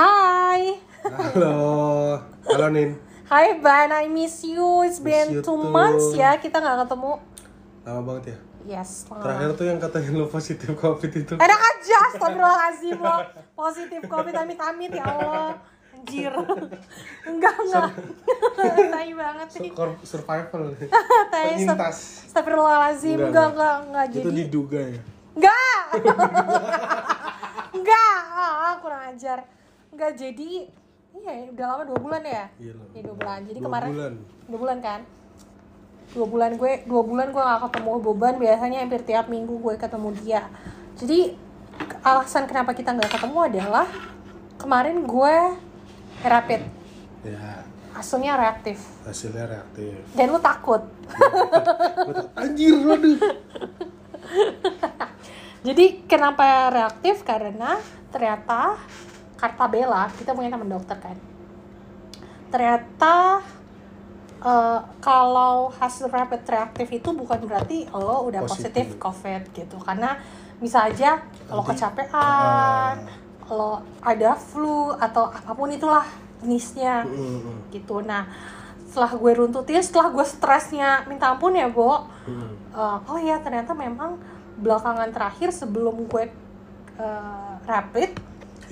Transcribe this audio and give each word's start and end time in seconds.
Hai. 0.00 0.80
Halo, 1.04 2.16
halo 2.48 2.66
Nin. 2.72 2.96
Hai 3.28 3.60
Ban, 3.60 3.92
I 3.92 4.08
miss 4.08 4.40
you. 4.48 4.80
It's 4.88 4.96
Miss 4.96 5.04
been 5.04 5.28
you 5.28 5.44
two 5.44 5.60
too. 5.60 5.68
months 5.68 6.16
ya 6.16 6.40
kita 6.40 6.56
nggak 6.56 6.88
ketemu. 6.88 7.20
Lama 7.84 8.00
banget 8.08 8.24
ya. 8.32 8.36
Yes. 8.80 9.04
lama. 9.12 9.20
Terakhir 9.28 9.60
tuh 9.60 9.64
yang 9.68 9.76
katanya 9.76 10.08
lo 10.16 10.24
positif 10.32 10.72
covid 10.72 11.12
itu. 11.12 11.36
Enak 11.36 11.60
aja, 11.60 11.96
astagfirullahaladzim 12.16 12.96
lo 12.96 13.16
Positif 13.52 14.00
covid, 14.08 14.34
amit-amit 14.40 14.88
ya 14.88 15.04
Allah 15.04 15.60
Anjir 15.92 16.32
Enggak, 17.28 17.54
enggak 17.60 17.88
Tai 18.88 19.10
banget 19.12 19.48
sih 19.52 19.68
Sur- 19.68 20.00
survival. 20.00 20.62
Tai, 21.32 21.44
Penyintas. 21.60 22.24
Astagfirullahaladzim, 22.24 23.20
Enggak, 23.20 23.52
enggak, 23.52 23.52
enggak. 23.52 23.76
enggak, 23.84 24.04
enggak 24.08 24.16
Itu 24.16 24.28
Jadi, 24.32 24.40
diduga 24.48 24.80
ya. 24.80 25.00
enggak 25.36 25.84
Enggak, 27.76 28.16
ah, 28.32 28.74
kurang 28.80 29.04
ajar 29.12 29.59
Enggak, 29.90 30.12
jadi 30.16 30.50
Iya, 31.10 31.50
udah 31.50 31.66
lama 31.74 31.82
dua 31.90 31.98
bulan 31.98 32.22
ya? 32.22 32.46
Iya. 32.62 32.72
Iya, 32.94 33.02
dua 33.02 33.16
bulan 33.18 33.40
Jadi 33.42 33.58
Dua 33.58 33.66
kemarin 33.66 33.90
bulan. 33.90 34.12
Dua 34.46 34.58
bulan 34.58 34.78
kan? 34.78 35.00
Dua 36.10 36.26
bulan 36.26 36.50
gue, 36.58 36.72
dua 36.86 37.02
bulan 37.06 37.28
gue 37.30 37.42
gak 37.42 37.62
ketemu 37.70 37.92
beban 38.02 38.34
Biasanya 38.38 38.78
hampir 38.86 39.02
tiap 39.02 39.26
minggu 39.26 39.54
gue 39.58 39.74
ketemu 39.74 40.08
dia 40.22 40.42
Jadi 40.94 41.34
alasan 42.02 42.46
kenapa 42.46 42.74
kita 42.74 42.94
nggak 42.94 43.10
ketemu 43.10 43.38
adalah 43.46 43.86
Kemarin 44.58 45.02
gue 45.02 45.34
rapid 46.22 46.62
Ya, 47.26 47.66
Hasilnya 47.90 48.38
reaktif 48.38 48.78
hasilnya 49.10 49.50
reaktif. 49.50 49.98
Dan 50.14 50.30
lu 50.30 50.38
takut 50.38 50.86
Anjir, 52.40 52.78
aduh. 52.78 53.18
Jadi 55.66 56.06
kenapa 56.06 56.70
reaktif? 56.70 57.26
Karena 57.26 57.74
ternyata 58.14 58.78
Kartabella, 59.40 60.12
kita 60.12 60.30
punya 60.30 60.52
teman 60.52 60.68
dokter 60.68 61.00
kan. 61.00 61.16
Ternyata 62.50 63.40
eh, 64.40 64.80
kalau 65.00 65.68
hasil 65.70 66.08
rapid 66.08 66.42
reaktif 66.44 66.88
itu 66.90 67.08
bukan 67.12 67.40
berarti 67.44 67.84
lo 67.92 68.24
udah 68.24 68.44
positif, 68.44 68.96
Positif. 68.96 69.00
COVID 69.00 69.42
gitu. 69.52 69.76
Karena 69.78 70.16
bisa 70.56 70.84
aja 70.84 71.20
lo 71.48 71.60
Nanti- 71.60 71.76
kecapean, 71.76 72.94
Ah. 73.00 73.48
lo 73.48 73.70
ada 74.00 74.32
flu 74.34 74.92
atau 74.92 75.28
apa 75.28 75.52
pun 75.52 75.68
itulah 75.68 76.04
jenisnya 76.40 77.04
Mm, 77.04 77.68
gitu. 77.68 78.00
Nah, 78.00 78.24
setelah 78.88 79.12
gue 79.12 79.32
runtutin, 79.34 79.80
setelah 79.80 80.08
gue 80.08 80.24
stresnya 80.24 81.04
minta 81.04 81.28
ampun 81.28 81.52
ya, 81.52 81.68
Bo. 81.68 82.08
Uh, 82.70 82.96
oh 83.04 83.18
ya 83.18 83.36
ternyata 83.38 83.74
memang 83.74 84.14
belakangan 84.56 85.10
terakhir 85.10 85.50
sebelum 85.50 86.06
gue 86.06 86.30
uh, 86.96 87.54
rapid 87.66 88.14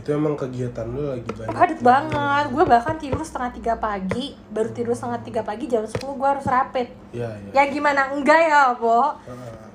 Itu 0.09 0.17
emang 0.17 0.41
kegiatan 0.41 0.89
lu 0.89 1.13
lagi 1.13 1.29
banyak. 1.37 1.53
padat 1.53 1.81
banget. 1.85 2.45
Gue 2.49 2.65
bahkan 2.65 2.97
tidur 2.97 3.21
setengah 3.21 3.53
tiga 3.53 3.77
pagi. 3.77 4.33
Baru 4.49 4.73
tidur 4.73 4.97
setengah 4.97 5.21
tiga 5.21 5.45
pagi 5.45 5.69
jam 5.69 5.85
10 5.85 6.01
gue 6.01 6.29
harus 6.33 6.49
rapid. 6.49 6.89
Iya, 7.13 7.29
iya. 7.53 7.53
ya 7.53 7.63
gimana? 7.69 8.17
Enggak 8.17 8.41
ya 8.41 8.73
bo. 8.73 9.21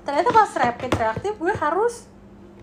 Ternyata 0.01 0.33
pas 0.33 0.49
rapid 0.49 0.89
reaktif 0.89 1.37
gue 1.37 1.53
harus 1.53 2.09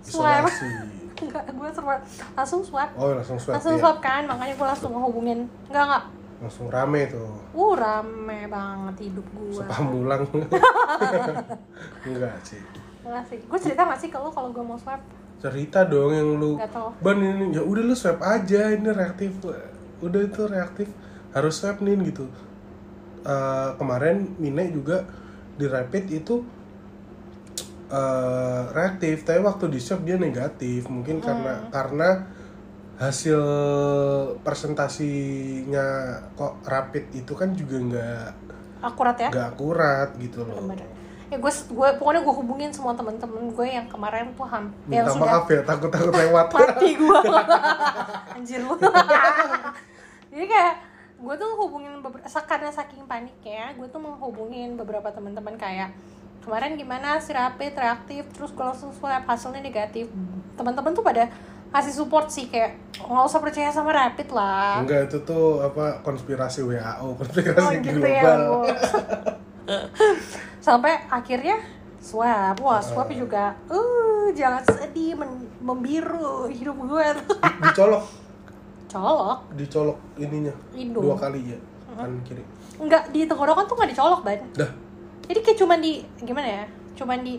swab. 0.03 0.51
Enggak 1.23 1.47
gue 1.47 1.69
swab. 1.71 2.03
Langsung 2.35 2.67
swab. 2.67 2.91
Oh, 2.99 3.15
langsung 3.15 3.39
swab. 3.39 3.55
langsung 3.55 3.79
ya. 3.79 3.83
swab 3.87 4.03
kan? 4.03 4.27
Makanya 4.27 4.55
gue 4.59 4.67
langsung 4.67 4.91
ngehubungin. 4.91 5.47
Enggak 5.71 5.85
enggak. 5.87 6.05
Langsung 6.43 6.67
rame 6.75 7.07
tuh. 7.07 7.31
uh 7.55 7.73
rame 7.79 8.51
banget 8.51 8.95
hidup 9.07 9.27
gue 9.31 9.63
Sepamulang. 9.63 10.27
Enggak 12.11 12.35
sih. 12.43 12.59
enggak 13.07 13.25
sih. 13.31 13.39
Gue 13.47 13.59
cerita 13.63 13.87
gak 13.87 14.01
sih 14.03 14.11
ke 14.11 14.19
lo 14.19 14.35
kalau 14.35 14.51
gue 14.51 14.65
mau 14.67 14.75
swab 14.75 14.99
cerita 15.41 15.89
dong 15.89 16.13
yang 16.13 16.37
lu 16.37 16.61
ban 17.01 17.17
ini 17.17 17.57
ya 17.57 17.65
udah 17.65 17.83
lu 17.83 17.97
swab 17.97 18.21
aja 18.21 18.71
ini 18.71 18.93
reaktif. 18.93 19.33
Udah 20.05 20.21
itu 20.21 20.45
reaktif. 20.45 20.89
Harus 21.33 21.57
swab 21.57 21.81
nih 21.81 21.97
gitu. 22.13 22.29
Eh, 23.25 23.71
kemarin 23.81 24.37
Mine 24.37 24.69
juga 24.69 25.09
di 25.57 25.65
rapid 25.65 26.05
itu 26.13 26.45
eh, 27.89 28.63
reaktif. 28.77 29.25
Tapi 29.25 29.41
waktu 29.41 29.73
di 29.73 29.81
swab 29.81 30.05
dia 30.05 30.21
negatif. 30.21 30.87
Mungkin 30.93 31.25
karena 31.25 31.73
karena 31.73 32.09
hasil 33.01 33.41
presentasinya 34.45 36.21
kok 36.37 36.61
rapid 36.69 37.17
itu 37.17 37.33
kan 37.33 37.57
juga 37.57 37.77
nggak 37.81 38.29
akurat 38.85 39.17
ya? 39.17 39.29
nggak 39.33 39.47
akurat 39.57 40.09
gitu 40.21 40.45
loh. 40.45 40.69
Bener. 40.69 41.00
Ya 41.31 41.39
gue 41.39 41.53
gue 41.53 41.89
pokoknya 42.03 42.21
gue 42.27 42.35
hubungin 42.43 42.71
semua 42.75 42.91
temen-temen 42.99 43.55
gue 43.55 43.67
yang 43.71 43.87
kemarin 43.87 44.35
tuh 44.35 44.51
ham 44.51 44.75
yang 44.91 45.07
minta 45.07 45.15
sudah 45.15 45.31
maaf 45.31 45.47
ya 45.47 45.63
takut 45.63 45.91
takut 45.95 46.11
lewat. 46.11 46.47
Mati 46.59 46.89
gue 46.99 47.19
anjir 48.35 48.61
lu. 48.67 48.75
Jadi 50.35 50.47
kayak 50.51 50.75
gue 51.23 51.35
tuh 51.39 51.51
hubungin 51.55 52.03
beberapa 52.03 52.41
karena 52.43 52.71
saking 52.75 53.07
paniknya 53.07 53.79
gue 53.79 53.87
tuh 53.87 54.03
menghubungin 54.03 54.75
beberapa 54.75 55.15
teman-teman 55.15 55.55
kayak 55.55 55.95
kemarin 56.43 56.75
gimana? 56.75 57.23
Si 57.23 57.31
rapid 57.31 57.79
reaktif 57.79 58.27
terus 58.35 58.51
gue 58.51 58.65
langsung 58.67 58.91
swab 58.91 59.23
hasilnya 59.23 59.63
negatif. 59.63 60.11
Teman-teman 60.59 60.91
tuh 60.99 61.07
pada 61.07 61.31
kasih 61.71 61.95
support 61.95 62.27
sih 62.27 62.51
kayak 62.51 62.75
nggak 62.99 63.25
usah 63.31 63.39
percaya 63.39 63.71
sama 63.71 63.95
rapid 63.95 64.35
lah. 64.35 64.83
Enggak 64.83 65.07
itu 65.07 65.23
tuh 65.23 65.63
apa 65.63 66.03
konspirasi 66.03 66.67
WHO, 66.67 67.15
konspirasi 67.15 67.63
Oh 67.63 67.71
gitu 67.79 68.03
ya 68.03 68.23
global. 68.27 68.41
Bu. 68.43 68.61
Sampai 70.59 71.01
akhirnya 71.07 71.57
swab, 71.97 72.57
wah 72.59 72.81
swab 72.81 73.09
juga, 73.11 73.57
uh 73.67 73.99
jangan 74.31 74.63
sedih, 74.65 75.15
men- 75.15 75.49
membiru 75.59 76.47
hidup 76.47 76.77
gue. 76.79 77.07
Di- 77.15 77.29
dicolok, 77.63 78.05
Colok, 78.87 79.39
dicolok 79.55 79.99
ininya 80.17 80.51
Hidung. 80.73 81.05
dua 81.05 81.15
kali 81.15 81.41
ya, 81.47 81.59
kan 81.93 82.11
kiri. 82.23 82.43
enggak 82.77 83.07
di 83.11 83.23
tenggorokan 83.23 83.63
tuh 83.65 83.75
nggak 83.75 83.91
dicolok 83.91 84.21
ban. 84.21 84.41
Dah, 84.53 84.71
Jadi 85.25 85.39
kayak 85.41 85.59
cuman 85.59 85.79
di 85.79 85.93
gimana 86.19 86.49
ya, 86.49 86.65
cuman 86.95 87.23
di 87.23 87.39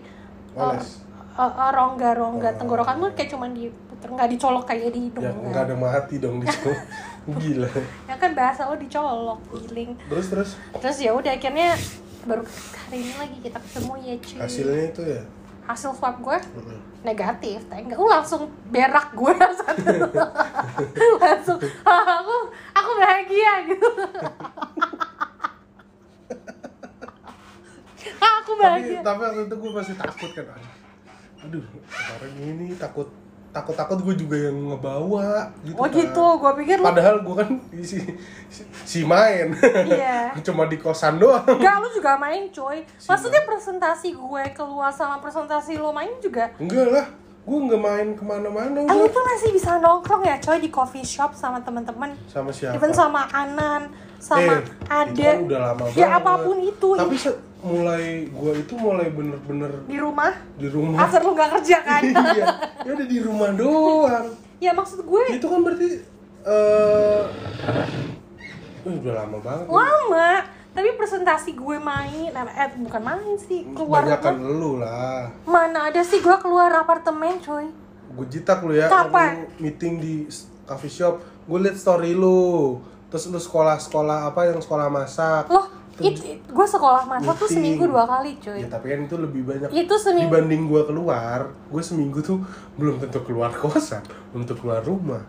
uh, 0.54 0.72
oles. 0.72 1.04
uh, 1.34 1.44
uh, 1.44 1.70
rongga-rongga 1.70 2.50
Oh. 2.50 2.58
tenggorokan 2.58 2.96
tuh 2.98 3.12
kayak 3.12 3.30
cuman 3.30 3.52
diputer, 3.52 4.08
nggak 4.10 4.30
dicolok 4.32 4.64
kayak 4.64 4.90
di 4.90 5.10
hidung. 5.10 5.24
Ya 5.24 5.32
enggak 5.34 5.64
ada 5.66 5.76
mati 5.76 6.16
dong 6.18 6.40
di 6.40 6.48
situ. 6.48 6.72
Gila. 7.42 7.68
Ya 8.08 8.16
kan 8.16 8.32
bahasa 8.32 8.64
lo 8.64 8.76
dicolok, 8.76 9.40
giling. 9.52 9.92
Terus 10.08 10.26
terus 10.28 10.50
Terus 10.74 10.98
ya 10.98 11.12
udah 11.12 11.32
akhirnya 11.32 11.76
baru 12.24 12.44
hari 12.78 12.98
ini 13.00 13.14
lagi 13.16 13.38
kita 13.42 13.60
ketemu 13.60 13.94
ya 14.00 14.16
cuy. 14.18 14.38
hasilnya 14.38 14.84
itu 14.88 15.02
ya. 15.04 15.22
hasil 15.64 15.92
swab 15.92 16.18
gue 16.20 16.38
Mm-mm. 16.52 16.80
negatif 17.02 17.60
tapi 17.66 17.82
enggak 17.84 17.98
langsung 17.98 18.42
berak 18.68 19.08
gue 19.12 19.34
langsung 21.24 21.58
"Ah, 21.82 22.20
aku 22.20 22.36
aku 22.72 22.92
bahagia 22.96 23.54
gitu 23.68 23.88
Ah, 28.18 28.42
aku 28.42 28.52
Tapi 28.54 28.62
bahagia 28.62 29.00
tapi 29.02 29.22
waktu 29.24 29.42
itu 29.46 29.56
gue 29.56 29.72
masih 29.72 29.96
takut 29.96 30.32
kan. 30.32 30.62
Aduh, 31.42 31.64
kemarin 31.86 32.34
ini 32.40 32.66
takut 32.76 33.10
takut 33.52 33.72
takut 33.74 34.00
gue 34.00 34.16
juga 34.18 34.38
yang 34.42 34.56
ngebawa 34.66 35.52
gitu. 35.62 35.76
oh 35.76 35.84
kan. 35.84 35.92
gitu 35.94 36.26
gue 36.38 36.52
pikir 36.58 36.76
lu 36.78 36.86
Padahal 36.86 37.16
gue 37.20 37.36
kan 37.36 37.50
si, 37.84 38.00
si, 38.48 38.62
si 38.82 39.00
main. 39.04 39.52
Iya. 39.84 40.32
Cuma 40.46 40.66
di 40.66 40.76
kosan 40.76 41.16
doang. 41.16 41.44
enggak 41.46 41.76
lu 41.78 41.88
juga 41.92 42.16
main 42.16 42.48
coy 42.50 42.80
maksudnya 43.04 43.44
presentasi 43.44 44.10
gue 44.12 44.44
keluar 44.52 44.88
sama 44.90 45.20
presentasi 45.20 45.76
lo 45.76 45.92
main 45.92 46.16
juga 46.18 46.48
Enggak 46.56 46.88
lah, 46.90 47.06
gue 47.42 47.58
nggak 47.62 47.82
main 47.82 48.08
ke 48.12 48.24
mana-mana 48.24 48.78
Eh, 48.82 48.94
lu 48.94 49.06
tuh 49.06 49.24
masih 49.26 49.50
bisa 49.52 49.76
nongkrong 49.78 50.24
ya 50.24 50.36
coy 50.38 50.58
di 50.58 50.70
coffee 50.70 51.04
shop 51.04 51.32
sama 51.34 51.60
teman-teman 51.60 52.16
Sama 52.26 52.50
siapa? 52.50 52.74
even 52.74 52.92
sama 52.92 53.28
Anan 53.28 53.92
sama 54.16 54.62
Eh, 54.62 54.88
Ade 54.88 55.26
kan 55.26 55.38
udah 55.44 55.60
lama 55.66 55.84
ya 55.90 56.08
banget. 56.08 56.20
apa 56.20 56.34
pun 56.40 56.58
itu 56.58 56.90
Tapi 56.94 57.16
mulai 57.62 58.04
gue 58.26 58.52
itu 58.58 58.74
mulai 58.74 59.08
bener-bener 59.08 59.86
di 59.86 59.96
rumah 59.96 60.34
di 60.56 60.66
rumah. 60.66 60.98
after 61.00 61.22
lu 61.22 61.32
gak 61.32 61.50
kerja 61.56 61.78
kan 61.80 62.02
iya, 62.34 62.46
ya 62.82 62.92
udah 62.92 63.08
di 63.08 63.20
rumah 63.20 63.50
doang. 63.54 64.28
ya 64.58 64.72
maksud 64.72 65.02
gue 65.02 65.24
Itu 65.32 65.46
kan 65.46 65.62
berarti 65.62 65.90
eh 66.42 67.24
eh, 68.82 68.90
udah 68.92 69.14
lama 69.16 69.38
banget. 69.38 69.66
lama 69.68 70.30
tapi 70.72 70.90
presentasi 70.96 71.54
gue 71.54 71.78
main 71.78 72.32
eh 72.32 72.70
bukan 72.80 73.02
main 73.04 73.38
sih 73.38 73.68
keluar 73.72 74.08
rumah. 74.08 74.34
lu 74.40 74.72
lah. 74.78 75.30
mana 75.44 75.88
ada 75.88 76.02
sih 76.02 76.18
gue 76.18 76.38
keluar 76.38 76.74
apartemen 76.74 77.38
coy 77.40 77.70
Gue 78.12 78.28
jitak 78.28 78.60
lu 78.60 78.76
ya, 78.76 78.92
Kapan? 78.92 79.48
lu 79.48 79.64
meeting 79.64 79.96
di 79.96 80.28
coffee 80.66 80.92
shop. 80.92 81.16
Gue 81.42 81.64
liat 81.64 81.80
story 81.80 82.12
lu. 82.12 82.76
Terus 83.08 83.24
lu 83.26 83.40
sekolah-sekolah 83.40 84.28
apa 84.28 84.52
yang 84.52 84.60
sekolah 84.60 84.92
masak. 84.92 85.48
loh 85.48 85.72
it, 85.98 86.16
it- 86.16 86.44
gue 86.44 86.66
sekolah 86.66 87.04
masak 87.04 87.34
tuh 87.34 87.44
Meeting. 87.44 87.56
seminggu 87.76 87.84
dua 87.88 88.04
kali 88.06 88.32
coy 88.38 88.58
Ya 88.58 88.68
tapi 88.68 88.86
kan 88.88 89.00
itu 89.02 89.16
lebih 89.18 89.42
banyak. 89.44 89.70
Itu 89.70 89.96
seminggu. 89.96 90.30
Dibanding 90.30 90.64
gue 90.66 90.82
keluar 90.84 91.40
gue 91.50 91.82
seminggu 91.82 92.20
tuh 92.20 92.38
belum 92.74 92.96
tentu 92.98 93.20
keluar 93.22 93.52
kosan 93.52 94.00
untuk 94.32 94.56
keluar 94.58 94.80
rumah. 94.82 95.20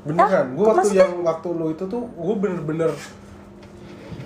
Beneran 0.00 0.52
gue 0.52 0.62
waktu 0.62 0.78
maksudnya? 0.78 1.02
yang 1.04 1.14
waktu 1.20 1.48
lo 1.50 1.66
itu 1.68 1.84
tuh 1.84 2.02
gue 2.02 2.34
bener-bener 2.36 2.90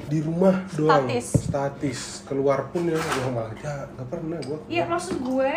di 0.04 0.18
rumah 0.20 0.54
doang. 0.70 1.02
Statis. 1.02 1.26
statis. 1.42 2.00
Keluar 2.22 2.68
pun 2.68 2.84
ya 2.84 2.94
gue 2.94 3.30
malah 3.30 3.50
ya 3.56 3.88
nggak 3.88 4.06
pernah 4.06 4.38
gue 4.38 4.58
Iya 4.68 4.84
maksud 4.86 5.18
gue 5.18 5.52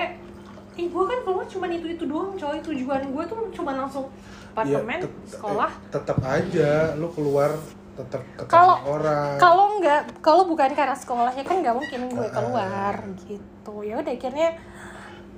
Ih, 0.75 0.92
gue 0.92 1.04
kan 1.06 1.19
keluar 1.22 1.45
cuma 1.45 1.66
itu 1.68 1.88
itu 1.88 2.04
doang 2.04 2.33
coy. 2.33 2.60
Tujuan 2.62 3.01
gue 3.06 3.24
tuh 3.25 3.38
cuma 3.54 3.72
langsung 3.74 4.12
apartemen 4.50 5.00
tet- 5.01 5.16
sekolah. 5.30 5.68
eh, 5.69 5.88
tetap 5.89 6.18
aja 6.22 6.72
lu 6.95 7.07
keluar 7.10 7.51
tetap 7.96 8.22
ketemu 8.36 8.52
Kalau- 8.52 8.80
orang. 8.86 9.36
kalau 9.38 9.66
nggak 9.78 10.02
kalau 10.20 10.44
bukan 10.46 10.70
karena 10.72 10.92
sekolah 10.94 11.32
ya 11.32 11.42
kan 11.42 11.60
nggak 11.60 11.74
mungkin 11.74 12.00
gue 12.08 12.28
keluar 12.30 12.96
gitu. 13.24 13.74
Ya 13.82 13.96
udah 13.98 14.12
akhirnya 14.12 14.50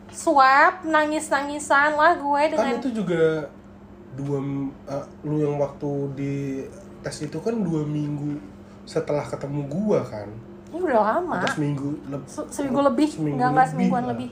swab 0.10 0.82
nangis 0.84 1.28
nangisan 1.28 1.94
lah 1.94 2.16
gue 2.16 2.42
kan 2.48 2.54
dengan 2.58 2.76
itu 2.76 2.90
juga 2.96 3.46
dua 4.18 4.42
eh, 4.90 5.06
lu 5.22 5.38
yang 5.38 5.56
waktu 5.56 5.90
di 6.14 6.34
tes 7.00 7.22
itu 7.22 7.38
kan 7.38 7.54
dua 7.54 7.86
minggu 7.86 8.42
setelah 8.82 9.22
ketemu 9.22 9.68
gua 9.68 10.02
kan? 10.02 10.26
Ini 10.74 10.82
udah 10.82 11.00
lama. 11.00 11.38
Atau 11.38 11.54
seminggu 11.54 11.94
Se- 12.26 12.50
seminggu 12.50 12.82
lebih 12.82 13.06
Seminggu 13.06 13.38
nggak 13.38 13.48
nggak 13.48 13.62
lebih 13.62 13.72
semingguan 13.78 14.04
lah. 14.04 14.12
lebih. 14.16 14.30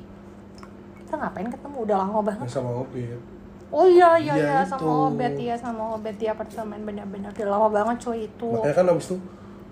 Kita 0.98 1.14
ngapain 1.16 1.48
ketemu? 1.48 1.78
Udah 1.86 1.98
lama 2.02 2.20
banget. 2.24 2.48
Sama 2.50 2.72
Obet 2.82 3.22
oh 3.70 3.86
iya 3.86 4.10
iya 4.16 4.34
Iya, 4.34 4.36
iya 4.36 4.58
itu. 4.62 4.70
sama 4.72 4.90
obet 5.08 5.34
ya 5.36 5.56
sama 5.56 5.84
obet 5.94 6.16
di 6.16 6.26
apartemen 6.26 6.82
bener-bener 6.82 7.30
udah 7.30 7.48
lama 7.48 7.68
banget 7.72 7.98
cuy 8.02 8.20
itu. 8.24 8.48
Makanya 8.52 8.76
kan 8.76 8.86
abis 8.90 9.08
itu 9.10 9.18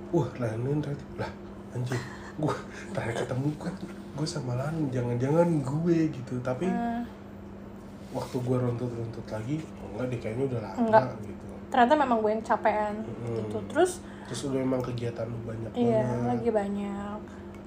wah 0.09 0.29
Lanin 0.37 0.77
ternyata 0.77 1.05
lah 1.17 1.31
anjir 1.71 1.99
gua 2.35 2.55
terakhir 2.91 3.15
ketemu 3.21 3.49
kan 3.57 3.73
gue 4.13 4.27
sama 4.27 4.53
Lanin 4.55 4.85
jangan-jangan 4.89 5.47
gue 5.59 5.97
gitu. 6.09 6.33
Tapi 6.39 6.65
Hmm, 6.65 7.05
waktu 8.11 8.35
gua 8.39 8.57
runtut-runtut 8.59 9.25
lagi 9.27 9.57
oh 9.75 9.87
enggak 9.91 10.05
deh 10.07 10.19
kayaknya 10.19 10.43
udah 10.47 10.59
lama 10.61 10.77
Enggak. 10.79 11.03
gitu. 11.21 11.45
Ternyata 11.69 11.93
memang 11.95 12.17
gue 12.19 12.31
yang 12.31 12.43
capean 12.43 12.95
Mm-mm. 13.01 13.35
gitu. 13.39 13.57
Terus 13.67 13.91
terus 14.23 14.41
udah 14.47 14.59
emang 14.59 14.79
kegiatan 14.79 15.25
lu 15.25 15.37
banyak 15.43 15.71
iya 15.75 16.01
banget. 16.01 16.25
lagi 16.29 16.49
banyak 16.49 17.19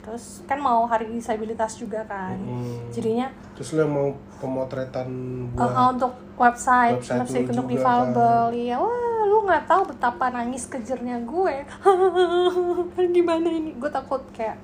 terus 0.06 0.46
kan 0.46 0.62
mau 0.62 0.86
hari 0.86 1.10
disabilitas 1.10 1.74
juga 1.74 2.06
kan. 2.06 2.38
Mm-mm. 2.38 2.94
jadinya 2.94 3.26
terus 3.58 3.74
lu 3.74 3.82
yang 3.82 3.90
mau 3.90 4.08
pemotretan 4.38 5.08
buat 5.50 5.74
uh, 5.74 5.90
untuk 5.98 6.14
website, 6.38 7.02
Website 7.02 7.50
lu 7.50 7.58
untuk 7.58 7.66
difabel. 7.74 8.54
iya 8.54 8.78
wah 8.78 9.16
lu 9.26 9.42
nggak 9.44 9.66
tahu 9.66 9.82
betapa 9.90 10.30
nangis 10.30 10.70
kejernya 10.70 11.20
gue. 11.26 11.66
Gimana 13.16 13.48
ini? 13.50 13.74
Gue 13.74 13.90
takut 13.90 14.22
kayak 14.32 14.56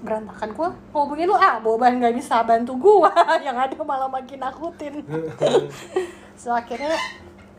berantakan 0.00 0.50
gue. 0.56 0.68
Ngomongin 0.96 1.28
lu? 1.28 1.36
Ah 1.36 1.60
boban 1.60 2.00
nggak 2.00 2.16
bisa 2.16 2.40
bantu 2.42 2.80
gue 2.80 3.12
yang 3.46 3.54
ada 3.54 3.76
malah 3.84 4.08
makin 4.08 4.40
nakutin. 4.40 5.04
So 6.40 6.56
akhirnya 6.56 6.96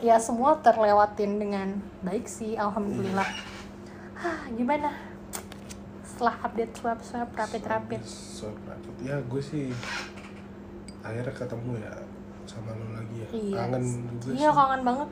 ya 0.02 0.18
semua 0.18 0.58
terlewatin 0.58 1.38
dengan 1.38 1.78
baik 2.02 2.26
sih 2.26 2.58
alhamdulillah. 2.58 3.30
Hah, 4.18 4.50
gimana 4.58 4.90
setelah 6.22 6.38
update 6.46 6.74
swab 6.78 7.00
swab 7.02 7.30
rapid 7.34 7.64
rapid. 7.66 8.02
so, 8.06 8.54
rapid. 8.70 8.94
ya 9.02 9.18
gue 9.26 9.42
sih 9.42 9.74
akhirnya 11.02 11.34
ketemu 11.34 11.82
ya 11.82 11.94
sama 12.46 12.78
lo 12.78 12.94
lagi 12.94 13.26
ya. 13.26 13.30
Iya. 13.34 13.56
Kangen 13.58 13.84
juga 14.22 14.34
iya 14.38 14.50
sih. 14.54 14.58
kangen 14.62 14.82
banget. 14.86 15.10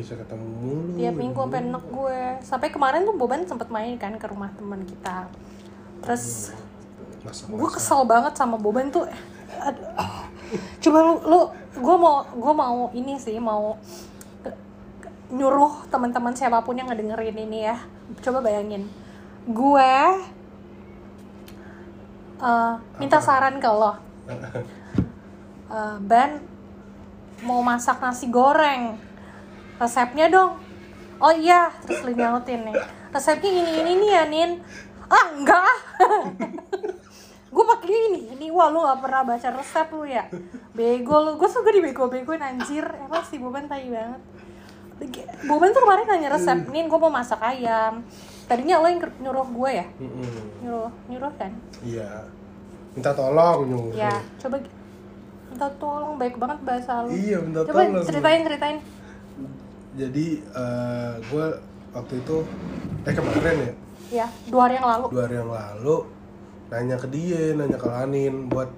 Bisa 0.00 0.12
ketemu 0.16 0.46
mulu 0.48 0.96
tiap 0.96 1.16
minggu 1.20 1.40
sampai 1.44 1.60
enek 1.60 1.84
gue. 1.92 2.20
Sampai 2.40 2.68
kemarin 2.72 3.04
tuh 3.04 3.14
Boban 3.20 3.44
sempet 3.44 3.68
main 3.68 4.00
kan 4.00 4.16
ke 4.16 4.26
rumah 4.32 4.48
teman 4.56 4.80
kita. 4.88 5.28
Terus 6.08 6.56
masa 7.20 7.44
gue 7.44 7.70
kesel 7.76 8.00
banget 8.08 8.32
sama 8.32 8.56
Boban 8.56 8.88
tuh. 8.88 9.04
Aduh. 9.60 9.92
coba 10.80 10.98
lu 11.04 11.14
lu 11.28 11.40
gue 11.84 11.96
mau 12.00 12.24
gue 12.32 12.52
mau 12.56 12.88
ini 12.96 13.20
sih 13.20 13.36
mau 13.36 13.76
nyuruh 15.28 15.84
teman-teman 15.92 16.32
siapa 16.32 16.64
pun 16.64 16.80
yang 16.80 16.88
ngedengerin 16.88 17.36
ini 17.36 17.68
ya. 17.68 17.76
Coba 18.24 18.40
bayangin 18.40 18.88
gue 19.48 19.92
eh, 22.40 22.74
minta 23.00 23.18
saran 23.20 23.56
ke 23.60 23.70
lo. 23.70 23.92
Eh, 25.70 25.96
Ban 26.02 26.42
mau 27.46 27.62
masak 27.62 28.02
nasi 28.02 28.26
goreng. 28.26 28.98
Resepnya 29.78 30.26
dong. 30.26 30.58
Oh 31.22 31.30
iya 31.30 31.70
terus 31.86 32.02
lu 32.02 32.10
nyautin 32.10 32.66
nih. 32.66 32.74
Resepnya 33.14 33.50
ini 33.54 33.72
ini 33.78 33.92
nih 34.02 34.10
ya 34.10 34.24
Nin. 34.26 34.50
Ah 35.06 35.30
enggak. 35.30 35.74
Gue 37.54 37.64
pakai 37.70 37.86
ini 37.86 38.34
ini. 38.34 38.46
Wah 38.50 38.66
lu 38.66 38.82
gak 38.82 38.98
pernah 38.98 39.22
baca 39.22 39.48
resep 39.54 39.88
lu 39.94 40.10
ya. 40.10 40.26
Bego 40.74 41.22
lu. 41.22 41.38
Gue 41.38 41.46
suka 41.46 41.70
dibego-begoin 41.70 42.42
anjir. 42.42 42.90
Emang 42.90 43.22
si 43.22 43.38
Boban 43.38 43.70
tai 43.70 43.86
banget. 43.86 44.22
Boban 45.46 45.70
tuh 45.70 45.86
kemarin 45.86 46.10
nanya 46.10 46.34
resep. 46.34 46.66
Nin 46.66 46.90
gue 46.90 46.98
mau 46.98 47.14
masak 47.14 47.38
ayam 47.46 48.02
tadinya 48.50 48.82
lo 48.82 48.86
yang 48.86 48.98
nyuruh 49.16 49.46
gue 49.48 49.70
ya? 49.72 49.86
Mm-mm. 49.96 50.26
nyuruh 50.60 50.90
nyuruh 51.06 51.32
kan? 51.38 51.54
Iya. 51.80 52.26
Minta 52.90 53.14
tolong 53.14 53.58
nyuruh. 53.64 53.94
Ya 53.94 54.10
coba 54.36 54.58
minta 55.46 55.66
tolong 55.78 56.18
baik 56.18 56.34
banget 56.34 56.58
bahasa 56.60 57.06
lu. 57.06 57.14
Iya 57.14 57.38
minta 57.38 57.62
coba 57.62 57.80
tolong. 57.80 58.02
ceritain 58.02 58.42
ceritain. 58.42 58.78
Jadi 59.94 60.26
gue 61.22 61.46
waktu 61.90 62.14
itu 62.18 62.36
eh 63.02 63.14
kemarin 63.14 63.56
ya? 63.60 63.72
Ya 64.10 64.26
dua 64.44 64.66
hari 64.66 64.74
yang 64.76 64.88
lalu. 64.88 65.06
Dua 65.08 65.22
hari 65.24 65.36
yang 65.38 65.50
lalu 65.50 65.96
nanya 66.66 66.96
ke 66.96 67.06
dia 67.06 67.54
nanya 67.54 67.74
ke 67.74 67.86
Lanin 67.86 68.46
buat 68.46 68.70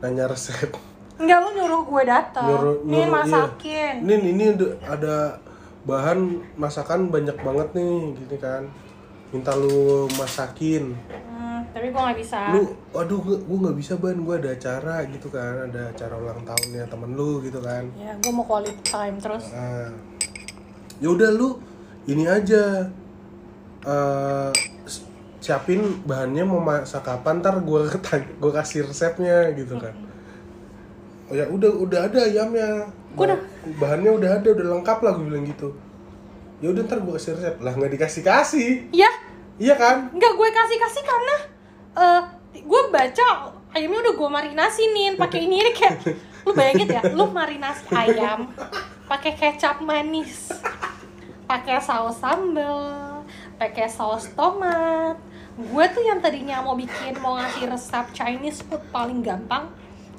nanya 0.00 0.28
resep. 0.28 0.72
Enggak 1.16 1.38
lu 1.40 1.48
nyuruh 1.54 1.82
gue 1.82 2.02
datang 2.04 2.44
Nyuruh- 2.44 2.80
nih 2.82 2.92
nyuruh, 2.92 3.08
iya. 3.08 3.12
masakin. 3.24 3.94
Nin 4.04 4.20
ini 4.26 4.44
ada- 4.52 4.76
ada 4.84 5.16
bahan 5.84 6.18
masakan 6.54 7.08
banyak 7.08 7.36
banget 7.38 7.68
nih 7.72 7.94
gini 8.12 8.36
kan 8.36 8.68
minta 9.28 9.52
lu 9.52 9.76
masakin. 10.12 10.94
Hmm, 11.08 11.60
tapi 11.68 11.88
gue 11.88 12.00
nggak 12.00 12.18
bisa. 12.18 12.38
Lu 12.50 12.62
waduh 12.90 13.18
gue 13.20 13.58
nggak 13.58 13.76
bisa 13.76 13.92
ban. 13.94 14.16
Gue 14.16 14.34
ada 14.36 14.50
acara 14.50 15.02
gitu 15.04 15.28
kan 15.28 15.66
ada 15.66 15.88
acara 15.88 16.14
ulang 16.14 16.40
tahunnya 16.40 16.84
temen 16.84 17.10
lu 17.12 17.38
gitu 17.40 17.58
kan. 17.58 17.84
Ya 17.94 18.14
gue 18.14 18.30
mau 18.30 18.42
quality 18.42 18.82
time 18.82 19.16
terus. 19.16 19.50
Nah, 19.50 19.90
ya 20.96 21.08
udah 21.08 21.30
lu 21.30 21.58
ini 22.04 22.24
aja. 22.24 22.86
Eh, 23.82 24.50
s- 24.84 25.06
siapin 25.38 25.78
bahannya 26.02 26.42
mau 26.42 26.58
masak 26.58 27.02
kapan 27.02 27.38
ntar 27.38 27.60
gue 27.60 27.80
gue 28.42 28.52
kasih 28.52 28.82
resepnya 28.84 29.50
gitu 29.52 29.76
kan. 29.76 29.94
Oh 31.26 31.34
ya 31.34 31.46
udah 31.46 31.70
udah 31.72 32.00
ada 32.04 32.18
ayamnya. 32.20 32.86
Gua 33.12 33.26
udah- 33.26 33.38
Bah- 33.38 33.46
bahannya 33.80 34.10
udah 34.12 34.30
ada 34.36 34.48
udah 34.48 34.66
lengkap 34.72 34.98
lah 35.00 35.12
gue 35.12 35.24
bilang 35.24 35.44
gitu 35.44 35.68
ya 36.62 36.72
udah 36.72 36.82
ntar 36.88 36.98
gue 37.04 37.12
kasih 37.16 37.36
resep. 37.36 37.54
Lah 37.60 37.72
nggak 37.76 37.92
dikasih 37.96 38.22
kasih 38.24 38.70
ya 38.92 39.10
iya 39.60 39.74
kan? 39.76 40.12
Nggak 40.12 40.32
gue 40.36 40.48
kasih 40.52 40.78
kasih 40.80 41.02
karena 41.04 41.36
eh 41.96 42.22
gue 42.60 42.82
baca 42.88 43.26
ayamnya 43.76 43.98
udah 44.08 44.14
gue 44.16 44.28
marinasinin. 44.30 45.12
Pakai 45.20 45.44
ini 45.44 45.60
ini 45.60 45.72
kayak 45.72 45.94
lu 46.46 46.50
bayangin 46.54 46.88
ya 46.88 47.02
lu 47.10 47.26
marinasi 47.28 47.84
ayam 47.90 48.48
pakai 49.10 49.34
kecap 49.34 49.82
manis 49.82 50.50
pakai 51.46 51.78
saus 51.82 52.18
sambal 52.22 53.22
pakai 53.58 53.86
saus 53.90 54.30
tomat. 54.34 55.18
Gue 55.56 55.84
tuh 55.88 56.04
yang 56.04 56.20
tadinya 56.20 56.60
mau 56.60 56.76
bikin 56.76 57.16
mau 57.24 57.40
ngasih 57.40 57.72
resep 57.72 58.12
Chinese 58.12 58.60
food 58.60 58.84
paling 58.92 59.24
gampang 59.24 59.72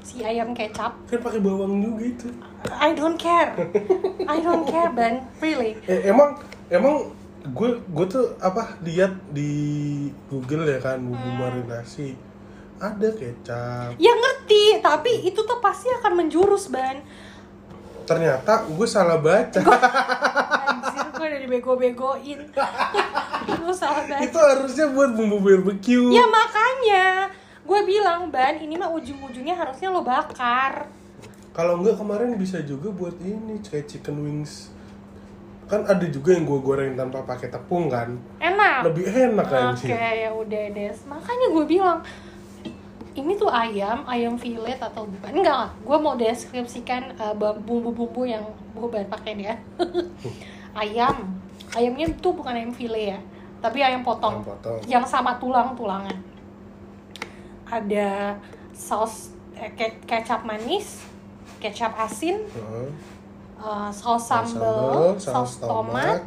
si 0.08 0.24
ayam 0.24 0.56
kecap. 0.56 0.96
Kan 1.04 1.20
pakai 1.20 1.44
bawang 1.44 1.84
juga 1.84 2.04
itu. 2.08 2.28
I 2.72 2.96
don't 2.96 3.20
care. 3.20 3.52
I 4.32 4.40
don't 4.40 4.64
care 4.64 4.88
Ben. 4.90 5.28
Really. 5.44 5.76
Eh, 5.84 6.08
emang 6.08 6.40
emang 6.72 7.12
gue 7.44 7.84
gue 7.84 8.06
tuh 8.08 8.40
apa 8.40 8.80
lihat 8.80 9.12
di 9.32 9.52
Google 10.32 10.64
ya 10.64 10.80
kan 10.80 11.04
bumbu 11.04 11.20
Hmm. 11.20 11.40
marinasi. 11.44 12.16
Ada 12.80 13.10
kecap. 13.12 14.00
Ya 14.00 14.14
ngerti. 14.16 14.80
Tapi 14.80 15.28
itu 15.28 15.44
tuh 15.44 15.60
pasti 15.60 15.92
akan 15.92 16.24
menjurus 16.24 16.72
Ban 16.72 17.04
ternyata 18.08 18.64
gue 18.64 18.88
salah 18.88 19.20
baca. 19.20 19.60
Anjir, 20.72 21.06
gue 21.12 21.26
udah 21.28 21.40
dibego-begoin. 21.44 22.40
Gue 23.48 23.76
salah 23.76 24.08
baca. 24.08 24.24
Itu 24.24 24.40
harusnya 24.40 24.88
buat 24.88 25.12
bumbu 25.12 25.44
barbecue. 25.44 26.16
Ya 26.16 26.24
makanya 26.24 27.32
Gue 27.68 27.84
bilang, 27.84 28.32
Ban, 28.32 28.56
ini 28.64 28.80
mah 28.80 28.88
ujung-ujungnya 28.96 29.60
harusnya 29.60 29.92
lo 29.92 30.00
bakar. 30.00 30.88
Kalau 31.52 31.84
enggak 31.84 32.00
kemarin 32.00 32.40
bisa 32.40 32.64
juga 32.64 32.88
buat 32.88 33.20
ini 33.20 33.60
kayak 33.60 33.92
chicken 33.92 34.24
wings. 34.24 34.72
Kan 35.68 35.84
ada 35.84 36.08
juga 36.08 36.32
yang 36.32 36.48
gue 36.48 36.60
goreng 36.64 36.96
tanpa 36.96 37.28
pakai 37.28 37.52
tepung 37.52 37.92
kan? 37.92 38.16
Enak. 38.40 38.88
Lebih 38.88 39.06
enak 39.12 39.48
kan 39.52 39.76
Oke, 39.76 39.84
sih 39.84 39.92
ya 39.92 40.32
udah 40.32 40.64
deh 40.72 40.96
Makanya 41.12 41.48
gue 41.52 41.66
bilang 41.68 42.00
ini 43.18 43.34
tuh 43.36 43.52
ayam, 43.52 44.08
ayam 44.08 44.40
fillet 44.40 44.80
atau 44.80 45.04
bukan? 45.04 45.34
Enggak 45.34 45.68
lah, 45.68 45.72
gue 45.76 45.98
mau 46.00 46.16
deskripsikan 46.16 47.20
uh, 47.20 47.36
bumbu-bumbu 47.36 48.24
yang 48.24 48.48
Boban 48.78 49.10
pakai 49.12 49.36
ya 49.36 49.58
Ayam, 50.88 51.36
ayamnya 51.76 52.16
tuh 52.22 52.32
bukan 52.32 52.54
ayam 52.54 52.72
fillet 52.72 53.18
ya 53.18 53.20
Tapi 53.60 53.84
ayam 53.84 54.06
potong. 54.06 54.40
Ayam 54.40 54.48
potong. 54.56 54.80
Yang 54.88 55.06
sama 55.12 55.36
tulang-tulangan 55.42 56.37
Ada 57.68 58.38
saus 58.72 59.30
eh, 59.52 59.72
ke- 59.74 60.00
kecap 60.04 60.44
manis 60.44 61.04
Kecap 61.58 61.98
asin 61.98 62.46
Heeh. 62.46 62.88
uh, 63.58 63.90
Saus 63.90 64.24
sambal, 64.24 65.18
saus 65.18 65.58
tomat 65.58 66.22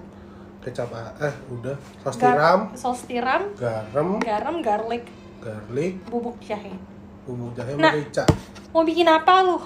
kecap 0.61 0.91
a- 0.91 1.17
eh 1.19 1.35
udah 1.49 1.73
saus 1.99 2.17
gar- 2.17 2.37
tiram. 2.37 2.61
Saus 2.75 3.01
tiram, 3.05 3.43
garam. 3.55 4.21
garam, 4.21 4.57
garlic, 4.61 5.09
garlic. 5.41 5.97
Bubuk 6.05 6.37
jahe. 6.39 6.77
Bubuk 7.25 7.55
jahe 7.55 7.73
Nah. 7.75 7.89
merica 7.91 8.29
mau 8.69 8.85
bikin 8.85 9.03
apa 9.05 9.41
lu? 9.41 9.57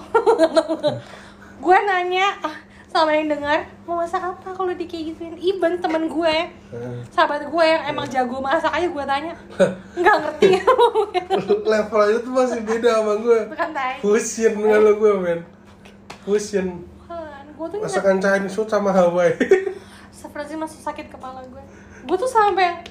Gue 1.63 1.77
nanya 1.81 2.31
ah, 2.39 2.55
sama 2.85 3.11
yang 3.11 3.27
dengar 3.29 3.67
mau 3.85 4.01
masak 4.01 4.17
apa 4.17 4.49
kalau 4.49 4.73
di 4.73 4.89
kayak 4.89 5.13
gituin 5.13 5.37
even 5.37 5.77
temen 5.77 6.09
gue. 6.09 6.35
Eh, 6.49 6.97
sahabat 7.13 7.45
gue 7.45 7.65
yang 7.65 7.83
emang 7.85 8.09
jago 8.09 8.41
masak. 8.41 8.73
Aja 8.73 8.87
gue 8.89 9.03
tanya. 9.05 9.33
Nggak 9.93 10.15
ngerti. 10.25 10.49
Levelnya 11.69 12.17
tuh 12.25 12.33
masih 12.33 12.61
beda 12.65 12.89
sama 13.01 13.13
gue. 13.21 13.39
Bukan 13.53 13.69
tai. 13.77 13.95
Fusion 14.01 14.53
kalau 14.57 14.93
gue 14.97 15.11
men. 15.21 15.39
Fusion. 16.25 16.67
Gue 17.55 17.67
tuh 17.71 17.77
nggak 17.79 17.93
masakan 17.93 18.17
Chinese 18.19 18.55
food 18.57 18.67
sama 18.67 18.89
Hawaii. 18.91 19.37
Seperti 20.25 20.57
masih 20.57 20.81
sakit 20.81 21.07
kepala 21.13 21.45
gue. 21.45 21.63
Gue 22.03 22.17
tuh 22.17 22.27
sampai 22.27 22.83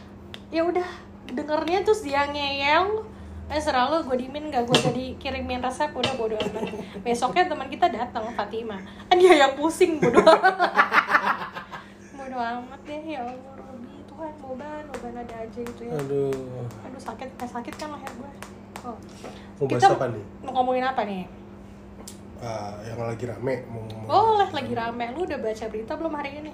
ya 0.54 0.62
udah 0.62 0.86
dengernya 1.28 1.82
terus 1.82 2.06
dia 2.06 2.24
ngeyel 2.30 3.02
eh 3.44 3.60
serah 3.60 3.92
lu 3.92 4.00
gue 4.08 4.16
dimin 4.24 4.48
gak 4.48 4.64
gue 4.64 4.78
jadi 4.88 5.04
kirimin 5.20 5.60
resep 5.60 5.92
udah 5.92 6.12
bodo 6.16 6.36
amat. 6.40 6.64
Besoknya 7.04 7.44
teman 7.44 7.68
kita 7.68 7.92
datang 7.92 8.24
Fatima. 8.32 8.80
Kan 9.06 9.16
dia 9.20 9.36
yang 9.36 9.52
pusing 9.52 10.00
bodo 10.00 10.24
amat. 10.24 10.56
Bodo 12.16 12.36
amat 12.40 12.80
deh 12.88 13.02
ya 13.04 13.20
Allah 13.20 13.52
Robi. 13.60 13.94
Tuhan 14.08 14.32
boban 14.40 14.82
boban 14.88 15.14
ada 15.20 15.36
aja 15.44 15.60
gitu 15.60 15.82
ya. 15.84 15.92
Aduh. 15.92 16.32
Aduh 16.88 17.00
sakit. 17.00 17.28
Eh 17.36 17.48
sakit 17.48 17.74
kan 17.76 17.92
leher 17.92 18.12
gue 18.16 18.30
oh. 18.88 18.96
mau 19.60 19.66
bahas 19.68 19.82
Kita- 19.84 19.96
apa 19.96 20.06
nih? 20.12 20.24
mau 20.44 20.52
ngomongin 20.60 20.84
apa 20.88 21.02
nih? 21.04 21.24
Ah, 22.44 22.76
yang 22.84 23.00
lagi 23.00 23.24
rame 23.24 23.64
mau 23.68 23.84
oh 24.08 24.30
lah 24.40 24.48
lagi 24.48 24.72
rame. 24.72 25.04
Lu 25.12 25.28
udah 25.28 25.38
baca 25.40 25.64
berita 25.68 25.92
belum 26.00 26.14
hari 26.16 26.30
ini? 26.40 26.52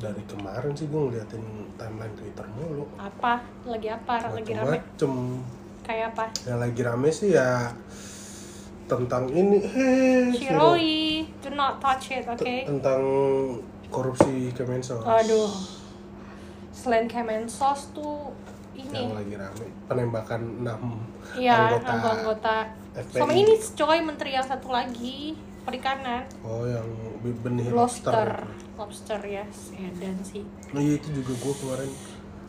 Dari 0.00 0.22
kemarin 0.24 0.72
sih 0.72 0.88
gue 0.88 1.00
ngeliatin 1.00 1.44
timeline 1.76 2.14
Twitter 2.16 2.46
mulu. 2.56 2.88
Apa? 2.96 3.44
Lagi 3.68 3.88
apa? 3.92 4.32
Lagi 4.32 4.52
rame? 4.56 4.80
macem-macem 4.80 5.12
kayak 5.82 6.06
apa? 6.12 6.24
Yang 6.44 6.58
lagi 6.60 6.80
rame 6.82 7.08
sih 7.10 7.28
ya 7.30 7.70
tentang 8.84 9.28
ini. 9.28 9.58
Heh 9.58 10.30
Shiro. 10.30 10.76
Shiroi, 10.76 10.96
do 11.38 11.48
not 11.50 11.78
touch 11.78 12.12
it, 12.12 12.24
oke? 12.24 12.38
T- 12.38 12.64
tentang 12.64 13.02
korupsi 13.88 14.50
Kemensos. 14.52 15.00
Aduh, 15.00 15.50
selain 16.72 17.06
Kemensos 17.06 17.92
tuh 17.92 18.32
yang 18.72 18.88
ini, 18.88 19.12
lagi 19.12 19.34
rame 19.36 19.66
penembakan 19.84 20.40
6 20.64 21.36
iya 21.36 21.76
anggota 21.76 21.92
anggota. 22.10 22.56
FPI. 22.94 23.20
Sama 23.20 23.32
ini 23.32 23.52
coy 23.56 23.98
menteri 24.00 24.30
yang 24.32 24.44
satu 24.44 24.68
lagi 24.68 25.36
perikanan, 25.62 26.24
oh 26.42 26.64
yang 26.64 26.84
be- 27.20 27.36
benih 27.38 27.68
lobster, 27.68 28.10
lobster. 28.10 28.30
Lobster 28.74 29.20
ya, 29.22 29.44
dan 29.94 30.16
sih. 30.20 30.42
Oh, 30.72 30.80
iya 30.80 30.96
itu 30.96 31.08
juga 31.12 31.32
gue 31.32 31.54
kemarin. 31.54 31.90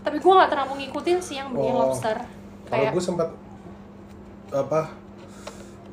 Tapi 0.02 0.18
gue 0.18 0.34
nggak 0.34 0.50
terlalu 0.50 0.74
ngikutin 0.82 1.20
sih 1.20 1.36
yang 1.38 1.52
benih 1.52 1.70
Oh, 1.70 1.80
lobster, 1.86 2.18
kalau 2.70 2.86
gue 2.94 3.04
sempat 3.04 3.30
apa 4.54 4.94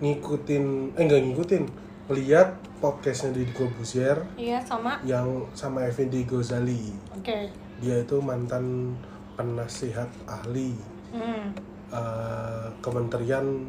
ngikutin 0.00 0.96
eh 0.96 1.02
enggak 1.04 1.20
ngikutin 1.28 1.64
lihat 2.10 2.58
podcastnya 2.80 3.36
di 3.36 3.44
Corbusier 3.52 4.24
iya 4.34 4.58
sama, 4.64 4.98
yang 5.04 5.46
sama 5.52 5.84
Effendi 5.86 6.24
Gozali 6.24 6.90
oke, 7.12 7.38
dia 7.78 7.96
itu 8.02 8.16
mantan 8.18 8.96
penasihat 9.36 10.08
ahli 10.26 10.74
hmm. 11.12 11.44
eh, 11.92 12.66
Kementerian 12.80 13.68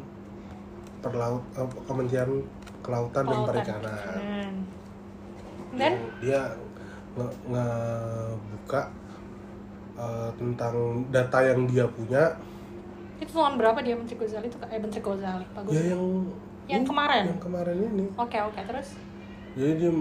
Perlaut 1.04 1.44
eh, 1.56 1.68
Kementerian 1.86 2.30
Kelautan 2.82 3.24
dan. 3.28 3.46
Perikanan 3.46 4.52
Hmm. 5.72 5.78
Dan 5.80 5.92
dia 6.20 6.52
nge- 7.16 7.38
ngebuka 7.48 8.82
eh, 9.96 10.30
tentang 10.36 10.76
data 11.08 11.38
yang 11.40 11.64
dia 11.64 11.88
punya 11.88 12.36
itu 13.22 13.32
tahun 13.32 13.54
berapa 13.60 13.78
dia 13.86 13.94
menteri 13.94 14.16
Gozali 14.18 14.46
itu? 14.50 14.58
Eh 14.66 14.80
menteri 14.82 15.00
Gozali, 15.06 15.46
bagus. 15.56 15.78
ya 15.78 15.82
yang 15.94 16.04
Yang 16.70 16.82
ini, 16.82 16.88
kemarin? 16.90 17.26
yang 17.26 17.38
kemarin 17.42 17.78
ini 17.90 18.06
Oke 18.16 18.38
oke 18.40 18.60
terus, 18.68 18.88
jadi 19.56 19.72
dia 19.80 19.92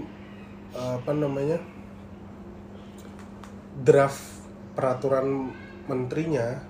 apa 0.76 1.12
namanya 1.12 1.58
draft 3.84 4.22
peraturan 4.76 5.52
menterinya 5.90 6.64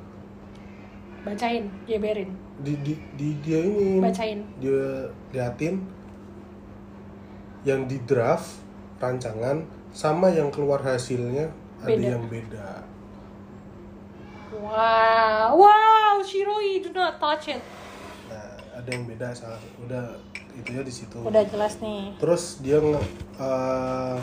bacain, 1.25 1.69
jeberin, 1.87 2.29
di, 2.61 2.73
di, 2.85 2.93
di 3.17 3.29
dia 3.41 3.59
ini 3.61 4.01
bacain. 4.01 4.39
dia 4.61 5.09
liatin 5.33 5.75
yang 7.63 7.85
di 7.89 7.97
draft 8.09 8.61
rancangan 9.01 9.65
sama 9.93 10.29
yang 10.33 10.49
keluar 10.53 10.81
hasilnya 10.81 11.49
ada 11.81 11.89
Beda. 11.89 12.07
yang 12.17 12.23
beda 12.29 12.69
Wow, 14.51 15.55
wow, 15.57 16.00
Shiroi, 16.21 16.79
do 16.79 16.91
not 16.91 17.15
touch 17.17 17.47
it. 17.49 17.63
nah 18.27 18.47
ada 18.73 18.89
yang 18.89 19.03
beda 19.05 19.31
salah 19.31 19.55
udah 19.79 20.19
itu 20.51 20.69
ya 20.69 20.81
di 20.81 20.91
situ 20.91 21.17
Udah 21.17 21.43
jelas 21.43 21.79
nih. 21.79 22.11
terus 22.17 22.59
dia 22.59 22.77
nge, 22.77 22.99
eh, 23.37 24.19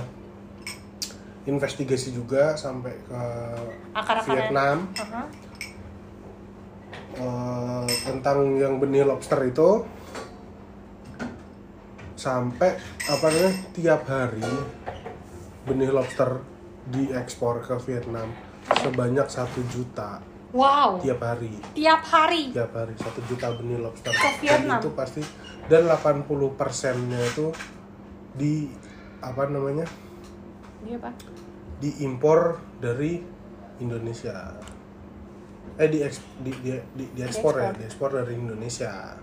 investigasi 1.46 2.12
juga 2.12 2.52
sampai 2.54 2.92
ke 3.00 3.20
Akar-akarnya. 3.92 4.36
Vietnam 4.44 4.76
Aha. 4.94 5.22
eh, 7.16 7.86
tentang 8.04 8.38
yang 8.54 8.76
benih 8.76 9.02
lobster 9.02 9.40
itu 9.42 9.88
sampai 12.14 12.74
apa 13.06 13.26
namanya 13.26 13.52
tiap 13.72 14.02
hari 14.04 14.42
benih 15.64 15.88
lobster 15.88 16.42
diekspor 16.88 17.60
ke 17.60 17.78
Vietnam 17.84 18.26
sebanyak 18.76 19.28
satu 19.28 19.60
juta 19.66 20.18
Wow, 20.48 20.96
tiap 20.98 21.20
hari 21.20 21.52
tiap 21.76 22.00
hari. 22.02 22.48
tiap 22.50 22.72
hari 22.72 22.96
satu 22.96 23.20
juta 23.28 23.52
benih 23.52 23.76
lobster 23.76 24.08
Ke 24.08 24.16
dan 24.16 24.34
Vietnam. 24.40 24.80
itu 24.80 24.90
pasti 24.92 25.20
dan 25.68 25.84
80 25.84 26.24
persennya 26.56 27.20
itu 27.20 27.52
di 28.32 28.72
apa 29.20 29.44
namanya 29.44 29.84
Dia 30.80 30.96
apa? 30.96 31.12
diimpor 31.78 32.56
dari 32.78 33.20
Indonesia 33.78 34.56
eh 35.76 35.86
di 35.86 36.00
di 36.40 36.52
di, 36.58 36.72
di, 36.96 37.04
diekspor 37.12 37.54
ya 37.54 37.70
diekspor 37.70 38.10
dari 38.16 38.34
Indonesia 38.34 39.14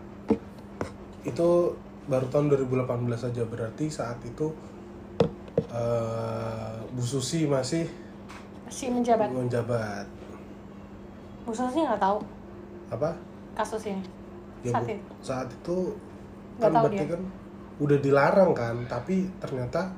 itu 1.21 1.49
baru 2.05 2.29
tahun 2.29 2.53
2018 2.53 2.85
saja 3.17 3.43
berarti 3.43 3.89
saat 3.89 4.21
itu 4.21 4.53
eh, 5.67 6.75
Bu 6.87 7.01
Susi 7.01 7.43
masih 7.45 7.89
Si 8.65 8.87
menjabat. 8.87 9.29
menjabat 9.29 10.05
Bu 11.45 11.51
Susi 11.53 11.79
nggak 11.81 12.01
tahu 12.01 12.19
apa 12.89 13.13
kasusnya. 13.55 14.01
ya 14.65 14.73
Saat 14.73 14.85
Bu, 14.85 14.93
itu. 14.97 15.13
saat 15.21 15.47
itu 15.49 15.77
kan 16.57 16.71
tahu 16.73 16.83
berarti 16.89 16.97
dia. 17.05 17.13
kan 17.13 17.21
udah 17.75 17.97
dilarang 18.01 18.51
kan 18.55 18.75
tapi 18.89 19.29
ternyata 19.37 19.91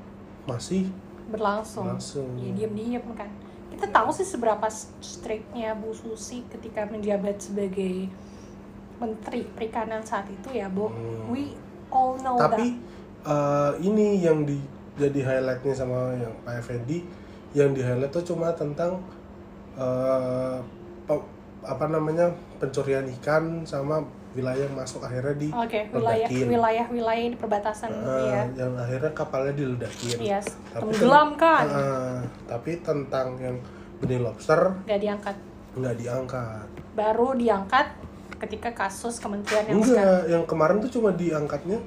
masih 0.46 0.88
Berlangsung. 1.28 1.84
Berlangsung. 1.84 2.28
Ya 2.40 2.52
diam-diam 2.56 3.04
kan. 3.12 3.28
Kita 3.68 3.92
tahu 3.92 4.10
sih 4.16 4.24
seberapa 4.24 4.64
striknya 5.04 5.76
Bu 5.76 5.92
Susi 5.92 6.44
ketika 6.48 6.88
menjabat 6.88 7.36
sebagai 7.44 8.08
Menteri 8.98 9.44
Perikanan 9.44 10.02
saat 10.02 10.26
itu 10.32 10.56
ya, 10.56 10.72
Bu. 10.72 10.88
Hmm. 10.88 11.28
We 11.30 11.52
all 11.92 12.16
know 12.24 12.40
tapi 12.40 12.80
eh, 13.28 13.72
ini 13.84 14.24
yang 14.24 14.48
di 14.48 14.56
jadi 14.96 15.20
highlightnya 15.20 15.76
sama 15.76 16.16
yang 16.16 16.32
Pak 16.42 16.64
Effendi 16.64 17.04
yang 17.54 17.76
di 17.76 17.84
highlight 17.84 18.10
tuh 18.10 18.24
cuma 18.24 18.50
tentang 18.56 18.98
pe- 21.06 21.28
apa 21.68 21.86
namanya 21.86 22.32
pencurian 22.58 23.04
ikan 23.20 23.62
sama 23.62 24.00
wilayah 24.32 24.70
masuk 24.72 25.02
akhirnya 25.02 25.36
di. 25.36 25.48
Oke, 25.50 25.90
wilayah 25.92 26.28
wilayah 26.30 26.86
wilayah 26.88 27.28
di 27.28 27.36
perbatasan 27.36 27.90
Eh, 27.92 28.24
ya. 28.26 28.44
yang 28.56 28.74
akhirnya 28.74 29.12
kapalnya 29.12 29.52
diledakin 29.52 30.16
Yes, 30.18 30.48
Tapi 30.70 30.88
tenggelam 30.88 31.30
kan. 31.36 31.66
Eh, 31.66 32.18
tapi 32.46 32.72
tentang 32.80 33.36
yang 33.38 33.58
benih 33.98 34.22
lobster 34.22 34.78
Nggak 34.86 35.00
diangkat. 35.00 35.36
nggak 35.74 35.96
diangkat 35.96 36.68
Baru 36.94 37.34
diangkat 37.34 37.88
ketika 38.38 38.70
kasus 38.72 39.18
kementerian 39.18 39.66
yang 39.68 39.78
sekarang. 39.78 39.90
enggak 39.90 40.22
yang 40.28 40.44
kemarin 40.46 40.78
tuh 40.80 40.92
cuma 40.92 41.10
diangkatnya 41.12 41.80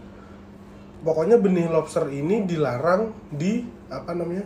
pokoknya 1.00 1.36
benih 1.38 1.66
lobster 1.66 2.06
ini 2.06 2.44
dilarang 2.44 3.08
di 3.30 3.62
apa 3.86 4.10
namanya 4.10 4.44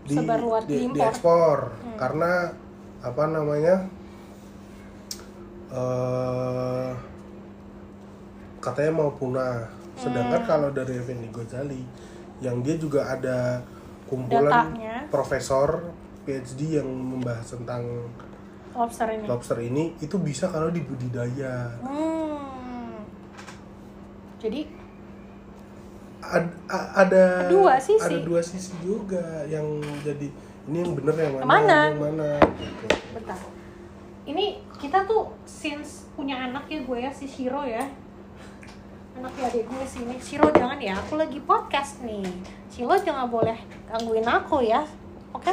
di 0.00 0.14
Sebar 0.16 0.38
luar, 0.38 0.62
di, 0.64 0.74
diimpor. 0.76 0.96
diekspor 0.96 1.58
karena 1.96 2.54
apa 3.00 3.24
namanya 3.26 3.74
eh 5.70 6.90
katanya 8.60 8.92
mau 8.92 9.10
punah 9.10 9.64
sedangkan 9.94 10.42
kalau 10.42 10.68
dari 10.68 10.96
Effendi 10.96 11.28
Ghazali 11.28 11.80
yang 12.38 12.60
dia 12.60 12.74
juga 12.74 13.06
ada 13.06 13.60
kumpulan 14.04 14.48
Datanya. 14.72 14.96
profesor 15.08 15.92
PhD 16.22 16.76
yang 16.76 16.88
membahas 16.88 17.46
tentang 17.46 17.84
Lobster 18.70 19.08
ini. 19.08 19.26
lobster 19.26 19.58
ini 19.60 19.84
itu 19.98 20.16
bisa 20.16 20.46
kalau 20.46 20.68
dibudidaya 20.68 21.74
Hmm. 21.80 23.02
Jadi 24.38 24.64
Ad- 26.22 26.56
a- 26.66 26.90
ada 26.98 27.48
Dua 27.48 27.74
sisi. 27.76 28.00
ada 28.00 28.18
dua 28.20 28.40
sisi 28.40 28.72
juga 28.78 29.20
yang 29.44 29.64
jadi 30.00 30.28
ini 30.66 30.76
yang 30.78 30.92
bener 30.94 31.14
yang 31.16 31.32
mana 31.34 31.44
mana? 31.46 31.78
yang 31.88 31.98
mana 31.98 32.30
gitu. 32.56 32.86
bentar. 33.12 33.38
Ini 34.22 34.46
kita 34.76 35.04
tuh 35.04 35.32
since 35.42 36.08
punya 36.12 36.36
anak 36.42 36.66
ya 36.66 36.80
gue 36.80 36.98
ya 36.98 37.10
si 37.10 37.24
Shiro 37.24 37.62
ya. 37.62 37.82
Anak 39.12 39.32
ya 39.34 39.46
adik 39.46 39.64
gue 39.64 39.84
sini. 39.84 40.16
Shiro 40.16 40.48
jangan 40.50 40.78
ya 40.78 40.94
aku 40.94 41.16
lagi 41.16 41.40
podcast 41.40 42.00
nih. 42.00 42.24
Shiro 42.66 42.94
jangan 42.96 43.26
boleh 43.26 43.56
gangguin 43.86 44.24
aku 44.24 44.62
ya 44.62 44.84
oke? 45.30 45.52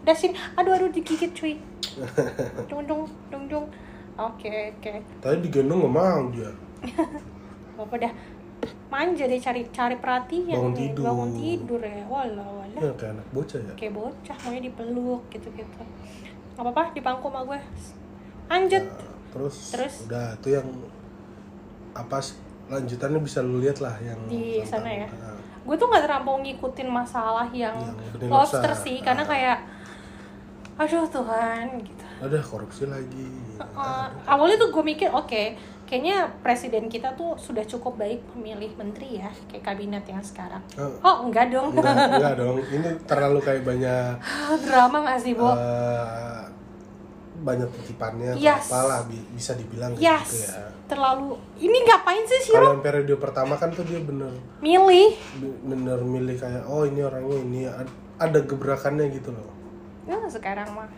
Udah 0.00 0.14
sini 0.14 0.36
aduh 0.54 0.72
aduh 0.72 0.88
digigit 0.88 1.32
cuy. 1.32 1.56
Dung 2.70 2.84
dung 2.84 3.02
dung 3.28 3.44
dung. 3.46 3.66
Oke 4.14 4.72
oke. 4.72 4.92
Tadi 5.20 5.36
digendong 5.40 5.82
nggak 5.82 5.94
mau 5.94 6.22
dia. 6.30 6.50
bapak 7.76 7.98
dah? 8.00 8.12
Manja 8.88 9.26
deh 9.26 9.36
cari 9.36 9.66
cari 9.68 9.98
perhatian 9.98 10.54
Bangun 10.54 10.72
nih. 10.72 10.80
tidur. 10.86 11.04
bangun 11.04 11.30
tidur 11.34 11.80
ya. 11.82 12.04
Wala 12.06 12.44
wala 12.46 12.78
Ya 12.78 12.90
kayak 12.94 13.12
anak 13.18 13.26
bocah 13.30 13.58
ya. 13.60 13.72
kayak 13.74 13.92
bocah 13.92 14.36
maunya 14.40 14.62
dipeluk 14.62 15.22
gitu 15.28 15.48
gitu 15.50 15.80
nggak 16.54 16.64
apa-apa 16.64 16.82
dipangku 16.92 17.26
sama 17.26 17.40
gue 17.44 17.60
lanjut 18.46 18.84
Nah, 18.84 19.02
terus, 19.32 19.56
Terus? 19.70 19.94
udah 20.06 20.26
itu 20.36 20.48
yang 20.52 20.68
apa 21.92 22.18
lanjutannya 22.66 23.18
bisa 23.18 23.38
lu 23.40 23.58
lihat 23.58 23.78
lah 23.78 23.98
yang 23.98 24.18
Di 24.24 24.62
tentang- 24.62 24.70
sana 24.80 24.90
ya? 24.96 25.08
ah, 25.12 25.34
gue 25.60 25.74
tuh 25.74 25.86
nggak 25.86 26.02
terlampau 26.02 26.38
ngikutin 26.38 26.86
masalah 26.86 27.46
yang 27.50 27.74
Yang 28.14 28.30
lobster 28.30 28.72
sih 28.72 28.98
karena 29.00 29.20
Ah. 29.20 29.28
kayak 29.28 29.58
aduh 30.76 31.02
Tuhan 31.04 31.66
gitu 31.80 32.02
ada 32.16 32.38
korupsi 32.40 32.86
lagi. 32.86 33.26
Uh, 33.58 34.06
awalnya 34.24 34.56
tuh 34.56 34.70
gue 34.70 34.84
mikir 34.84 35.10
oke 35.10 35.58
kayaknya 35.84 36.16
presiden 36.38 36.86
kita 36.86 37.12
tuh 37.12 37.36
sudah 37.36 37.62
cukup 37.62 37.96
baik 37.96 38.20
memilih 38.32 38.72
menteri 38.74 39.18
ya 39.18 39.28
kayak 39.46 39.64
kabinet 39.64 40.04
yang 40.04 40.20
sekarang 40.20 40.60
Ah, 40.74 40.88
oh 41.02 41.16
enggak 41.22 41.48
dong 41.48 41.70
enggak, 41.70 41.92
enggak 42.14 42.34
dong. 42.36 42.56
Ini 42.58 42.88
terlalu 43.04 43.38
kayak 43.38 43.62
banyak 43.62 44.16
drama 44.62 44.96
nggak 45.02 45.18
sih 45.18 45.32
Bo? 45.32 45.50
eh, 45.50 46.42
banyak 47.36 47.68
titipannya 47.70 48.32
Yes. 48.34 48.66
apalah 48.66 49.04
bi- 49.04 49.28
bisa 49.30 49.52
dibilang 49.52 49.92
yes 49.94 50.24
gitu 50.24 50.48
ya. 50.48 50.64
terlalu 50.86 51.28
ini 51.58 51.76
ngapain 51.82 52.22
sih 52.22 52.40
Shiro 52.42 52.56
Kalau 52.62 52.80
periode 52.80 53.14
pertama 53.14 53.54
kan 53.54 53.68
tuh 53.68 53.82
dia 53.82 54.00
bener 54.00 54.32
milih 54.58 55.12
bener 55.62 55.98
milih 56.00 56.34
kayak 56.34 56.64
oh 56.64 56.82
ini 56.82 57.00
orangnya 57.00 57.36
ini 57.38 57.60
Ad- 57.66 57.92
ada 58.16 58.38
gebrakannya 58.40 59.10
gitu 59.10 59.28
loh. 59.28 59.50
ya 60.04 60.16
sekarang 60.26 60.68
mah 60.70 60.88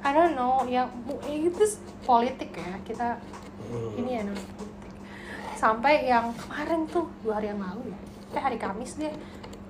I 0.00 0.10
don't 0.10 0.32
know 0.32 0.64
ya 0.64 0.88
bu- 0.98 1.20
itu 1.22 1.60
politik 2.00 2.50
ya 2.50 2.74
kita 2.82 3.20
Hmm. 3.70 4.02
ini 4.02 4.18
ya 4.18 4.22
namanya 4.26 4.50
politik 4.58 4.92
sampai 5.54 6.08
yang 6.08 6.26
kemarin 6.34 6.88
tuh 6.90 7.06
dua 7.22 7.38
hari 7.38 7.52
yang 7.52 7.60
lalu 7.60 7.92
ya. 7.92 7.98
Eh 8.32 8.42
hari 8.42 8.56
Kamis 8.56 8.96
deh. 8.96 9.12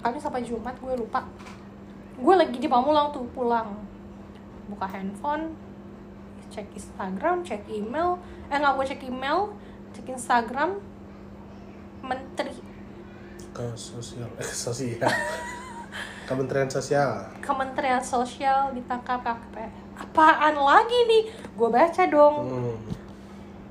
Kamis 0.01 0.23
sampai 0.23 0.47
Jumat 0.47 0.79
gue 0.79 0.95
lupa. 0.95 1.27
Gue 2.15 2.35
lagi 2.39 2.57
di 2.57 2.71
Pamulang 2.71 3.11
tuh 3.11 3.27
pulang. 3.35 3.75
Buka 4.71 4.87
handphone 4.87 5.53
cek 6.49 6.71
Instagram 6.79 7.43
cek 7.43 7.67
email. 7.67 8.17
Eh 8.49 8.57
nggak 8.57 8.73
gue 8.79 8.87
cek 8.95 9.03
email 9.11 9.51
cek 9.99 10.07
Instagram. 10.15 10.79
Menteri. 12.07 12.55
Ke 13.51 13.75
sosial 13.75 14.31
eh 14.39 14.47
sosial. 14.47 15.11
Kementerian 16.31 16.71
Sosial. 16.71 17.27
Kementerian 17.43 17.99
Sosial 17.99 18.71
ditangkap 18.71 19.19
KPP 19.27 19.57
apaan 20.01 20.57
lagi 20.57 20.99
nih? 21.11 21.23
Gue 21.59 21.69
baca 21.69 22.03
dong. 22.07 22.37
Hmm. 22.47 22.77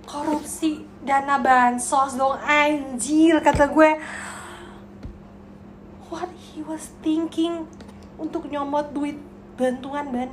Korupsi 0.10 0.82
dana 1.06 1.38
bansos 1.38 2.18
dong. 2.18 2.42
Anjir 2.42 3.38
kata 3.46 3.70
gue. 3.70 3.92
What 6.10 6.34
he 6.34 6.66
was 6.66 6.90
thinking 7.06 7.70
untuk 8.18 8.50
nyomot 8.50 8.90
duit 8.90 9.22
bantuan 9.54 10.10
ban 10.10 10.32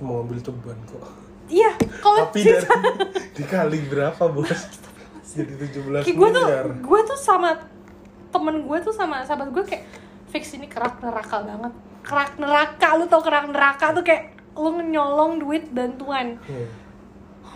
cuma 0.00 0.24
mobil 0.24 0.40
tuban 0.40 0.80
kok. 0.88 1.04
Iya 1.52 1.76
kalau 2.00 2.32
tapi 2.32 2.40
dari 2.40 2.64
dikali 3.36 3.78
berapa 3.84 4.22
bos? 4.32 4.80
Jadi 5.30 5.52
17 5.76 6.08
kayak 6.08 6.16
gue 6.16 6.28
tuh 6.32 6.46
gue 6.80 7.00
tuh 7.04 7.18
sama 7.20 7.60
temen 8.32 8.64
gue 8.64 8.78
tuh 8.80 8.96
sama 8.96 9.20
sahabat 9.28 9.52
gue 9.52 9.64
kayak 9.68 9.84
fix 10.32 10.56
ini 10.56 10.64
kerak 10.72 11.04
neraka 11.04 11.44
banget. 11.44 11.72
Kerak 12.00 12.32
neraka 12.40 12.88
lu 12.96 13.04
tau 13.12 13.20
kerak 13.20 13.52
neraka 13.52 13.92
tuh 13.92 14.00
kayak 14.00 14.32
lu 14.56 14.72
nyolong 14.80 15.36
duit 15.36 15.68
bantuan. 15.68 16.40
Hmm. 16.48 16.66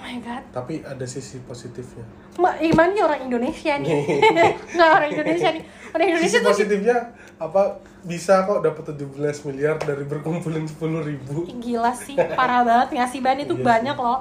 My 0.04 0.20
god. 0.20 0.42
Tapi 0.52 0.84
ada 0.84 1.06
sisi 1.08 1.40
positifnya. 1.40 2.04
Ma, 2.36 2.52
Imannya 2.60 3.00
orang 3.00 3.20
Indonesia 3.24 3.72
nih. 3.80 3.88
Nggak 4.76 4.90
orang 4.92 5.08
Indonesia 5.08 5.48
nih. 5.48 5.64
Orang 5.96 6.06
Indonesia 6.12 6.36
sisi 6.36 6.44
tuh 6.44 6.50
positifnya 6.52 6.96
apa 7.40 7.80
bisa 8.04 8.44
kok 8.44 8.60
dapat 8.60 8.84
17 9.00 9.48
miliar 9.48 9.80
dari 9.80 10.04
berkumpulin 10.04 10.68
10 10.68 11.08
ribu. 11.08 11.48
Gila 11.48 11.96
sih. 11.96 12.14
Parah 12.14 12.60
banget. 12.60 13.00
Ngasih 13.00 13.20
ban 13.24 13.40
itu 13.40 13.56
Iya 13.56 13.64
banyak 13.64 13.96
sih. 13.96 14.04
loh. 14.04 14.20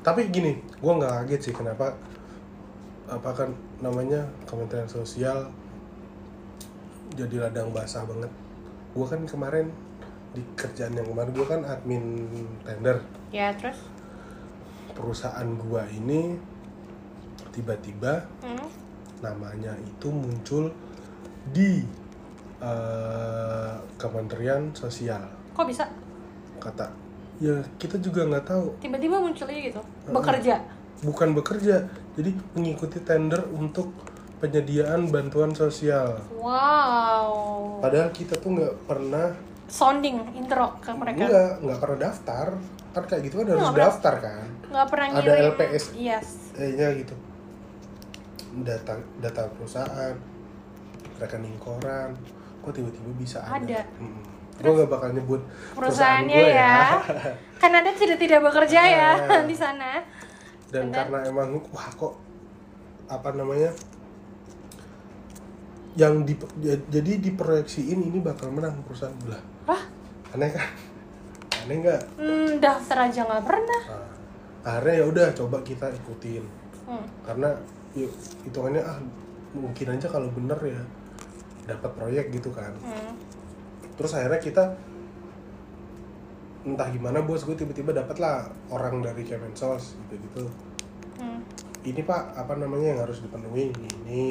Tapi 0.00 0.20
gini 0.32 0.52
gue 0.56 0.92
nggak 0.96 1.12
kaget 1.22 1.40
sih 1.44 1.54
kenapa 1.54 1.92
apa 3.08 3.30
kan 3.36 3.52
namanya 3.84 4.24
Kementerian 4.48 4.88
Sosial 4.88 5.52
jadi 7.12 7.44
ladang 7.44 7.68
basah 7.76 8.08
banget. 8.08 8.32
Gue 8.96 9.04
kan 9.04 9.20
kemarin 9.28 9.68
di 10.32 10.40
kerjaan 10.56 10.96
yang 10.96 11.04
kemarin 11.04 11.32
gue 11.36 11.46
kan 11.46 11.60
admin 11.68 12.04
tender. 12.64 13.04
Ya 13.28 13.52
terus 13.52 13.76
perusahaan 14.98 15.46
gua 15.62 15.86
ini 15.86 16.34
tiba-tiba 17.54 18.26
hmm, 18.42 18.68
namanya 19.22 19.78
itu 19.78 20.10
muncul 20.10 20.74
di 21.54 21.86
eh, 22.58 23.74
Kementerian 23.94 24.74
Sosial. 24.74 25.22
Kok 25.54 25.66
bisa? 25.70 25.86
Kata 26.58 27.08
ya 27.38 27.62
kita 27.78 28.02
juga 28.02 28.26
nggak 28.26 28.46
tahu. 28.50 28.66
Tiba-tiba 28.82 29.22
munculnya 29.22 29.58
gitu 29.62 29.80
bekerja? 30.10 30.54
Bukan 31.06 31.38
bekerja 31.38 31.86
jadi 32.18 32.34
mengikuti 32.58 32.98
tender 32.98 33.46
untuk 33.54 33.94
penyediaan 34.42 35.10
bantuan 35.10 35.54
sosial. 35.54 36.18
Wow. 36.34 37.78
Padahal 37.82 38.10
kita 38.10 38.38
tuh 38.38 38.58
nggak 38.58 38.74
pernah 38.86 39.34
sounding 39.70 40.34
intro 40.34 40.78
ke 40.82 40.90
mereka? 40.94 41.26
Nggak 41.26 41.50
nggak 41.62 41.78
pernah 41.78 41.98
daftar 42.10 42.46
kan 42.88 43.02
kayak 43.04 43.22
gitu 43.22 43.34
kan 43.36 43.46
harus 43.46 43.60
Nggak 43.60 43.70
pernah. 43.70 43.86
daftar 43.86 44.14
kan? 44.18 44.46
nggak 44.64 44.86
pernah 44.86 45.06
Ada 45.08 45.20
ngirim. 45.22 45.50
LPS. 45.50 45.84
yes. 45.94 46.28
Eh-nya 46.54 46.88
gitu. 46.94 47.14
Data 48.58 48.92
data 49.16 49.42
perusahaan 49.50 50.14
rekening 51.16 51.56
koran. 51.56 52.16
Kok 52.58 52.72
tiba-tiba 52.72 53.10
bisa 53.14 53.38
ada, 53.40 53.56
Ada. 53.56 53.80
gue 54.58 54.72
gak 54.74 54.90
bakal 54.90 55.08
nyebut 55.10 55.40
perusahaannya 55.72 56.34
gua 56.36 56.50
ya. 56.50 56.76
kan 57.62 57.70
anda 57.72 57.90
tidak 57.92 58.18
tidak 58.18 58.40
bekerja 58.42 58.80
ya 58.82 59.10
Ah. 59.16 59.42
di 59.42 59.54
sana. 59.54 60.02
Dan 60.68 60.90
Dan- 60.90 61.06
karena 61.06 61.18
emang 61.24 61.48
wah 61.68 61.88
kok 61.90 62.18
apa 63.06 63.28
namanya? 63.32 63.70
Yang 65.94 66.14
di 66.24 66.34
ya- 66.60 66.84
jadi 66.88 67.12
diproyeksiin 67.20 67.98
ini 68.00 68.18
bakal 68.20 68.50
menang 68.50 68.82
perusahaan. 68.82 69.14
Belah 69.18 69.42
wah 69.64 69.82
aneh 70.30 70.50
kan 70.50 70.68
aneh 71.68 71.84
nggak? 71.84 72.02
Hmm, 72.16 72.50
daftar 72.64 73.12
aja 73.12 73.20
nggak 73.28 73.44
pernah. 73.44 73.82
Nah, 73.92 74.08
akhirnya 74.64 74.94
ya 74.96 75.04
udah 75.04 75.26
coba 75.36 75.60
kita 75.60 75.86
ikutin. 75.92 76.44
Hmm. 76.88 77.04
karena 77.20 77.52
yuk 77.92 78.08
hitungannya 78.48 78.80
ah 78.80 78.96
mungkin 79.52 79.92
aja 79.92 80.08
kalau 80.08 80.24
bener 80.32 80.56
ya 80.64 80.80
dapat 81.68 81.90
proyek 81.92 82.32
gitu 82.32 82.48
kan. 82.48 82.72
Hmm. 82.80 83.12
terus 84.00 84.16
akhirnya 84.16 84.40
kita 84.40 84.64
entah 86.64 86.88
gimana 86.88 87.20
bos 87.20 87.44
gue 87.44 87.52
tiba-tiba 87.52 87.92
dapat 87.92 88.16
lah 88.24 88.48
orang 88.72 89.04
dari 89.04 89.20
Kemensos 89.20 90.00
gitu 90.08 90.16
gitu 90.16 90.48
Hmm. 91.20 91.42
ini 91.84 92.00
pak 92.06 92.32
apa 92.38 92.56
namanya 92.56 92.94
yang 92.94 93.00
harus 93.04 93.20
dipenuhi? 93.20 93.68
Ini, 93.74 93.88
ini. 94.06 94.26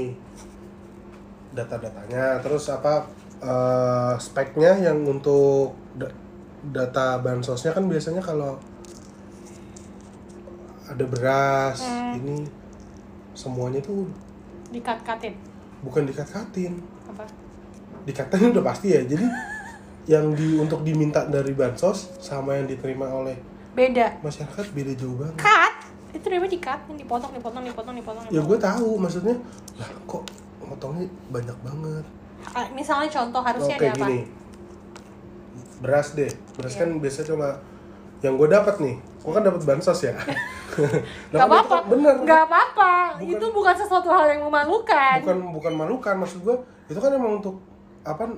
Data-datanya. 1.51 2.39
Terus 2.39 2.71
apa 2.71 3.03
eh, 3.37 4.15
speknya 4.17 4.71
yang 4.81 5.03
untuk 5.03 5.75
data 6.63 7.17
bansosnya 7.17 7.71
kan 7.71 7.85
biasanya 7.85 8.19
kalau 8.19 8.57
ada 10.87 11.03
beras 11.03 11.83
Hmm. 11.83 12.17
ini 12.17 12.37
semuanya 13.33 13.83
tuh 13.83 14.07
dikat-katin? 14.67 15.35
Bukan 15.83 16.03
dikat-katin. 16.03 16.81
Apa? 17.05 17.23
Dikatain 18.03 18.51
udah 18.51 18.63
pasti 18.65 18.95
ya. 18.95 19.03
Jadi 19.03 19.23
yang 20.13 20.31
di 20.31 20.55
untuk 20.55 20.81
diminta 20.81 21.27
dari 21.27 21.51
bansos 21.51 22.15
sama 22.17 22.55
yang 22.55 22.65
diterima 22.65 23.07
oleh 23.07 23.35
beda. 23.75 24.23
masyarakat 24.23 24.65
beda 24.73 24.91
jauh 24.95 25.15
banget. 25.15 25.35
Cut 25.37 25.73
itu 26.15 26.25
namanya 26.31 26.51
dikat? 26.51 26.79
Yang 26.87 26.97
dipotong 27.03 27.31
dipotong 27.35 27.63
dipotong 27.67 27.95
dipotong, 27.95 28.23
ya 28.31 28.41
gue 28.41 28.57
tahu. 28.57 28.89
Maksudnya 28.97 29.35
lah 29.77 29.89
kok 30.07 30.23
motongnya 30.63 31.05
banyak 31.29 31.57
banget? 31.61 32.03
Ah, 32.47 32.65
misalnya 32.71 33.11
contoh 33.11 33.43
harusnya 33.43 33.75
oke 33.75 33.83
ada 33.83 33.91
apa? 33.93 34.07
gini 34.07 34.19
beras 35.77 36.13
deh. 36.13 36.29
Beras 36.55 36.73
Iya. 36.73 36.79
kan 36.79 36.89
biasanya 36.97 37.27
cuma 37.27 37.49
yang 38.19 38.33
gue 38.33 38.47
dapat 38.47 38.75
nih 38.79 38.95
gue 38.97 39.31
kan 39.31 39.43
dapat 39.43 39.61
bansos 39.61 39.99
ya. 40.01 40.13
Lah, 40.77 41.01
Gak 41.31 41.39
kan 41.39 41.49
apa-apa, 41.49 41.77
bener. 41.87 42.15
Gak 42.21 42.41
apa-apa. 42.45 42.91
Itu 43.19 43.45
bukan 43.49 43.73
sesuatu 43.73 44.07
hal 44.07 44.29
yang 44.29 44.41
memalukan. 44.43 45.17
bukan 45.19 45.37
bukan 45.51 45.73
malukan 45.75 46.15
maksud 46.15 46.41
gue 46.41 46.55
itu 46.85 46.97
kan 46.97 47.11
emang 47.11 47.37
untuk 47.37 47.57
apa 48.01 48.29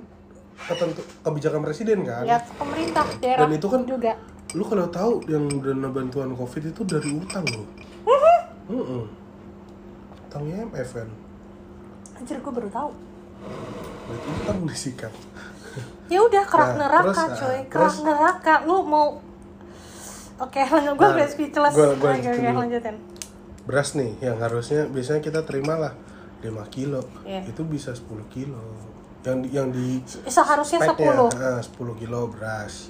ketentu 0.61 0.99
kebijakan 1.21 1.61
presiden 1.61 2.03
kan. 2.03 2.23
Ya 2.23 2.39
pemerintah 2.51 3.05
daerah 3.17 3.43
Dan 3.43 3.53
itu 3.53 3.67
kan- 3.67 3.83
juga. 3.83 4.13
lu 4.49 4.63
kalau 4.63 4.87
tahu 4.87 5.21
yang 5.25 5.45
dana 5.59 5.87
bantuan 5.87 6.33
covid 6.33 6.63
itu 6.65 6.81
dari 6.83 7.13
utang 7.13 7.45
loh. 7.45 7.67
Heeh. 8.67 9.05
utang 10.23 10.45
IMF 10.45 10.89
kan 10.93 11.09
anjir 12.13 12.37
gue 12.37 12.51
baru 12.51 12.69
tahu. 12.69 12.89
Berarti 14.05 14.27
utang 14.39 14.57
disikat 14.63 15.13
ya 16.07 16.19
udah 16.19 16.43
kerak 16.43 16.71
Nah, 16.71 16.77
neraka 16.81 17.11
terus, 17.25 17.39
coy. 17.39 17.49
ah, 17.49 17.61
kerak 17.63 17.67
terus- 17.91 18.01
neraka. 18.01 18.53
Lu 18.63 18.81
mau 18.81 19.07
oke 20.37 20.61
lanjut 20.73 20.93
gue 20.93 21.03
Nah, 21.03 21.15
udah 21.15 21.27
speechless. 21.27 21.73
gua- 21.73 21.93
gua 21.93 22.09
Oke, 22.09 22.23
lanjutin 22.23 22.55
lanjutin. 22.55 22.95
beras 23.63 23.89
nih 23.93 24.11
yang 24.19 24.37
harusnya 24.37 24.85
biasanya 24.85 25.19
kita 25.19 25.43
terima 25.43 25.75
lah 25.75 25.93
5 26.39 26.65
kilo. 26.67 27.03
Iya. 27.21 27.45
itu 27.45 27.61
bisa 27.63 27.91
10 27.91 28.05
kilo. 28.27 28.57
Yang 29.19 29.37
yang 29.51 29.67
di 29.69 29.99
seharusnya 30.25 30.79
speknya 30.81 31.11
10 31.11 31.27
ah, 31.35 31.59
10 31.59 31.93
kilo 31.95 32.19
beras. 32.27 32.87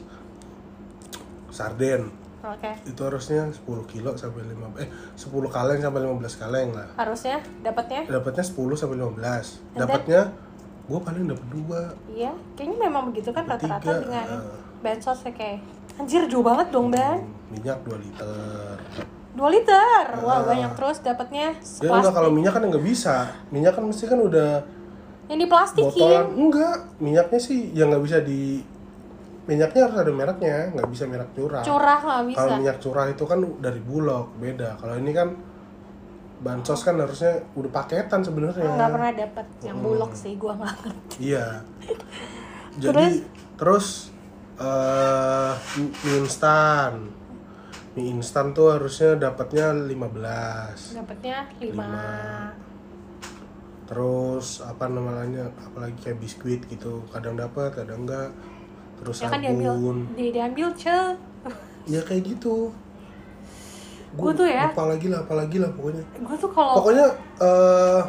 Sarden. 1.49 2.13
Oke. 2.39 2.71
Itu 2.85 3.01
harusnya 3.03 3.51
10 3.51 3.59
kilo 3.83 4.15
sampai 4.15 4.47
5 4.47 4.71
eh 4.79 4.87
10 5.17 5.27
kaleng 5.49 5.79
sampai 5.81 5.99
15 5.99 6.39
kaleng 6.39 6.69
lah. 6.71 6.87
Harusnya 6.95 7.43
dapatnya? 7.59 8.07
Dapatnya 8.07 8.43
10 8.45 8.77
sampai 8.77 8.95
15 8.95 9.11
And 9.11 9.19
then? 9.19 9.79
dapatnya 9.83 10.21
gue 10.89 10.99
paling 10.99 11.23
dapat 11.29 11.47
dua. 11.53 11.81
Iya 12.09 12.33
kayaknya 12.57 12.77
memang 12.89 13.03
begitu 13.13 13.29
kan 13.29 13.45
rata-rata 13.45 14.01
dengan 14.01 14.25
ah. 14.25 14.57
bansos 14.81 15.21
ya 15.21 15.31
kayak 15.31 15.61
anjir 16.01 16.25
jauh 16.25 16.41
banget 16.41 16.67
dong 16.73 16.89
ban. 16.89 17.21
minyak 17.49 17.81
2 17.85 17.97
liter. 17.97 18.73
2 19.33 19.53
liter? 19.53 20.03
Wah 20.25 20.41
Ah. 20.41 20.45
banyak 20.45 20.71
terus 20.73 20.97
dapatnya. 21.05 21.53
Ya 21.81 21.89
enggak 21.93 22.13
kalau 22.13 22.29
minyak 22.33 22.53
kan 22.57 22.65
nggak 22.65 22.81
bisa. 22.85 23.29
Minyak 23.53 23.77
kan 23.77 23.85
mesti 23.85 24.05
kan 24.09 24.17
udah 24.17 24.65
yang 25.29 25.39
diplastikin 25.45 25.93
botolan 25.93 26.25
enggak 26.33 26.77
minyaknya 26.97 27.37
sih 27.37 27.69
yang 27.77 27.93
nggak 27.93 28.01
bisa 28.01 28.17
di 28.25 28.65
minyaknya 29.45 29.81
harus 29.85 29.97
ada 30.01 30.09
mereknya 30.13 30.57
nggak 30.73 30.89
bisa 30.89 31.03
merek 31.05 31.29
curah. 31.37 31.61
Curah 31.61 31.99
nggak 32.01 32.23
bisa. 32.33 32.37
Kalau 32.41 32.51
minyak 32.57 32.77
curah 32.81 33.05
itu 33.09 33.23
kan 33.29 33.39
dari 33.61 33.81
bulog 33.81 34.25
beda. 34.41 34.81
Kalau 34.81 34.95
ini 34.97 35.11
kan 35.13 35.27
bansos 36.39 36.81
kan 36.87 36.95
harusnya 36.95 37.43
udah 37.55 37.71
paketan 37.71 38.23
sebenarnya. 38.23 38.63
Nggak 38.63 38.91
pernah 38.95 39.11
dapat 39.11 39.47
yang 39.63 39.77
bulog 39.83 40.11
sih 40.15 40.39
gua 40.39 40.55
nggak 40.55 40.75
ngerti. 40.83 41.15
Iya. 41.31 41.47
Jadi 42.83 43.05
terus? 43.59 44.15
eh 44.59 45.53
mie 45.79 46.19
instan. 46.19 47.07
Mie 47.95 48.11
instan 48.11 48.51
tuh 48.51 48.75
harusnya 48.75 49.15
dapatnya 49.15 49.71
15 49.71 50.99
dapatnya 50.99 51.47
5 51.63 52.67
terus 53.89 54.61
apa 54.61 54.85
namanya 54.85 55.49
apalagi 55.63 55.97
kayak 56.03 56.19
biskuit 56.21 56.61
gitu. 56.67 57.01
Kadang 57.09 57.39
dapat 57.39 57.71
kadang 57.73 58.03
enggak 58.05 58.29
terus 58.99 59.23
ya 59.23 59.31
kan 59.31 59.39
diambil 59.39 59.71
sabun. 59.79 59.97
di, 60.13 60.25
diambil 60.35 60.67
ce 60.75 60.97
ya 61.87 62.01
kayak 62.03 62.23
gitu 62.35 62.69
Gua 64.17 64.31
tuh 64.33 64.47
ya- 64.49 64.69
apa 64.69 64.83
lagi 64.89 65.07
lah 65.07 65.19
apa 65.21 65.33
lagi 65.35 65.57
lah 65.61 65.69
pokoknya. 65.69 66.03
Gue 66.17 66.35
tuh 66.37 66.49
kalau 66.49 66.73
pokoknya 66.81 67.05
eh 67.39 68.01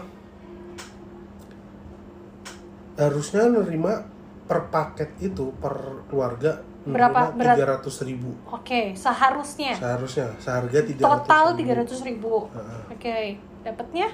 harusnya 2.97 3.49
nerima 3.49 4.05
per 4.45 4.69
paket 4.69 5.11
itu 5.21 5.53
per 5.57 6.05
keluarga 6.07 6.61
Berapa? 6.81 7.37
Tiga 7.37 7.77
ratus 7.77 8.01
ribu. 8.03 8.33
Oke 8.49 8.97
seharusnya. 8.97 9.77
Seharusnya 9.77 10.33
seharga 10.41 10.81
tiga 10.81 11.05
total 11.05 11.53
300 11.53 12.09
ribu. 12.09 12.49
Heeh. 12.49 12.81
oke 12.89 13.17
dapatnya 13.61 14.09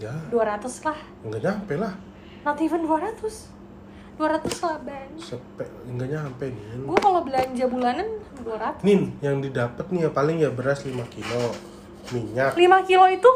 ya. 0.00 0.16
200 0.32 0.80
lah. 0.80 0.96
Nggak 1.28 1.40
nyampe 1.44 1.74
lah. 1.76 1.92
Not 2.40 2.56
even 2.64 2.88
200 2.88 3.52
200 4.16 4.64
lah 4.64 4.76
ban 4.80 5.08
Sepe, 5.16 5.64
nggak 5.86 6.08
nyampe 6.08 6.44
nih 6.48 6.64
gue 6.80 6.98
kalau 6.98 7.20
belanja 7.20 7.64
bulanan 7.66 8.08
200 8.40 8.80
Nin, 8.80 9.12
yang 9.20 9.38
didapat 9.38 9.84
nih 9.88 10.06
ya 10.06 10.10
paling 10.10 10.36
ya 10.38 10.48
beras 10.48 10.82
5 10.82 10.92
kilo, 11.08 11.52
minyak, 12.10 12.52
5 12.52 12.88
kilo 12.88 13.04
itu 13.08 13.30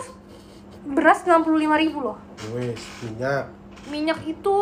beras 0.81 1.21
65 1.21 1.45
ribu 1.77 1.99
loh. 2.01 2.17
Wes, 2.57 2.81
minyak. 3.03 3.53
Minyak 3.87 4.25
itu 4.25 4.57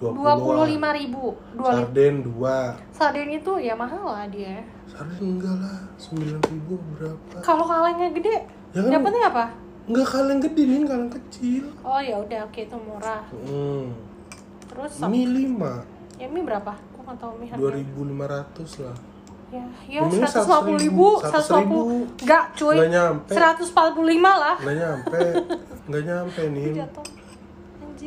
20 0.00 0.16
25 0.16 0.98
ribu. 0.98 1.36
Dua 1.52 1.70
sarden 1.70 2.14
2 2.24 2.96
sarden 2.96 3.28
itu 3.30 3.52
ya 3.60 3.76
mahal 3.76 4.02
lah 4.02 4.24
dia. 4.26 4.64
Sarden 4.88 5.36
enggak 5.36 5.54
lah 5.60 5.76
9 6.00 6.16
ribu 6.42 6.74
berapa? 6.96 7.36
Kalau 7.44 7.64
kalengnya 7.68 8.08
gede 8.10 8.34
Ya 8.72 8.80
kan- 8.80 8.90
dapatnya 8.90 9.22
apa? 9.28 9.44
Enggak 9.84 10.08
kaleng 10.08 10.40
gede 10.40 10.62
nih 10.64 10.86
kaleng 10.88 11.12
kecil. 11.12 11.64
Oh 11.82 12.00
ya 12.00 12.16
udah 12.16 12.48
oke 12.48 12.60
itu 12.62 12.76
murah. 12.78 13.22
Hmm. 13.30 13.92
Terus 14.72 14.92
mie 15.04 15.28
5 15.28 16.20
ya 16.22 16.26
mie 16.32 16.44
berapa? 16.48 16.72
Gue 16.72 17.02
nggak 17.04 17.18
tahu 17.20 17.32
mie 17.36 17.48
harganya. 17.52 17.84
2500 18.56 18.84
lah. 18.86 18.96
Ya 19.52 19.64
ya 19.84 20.00
Mie 20.08 20.24
150 20.24 20.80
ribu 20.80 21.08
100 21.20 21.28
150 21.28 21.60
ribu. 21.60 21.78
enggak 22.24 22.44
cuy. 22.56 22.76
Nggak 22.80 22.90
nyampe. 22.96 23.32
145 23.36 24.42
lah. 24.42 24.56
Nggak 24.56 24.76
nyampe. 24.80 25.20
Nggak 25.92 26.02
nyampe 26.08 26.42
nih 26.48 26.68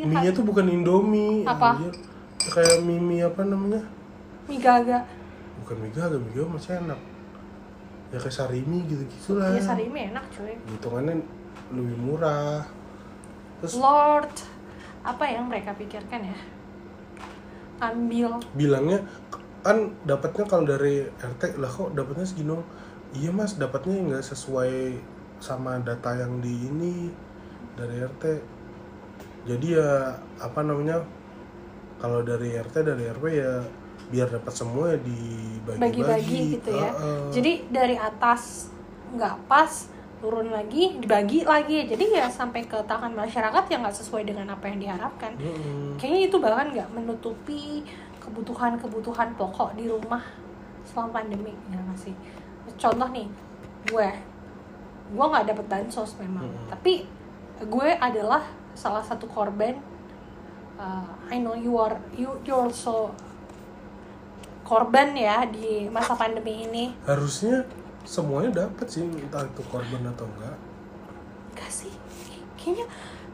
mie 0.04 0.18
nya 0.20 0.32
tuh 0.36 0.44
bukan 0.44 0.66
indomie. 0.68 1.48
Apa? 1.48 1.80
anjir. 1.80 1.94
kayak 2.52 2.84
mie 2.84 3.00
mie 3.00 3.24
apa 3.24 3.42
namanya? 3.48 3.82
Mie 4.52 4.60
gaga. 4.60 5.00
Bukan 5.64 5.76
mie 5.80 5.92
gaga 5.96 6.16
mie 6.20 6.32
gaga 6.36 6.50
masih 6.52 6.72
enak. 6.84 7.00
Ya 8.12 8.18
kayak 8.22 8.36
sarimi 8.36 8.86
gitu 8.86 9.04
gitulah 9.08 9.56
ya 9.56 9.62
sari 9.64 9.88
mie 9.88 10.12
enak 10.12 10.26
cuy. 10.34 10.54
Hitungannya 10.68 11.24
lebih 11.72 11.98
murah. 12.00 12.64
Terus 13.64 13.74
Lord. 13.80 14.36
Apa 15.06 15.30
yang 15.30 15.46
mereka 15.46 15.78
pikirkan 15.78 16.34
ya 16.34 16.38
ambil. 17.82 18.40
Bilangnya 18.56 19.04
kan 19.66 19.98
dapatnya 20.06 20.46
kalau 20.46 20.66
dari 20.70 21.10
RT 21.10 21.58
lah 21.58 21.72
kok 21.72 21.92
dapatnya 21.98 22.26
segini? 22.28 22.58
Iya 23.16 23.32
mas 23.32 23.56
dapatnya 23.56 23.96
nggak 24.12 24.26
sesuai 24.28 25.00
sama 25.40 25.80
data 25.84 26.16
yang 26.16 26.40
di 26.40 26.52
ini 26.68 27.12
dari 27.76 28.04
RT 28.04 28.24
jadi 29.46 29.68
ya 29.78 29.92
apa 30.42 30.66
namanya 30.66 31.06
kalau 32.02 32.26
dari 32.26 32.58
RT 32.58 32.76
dari 32.82 33.04
RW 33.14 33.26
ya 33.30 33.54
biar 34.06 34.28
dapat 34.30 34.54
semua 34.54 34.94
ya 34.94 35.00
dibagi-bagi. 35.02 35.82
Bagi-bagi 35.82 36.40
gitu 36.60 36.70
ya. 36.74 36.92
Heeh. 36.94 37.22
jadi 37.34 37.54
dari 37.70 37.96
atas 37.98 38.70
nggak 39.16 39.36
pas 39.50 39.90
turun 40.26 40.50
lagi 40.50 40.98
dibagi 40.98 41.46
lagi. 41.46 41.86
Jadi 41.86 42.18
ya 42.18 42.26
sampai 42.26 42.66
ke 42.66 42.82
tangan 42.90 43.14
masyarakat 43.14 43.64
yang 43.70 43.86
nggak 43.86 43.94
sesuai 43.94 44.26
dengan 44.26 44.50
apa 44.50 44.66
yang 44.66 44.82
diharapkan. 44.82 45.38
Mm-mm. 45.38 46.02
kayaknya 46.02 46.22
itu 46.34 46.38
bahkan 46.42 46.74
nggak 46.74 46.90
menutupi 46.90 47.86
kebutuhan-kebutuhan 48.18 49.38
pokok 49.38 49.78
di 49.78 49.86
rumah 49.86 50.26
selama 50.82 51.22
pandemi 51.22 51.54
ya 51.70 51.78
nggak 51.78 52.00
sih? 52.10 52.18
Contoh 52.82 53.06
nih 53.14 53.30
gue. 53.86 54.10
Gue 55.14 55.26
nggak 55.30 55.46
dapet 55.54 55.66
bansos 55.70 56.18
memang. 56.18 56.50
Mm-mm. 56.50 56.74
tapi 56.74 57.06
gue 57.62 57.90
adalah 58.02 58.42
salah 58.76 59.06
satu 59.06 59.30
korban 59.30 59.78
uh, 60.76 61.08
I 61.32 61.40
know 61.40 61.56
you 61.56 61.78
are 61.80 61.96
you 62.18 62.36
you 62.44 62.52
also 62.52 63.14
korban 64.66 65.14
ya 65.14 65.46
di 65.46 65.86
masa 65.94 66.18
pandemi 66.18 66.66
ini. 66.66 66.98
Harusnya 67.06 67.62
semuanya 68.06 68.66
dapat 68.66 68.88
sih 68.88 69.04
entah 69.04 69.44
itu 69.44 69.62
korban 69.68 70.06
atau 70.14 70.30
enggak. 70.30 70.58
Gak 71.58 71.72
sih. 71.74 71.94
Kayaknya 72.56 72.86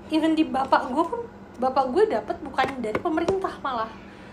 even 0.09 0.33
di 0.33 0.47
bapak 0.47 0.91
gue 0.91 1.03
pun 1.03 1.21
bapak 1.61 1.85
gue 1.93 2.03
dapat 2.09 2.35
bukan 2.41 2.67
dari 2.81 2.97
pemerintah 2.97 3.53
malah 3.61 3.91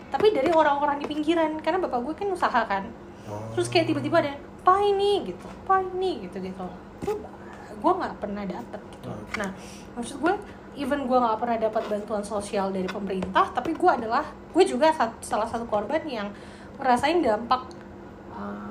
tapi 0.09 0.33
dari 0.33 0.48
orang-orang 0.48 1.03
di 1.03 1.07
pinggiran. 1.11 1.59
Karena 1.61 1.83
bapak 1.85 2.01
gue 2.07 2.14
kan 2.14 2.29
usaha 2.33 2.62
kan. 2.64 2.87
Oh. 3.29 3.53
terus 3.53 3.68
kayak 3.68 3.92
tiba-tiba 3.92 4.24
ada 4.24 4.33
apa 4.40 4.81
ini 4.81 5.29
gitu. 5.29 5.44
Apa 5.66 5.85
ini 5.85 6.24
gitu 6.24 6.40
gitu. 6.40 6.66
Gue 7.79 7.92
nggak 7.92 8.16
pernah 8.16 8.46
dapet 8.48 8.81
gitu. 8.96 9.09
Hmm. 9.12 9.27
nah 9.38 9.51
maksud 9.94 10.16
gue 10.18 10.35
even 10.79 11.11
gue 11.11 11.18
nggak 11.18 11.38
pernah 11.42 11.59
dapat 11.59 11.83
bantuan 11.90 12.22
sosial 12.22 12.70
dari 12.70 12.87
pemerintah 12.87 13.51
tapi 13.51 13.74
gue 13.74 13.90
adalah 13.90 14.24
gue 14.55 14.64
juga 14.64 14.94
salah 15.22 15.48
satu 15.51 15.66
korban 15.66 16.03
yang 16.07 16.31
ngerasain 16.79 17.18
dampak 17.18 17.66
uh, 18.35 18.67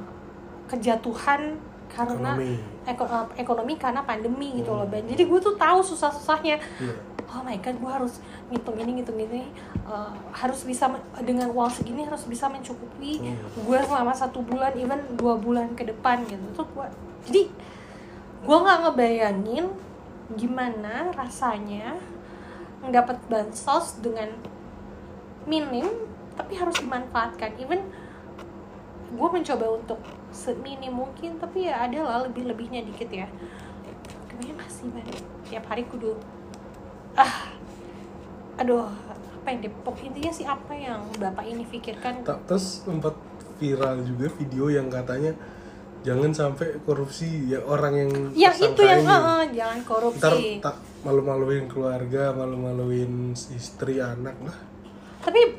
kejatuhan 0.68 1.56
karena 1.88 2.36
ekonomi. 2.36 2.54
eko- 2.86 3.08
uh, 3.08 3.26
ekonomi 3.34 3.74
karena 3.76 4.02
pandemi 4.02 4.54
gitu 4.56 4.70
loh 4.70 4.86
Ben. 4.86 5.04
Jadi 5.04 5.24
gue 5.24 5.40
tuh 5.40 5.56
tahu 5.56 5.80
susah-susahnya. 5.82 6.60
Iya. 6.60 6.96
oh 7.28 7.44
my 7.44 7.60
god 7.60 7.76
gue 7.76 7.92
harus 7.92 8.14
ngitung 8.48 8.78
ini 8.78 8.92
ngitung 8.96 9.18
ini. 9.18 9.52
Uh, 9.84 10.12
harus 10.32 10.64
bisa 10.64 10.88
dengan 11.20 11.48
uang 11.50 11.68
segini 11.68 12.04
harus 12.04 12.24
bisa 12.24 12.48
mencukupi 12.48 13.20
Hmm. 13.20 13.36
gue 13.58 13.80
selama 13.82 14.12
satu 14.12 14.40
bulan 14.42 14.72
even 14.76 15.00
dua 15.16 15.36
bulan 15.36 15.72
ke 15.74 15.84
depan 15.84 16.24
gitu. 16.24 16.44
Tuh 16.54 16.68
gue 16.70 16.88
jadi 17.26 17.42
gue 18.44 18.58
nggak 18.58 18.78
ngebayangin 18.84 19.66
gimana 20.30 21.12
rasanya 21.12 21.96
mendapat 22.80 23.16
bansos 23.26 24.00
dengan 24.00 24.28
minim 25.44 25.88
tapi 26.36 26.54
harus 26.54 26.78
dimanfaatkan. 26.78 27.56
Even 27.58 27.82
gue 29.08 29.28
mencoba 29.32 29.66
untuk 29.72 30.00
seminim 30.32 30.92
mungkin 30.92 31.40
tapi 31.40 31.72
ya 31.72 31.88
ada 31.88 32.00
lah 32.04 32.20
lebih 32.28 32.48
lebihnya 32.50 32.84
dikit 32.84 33.08
ya. 33.08 33.28
Kebayang 34.28 34.58
gak 34.60 34.70
sih 34.72 34.88
Bang? 34.92 35.08
tiap 35.48 35.64
hari 35.72 35.88
kudu 35.88 36.12
ah 37.16 37.48
aduh 38.60 38.84
apa 38.84 39.48
yang 39.48 39.60
depok 39.64 39.96
intinya 40.04 40.32
sih 40.36 40.44
apa 40.44 40.76
yang 40.76 41.00
bapak 41.16 41.48
ini 41.48 41.64
pikirkan. 41.64 42.28
Tak- 42.28 42.44
terus 42.52 42.84
sempat 42.84 43.16
viral 43.58 44.04
juga 44.06 44.28
video 44.38 44.70
yang 44.70 44.92
katanya 44.92 45.34
jangan 46.06 46.32
sampai 46.32 46.78
korupsi 46.86 47.52
ya 47.52 47.60
orang 47.66 47.94
yang 47.96 48.12
ya 48.38 48.52
itu 48.54 48.80
yang 48.80 49.02
eh, 49.04 49.44
jangan 49.58 49.80
ntar 49.82 49.88
korupsi 49.88 50.62
tak 50.62 50.78
malu-maluin 51.04 51.66
keluarga 51.66 52.32
malu-maluin 52.32 53.34
istri 53.34 53.98
anak 54.00 54.38
lah 54.46 54.58
tapi 55.20 55.58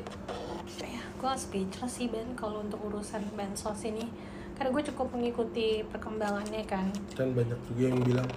gue 1.19 1.33
speechless 1.35 1.93
sih 1.93 2.07
Ben 2.07 2.31
kalau 2.33 2.63
untuk 2.63 2.79
urusan 2.81 3.21
bansos 3.33 3.83
ini. 3.83 4.07
Karena 4.55 4.71
gue 4.71 4.83
cukup 4.87 5.11
mengikuti 5.11 5.83
perkembangannya 5.83 6.63
kan. 6.63 6.87
Dan 7.13 7.31
banyak 7.31 7.59
juga 7.65 7.83
yang 7.85 7.99
bilang 8.01 8.27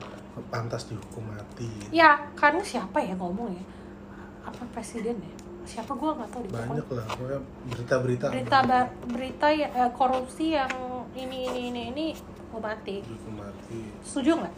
pantas 0.48 0.86
dihukum 0.86 1.22
mati. 1.24 1.70
Ya 1.90 2.26
karena 2.34 2.62
siapa 2.62 2.98
ya 2.98 3.14
ngomong 3.14 3.50
ya? 3.50 3.64
Apa 4.42 4.62
presiden 4.70 5.18
ya? 5.18 5.34
Siapa? 5.62 5.94
Gue 5.94 6.10
nggak 6.10 6.30
tahu 6.30 6.42
di 6.42 6.50
banyak 6.50 6.86
lah 6.90 7.06
berita-berita. 7.66 8.26
Berita 8.28 8.58
ba- 8.62 8.90
berita 9.06 9.46
ya, 9.48 9.68
eh, 9.68 9.90
korupsi 9.90 10.52
yang 10.52 10.70
ini 11.14 11.46
ini 11.46 11.60
ini 11.70 11.82
ini 11.90 12.06
gue 12.50 12.60
mati. 12.60 12.98
Dihukum 13.00 13.38
mati. 13.38 13.78
Setuju 14.02 14.42
nggak? 14.42 14.54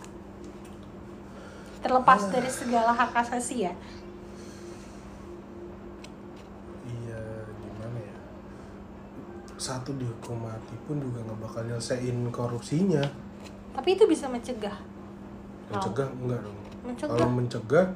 Terlepas 1.80 2.20
Ah. 2.24 2.30
dari 2.32 2.48
segala 2.48 2.92
hak 2.92 3.12
asasi 3.14 3.68
ya 3.68 3.72
satu 9.64 9.96
dihukum 9.96 10.44
mati 10.44 10.76
pun 10.84 11.00
juga 11.00 11.24
nggak 11.24 11.38
bakal 11.40 11.64
nyelesain 11.64 12.16
korupsinya. 12.28 13.00
Tapi 13.72 13.88
itu 13.96 14.04
bisa 14.04 14.28
mencegah. 14.28 14.76
Mencegah? 15.72 16.08
Enggak 16.20 16.40
dong. 16.44 16.58
Mencegah. 16.84 17.16
Kalau 17.16 17.32
mencegah 17.32 17.86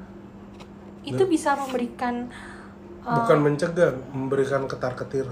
itu 1.04 1.24
bisa 1.28 1.52
memberikan 1.57 2.28
uh, 3.04 3.16
bukan 3.20 3.38
mencegah 3.44 3.92
memberikan 4.16 4.64
ketar 4.64 4.96
ketir 4.96 5.28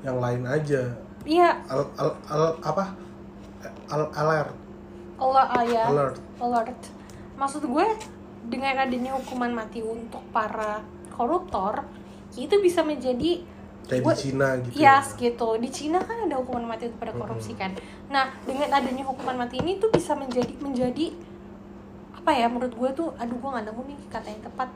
yang 0.00 0.16
lain 0.16 0.48
aja. 0.48 0.96
Iya. 1.28 1.60
Al, 1.68 1.84
al, 2.00 2.10
al- 2.32 2.58
apa? 2.64 2.84
Al, 3.92 4.02
alert. 4.16 4.56
Allah 5.20 5.44
ya 5.68 5.84
alert. 5.92 6.16
Alert. 6.40 6.80
Maksud 7.36 7.68
gue 7.68 7.86
dengan 8.48 8.88
adanya 8.88 9.12
hukuman 9.20 9.52
mati 9.52 9.84
untuk 9.84 10.24
para 10.32 10.80
koruptor 11.12 11.84
itu 12.36 12.56
bisa 12.60 12.80
menjadi 12.84 13.44
kayak 13.86 14.02
Gue- 14.02 14.12
di 14.12 14.20
Cina 14.20 14.48
gitu 14.58 14.74
Yes 14.74 15.06
gitu. 15.14 15.48
Di 15.56 15.68
Cina 15.70 15.98
kan 15.98 16.26
ada 16.26 16.34
hukuman 16.36 16.66
mati 16.66 16.90
untuk 16.90 16.98
pada 16.98 17.14
korupsi 17.14 17.54
kan? 17.54 17.70
Nah 18.06 18.34
dengan 18.42 18.70
adanya 18.72 19.04
hukuman 19.04 19.36
mati 19.38 19.58
ini 19.58 19.78
tuh 19.78 19.88
bisa 19.88 20.12
menjadi 20.12 20.52
menjadi 20.58 21.14
apa 22.12 22.30
ya 22.32 22.50
menurut 22.50 22.74
gue 22.74 22.90
tuh 22.92 23.08
aduh 23.14 23.34
gue 23.34 23.46
nggak 23.48 23.64
nemu 23.64 23.82
nih 23.86 23.98
kata 24.08 24.26
yang 24.26 24.42
tepat. 24.42 24.68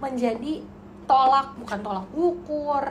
Menjadi 0.00 0.64
tolak 1.04 1.52
bukan 1.54 1.78
tolak 1.80 2.06
ukur. 2.10 2.84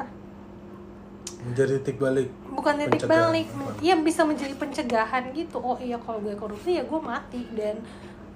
Menjadi 1.39 1.79
titik 1.79 1.97
balik. 1.97 2.29
Bukan 2.51 2.73
titik 2.77 2.91
Pencegahan. 3.01 3.31
balik 3.31 3.47
ya 3.79 3.95
bisa 3.97 4.21
menjadi 4.23 4.53
pencegahan 4.53 5.23
gitu. 5.33 5.57
Oh 5.57 5.79
iya 5.79 5.97
kalau 5.97 6.19
gue 6.19 6.35
korupsi 6.35 6.77
ya 6.77 6.83
gue 6.85 6.99
mati 6.99 7.47
dan 7.55 7.81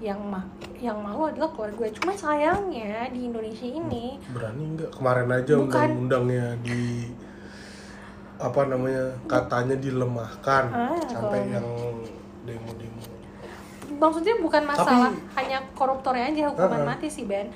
yang 0.04 0.20
ma 0.20 0.44
yang 0.84 1.00
malu 1.00 1.32
adalah 1.32 1.48
keluarga 1.56 1.88
gue. 1.88 1.90
Cuma 1.96 2.12
sayangnya 2.12 3.08
di 3.08 3.32
Indonesia 3.32 3.64
ini 3.64 4.20
berani 4.36 4.76
nggak? 4.76 4.92
Kemarin 4.92 5.28
aja 5.32 5.54
Bukan. 5.56 5.64
undang-undangnya 5.72 6.46
di 6.60 7.08
apa 8.36 8.62
namanya 8.68 9.16
katanya 9.24 9.80
dilemahkan. 9.80 10.64
Ah, 10.76 11.00
sampai 11.08 11.48
kalau- 11.48 11.54
yang 11.56 11.68
demo-demo. 12.44 13.00
Maksudnya 13.96 14.36
bukan 14.44 14.64
masalah 14.68 15.16
Tapi- 15.16 15.24
hanya 15.40 15.64
koruptornya 15.72 16.28
aja 16.28 16.52
hukuman 16.52 16.84
Uh-uh. 16.84 16.90
mati 16.92 17.08
sih 17.08 17.24
Ben. 17.24 17.48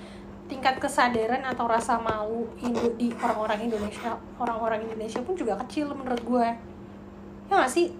Tingkat 0.47 0.79
kesadaran 0.79 1.43
atau 1.43 1.67
rasa 1.67 1.99
malu 1.99 2.47
Indo 2.63 2.87
di 2.95 3.11
orang-orang 3.19 3.67
Indonesia 3.67 4.15
orang-orang 4.39 4.87
Indonesia 4.87 5.19
pun 5.19 5.35
juga 5.35 5.59
kecil 5.67 5.91
menurut 5.91 6.23
gue. 6.23 6.47
Ya 7.51 7.53
nggak 7.59 7.67
sih 7.67 7.91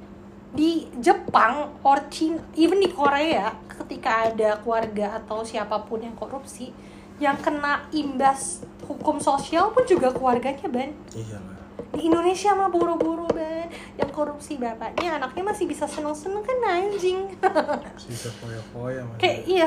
di 0.55 0.87
Jepang 0.97 1.75
or 1.83 1.99
China 2.07 2.39
even 2.55 2.79
di 2.79 2.89
Korea 2.89 3.51
ketika 3.67 4.31
ada 4.31 4.57
keluarga 4.63 5.19
atau 5.19 5.43
siapa 5.43 5.83
pun 5.85 6.01
yang 6.01 6.15
korupsi 6.15 6.71
yang 7.17 7.35
kena 7.37 7.89
imbas 7.89 8.61
hukum 8.85 9.17
sosial 9.17 9.73
pun 9.73 9.83
juga 9.89 10.13
keluarganya 10.13 10.69
Ben. 10.69 10.93
Iyalah. 11.11 11.57
Di 11.97 12.05
Indonesia 12.05 12.53
mah 12.53 12.69
buru-buru 12.69 13.25
Ben. 13.33 13.67
Yang 13.97 14.11
korupsi 14.13 14.61
bapaknya 14.61 15.17
anaknya 15.17 15.43
masih 15.43 15.65
bisa 15.65 15.89
seneng-seneng 15.89 16.45
kan 16.45 16.57
anjing. 16.61 17.25
Bisa 18.09 18.29
foya-foya 18.37 19.01
kayak 19.17 19.49
iya 19.49 19.65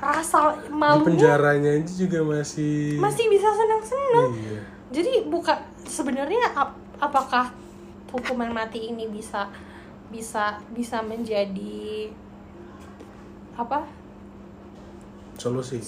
rasa 0.00 0.56
di 0.56 0.72
malunya 0.72 1.04
penjaranya 1.04 1.70
aja 1.76 1.92
juga 1.92 2.24
masih 2.24 2.96
masih 2.96 3.24
bisa 3.28 3.48
senang-senang 3.52 4.32
iya. 4.40 4.60
Jadi 4.90 5.28
bukan 5.28 5.54
sebenarnya 5.86 6.40
ap- 6.56 6.74
apakah 6.98 7.52
hukuman 8.10 8.50
mati 8.50 8.90
ini 8.90 9.06
bisa 9.06 9.46
bisa 10.10 10.58
bisa 10.74 11.00
menjadi 11.00 12.10
apa? 13.54 13.86
Solusi. 15.38 15.80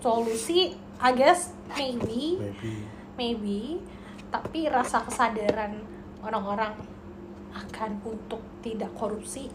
Solusi 0.00 0.72
I 1.02 1.10
guess 1.12 1.50
maybe. 1.74 2.38
Maybe. 2.38 2.74
Maybe. 3.18 3.60
Tapi 4.30 4.66
rasa 4.70 5.02
kesadaran 5.04 5.82
orang-orang 6.22 6.74
akan 7.54 8.02
untuk 8.02 8.42
tidak 8.64 8.90
korupsi 8.98 9.46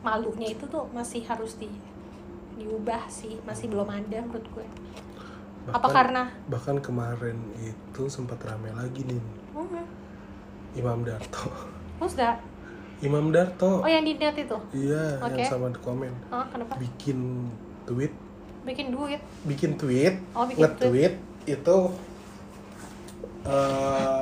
malunya 0.00 0.56
itu 0.56 0.64
tuh 0.66 0.88
masih 0.92 1.24
harus 1.26 1.56
di 1.56 1.68
diubah 2.56 3.08
sih. 3.08 3.40
Masih 3.42 3.72
belum 3.72 3.88
ada 3.88 4.20
menurut 4.22 4.46
gue. 4.52 4.66
Apa 5.70 5.78
Bahkan- 5.78 5.94
karena? 5.94 6.22
bahkan 6.50 6.76
kemarin 6.82 7.38
itu 7.62 8.02
sempat 8.10 8.42
rame 8.42 8.66
lagi 8.74 9.06
nih 9.06 9.22
hmm, 9.54 9.86
Imam 10.72 11.04
Darto. 11.04 11.52
Who's 12.00 12.16
that? 12.16 12.40
Imam 13.02 13.34
Darto. 13.34 13.82
Oh 13.82 13.90
yang 13.90 14.06
di 14.06 14.14
net 14.16 14.38
itu? 14.38 14.56
Iya 14.72 15.18
Oke. 15.20 15.42
yang 15.42 15.50
sama 15.50 15.66
di 15.74 15.80
komen. 15.82 16.12
Hah, 16.30 16.46
kenapa? 16.48 16.78
Bikin 16.78 17.50
tweet. 17.84 18.14
Bikin 18.62 18.94
duit? 18.94 19.20
Bikin 19.42 19.74
tweet. 19.74 20.22
Oh, 20.38 20.46
bikin 20.46 20.62
nge-tweet 20.62 21.14
itu 21.50 21.76
eh, 23.42 24.20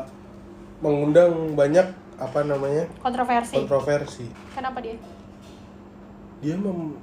mengundang 0.80 1.52
banyak 1.52 1.92
apa 2.16 2.40
namanya 2.44 2.88
kontroversi. 3.04 3.54
kontroversi. 3.60 4.26
Kenapa 4.56 4.80
dia? 4.80 4.96
Dia 6.40 6.56
mem- 6.56 6.96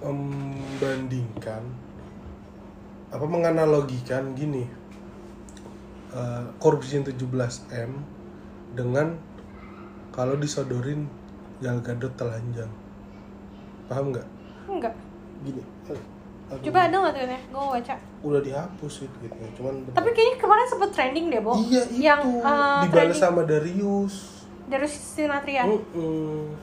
membandingkan 0.00 1.60
apa 3.12 3.24
menganalogikan 3.28 4.32
gini. 4.32 4.64
Eh, 6.16 6.44
korupsi 6.56 6.96
yang 6.96 7.04
17 7.04 7.28
m 7.76 7.92
dengan 8.74 9.14
kalau 10.14 10.38
disodorin 10.38 11.06
Gal 11.62 11.78
Gadot 11.80 12.12
telanjang. 12.18 12.70
Paham 13.86 14.10
nggak? 14.12 14.26
Enggak. 14.68 14.94
Gini 15.42 15.62
eh, 15.90 16.00
aduh, 16.48 16.60
coba 16.60 16.78
ada 16.88 16.96
nggak 17.00 17.14
tweetnya 17.16 17.40
gue 17.48 17.64
baca. 17.80 17.94
Udah 18.20 18.40
dihapus 18.44 18.94
itu 19.08 19.16
gitu 19.24 19.36
cuman 19.60 19.74
tapi 19.92 20.08
kayaknya 20.12 20.36
kemarin 20.40 20.66
sempet 20.68 20.90
trending 20.92 21.26
deh 21.32 21.40
Bo. 21.40 21.52
Iya 21.56 21.82
itu. 21.88 22.00
yang 22.00 22.20
uh, 22.44 22.84
dibalas 22.84 22.92
trending. 22.92 23.20
sama 23.20 23.40
Darius. 23.48 24.14
Dari 24.64 24.88
Sinatria 24.88 25.68
Mm-mm. 25.68 26.56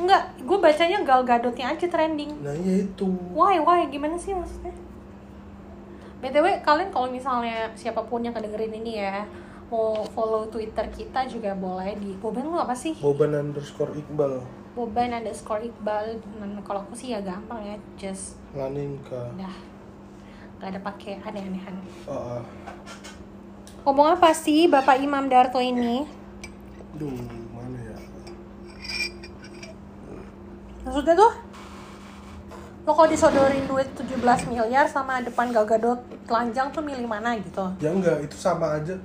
enggak 0.00 0.22
gue 0.40 0.58
bacanya 0.58 0.98
Gal 1.04 1.22
Gadotnya 1.24 1.72
aja 1.72 1.86
trending. 1.88 2.32
Nah 2.40 2.54
iya 2.56 2.88
itu. 2.88 3.08
Why 3.36 3.60
why? 3.60 3.88
Gimana 3.88 4.16
sih 4.16 4.32
maksudnya? 4.32 4.72
Btw 6.16 6.64
kalian 6.64 6.88
kalau 6.88 7.08
misalnya 7.12 7.68
siapa 7.76 8.00
pun 8.08 8.24
yang 8.24 8.32
kedengerin 8.32 8.72
ini 8.72 9.04
ya 9.04 9.20
follow 9.68 10.46
twitter 10.46 10.86
kita 10.94 11.26
juga 11.26 11.52
boleh 11.58 11.98
di 11.98 12.14
boban 12.18 12.46
lu 12.46 12.58
apa 12.58 12.74
sih? 12.74 12.94
Boban 12.98 13.34
underscore 13.34 13.92
Iqbal. 13.98 14.42
Boban 14.76 15.08
underscore 15.08 15.64
iqbal 15.64 16.20
kalau 16.60 16.84
aku 16.84 16.92
sih 16.92 17.16
ya 17.16 17.24
gampang 17.24 17.64
ya 17.64 17.76
just 17.96 18.36
Laninka 18.52 19.32
udah. 19.32 19.56
Gak 20.60 20.68
ada 20.68 20.80
pakai 20.84 21.16
aneh-anehan. 21.24 21.80
Oh, 22.04 22.36
ah. 22.36 22.42
ngomong 23.88 24.20
apa 24.20 24.36
sih 24.36 24.68
bapak 24.68 25.00
Imam 25.00 25.32
Darto 25.32 25.56
ini? 25.64 26.04
Duh, 26.92 27.08
mana 27.56 27.78
ya? 27.80 27.96
Maksudnya 30.84 31.14
tuh 31.24 31.32
lo 32.86 32.92
kalau 32.92 33.08
disodorin 33.08 33.64
duit 33.64 33.88
17 33.96 34.20
miliar 34.52 34.84
sama 34.92 35.24
depan 35.24 35.56
Gal 35.56 35.64
Gadot 35.64 36.04
telanjang 36.28 36.68
tuh 36.68 36.84
milih 36.84 37.08
mana 37.08 37.32
gitu? 37.40 37.64
Ya 37.80 37.96
enggak 37.96 38.28
itu 38.28 38.36
sama 38.36 38.76
aja 38.76 39.00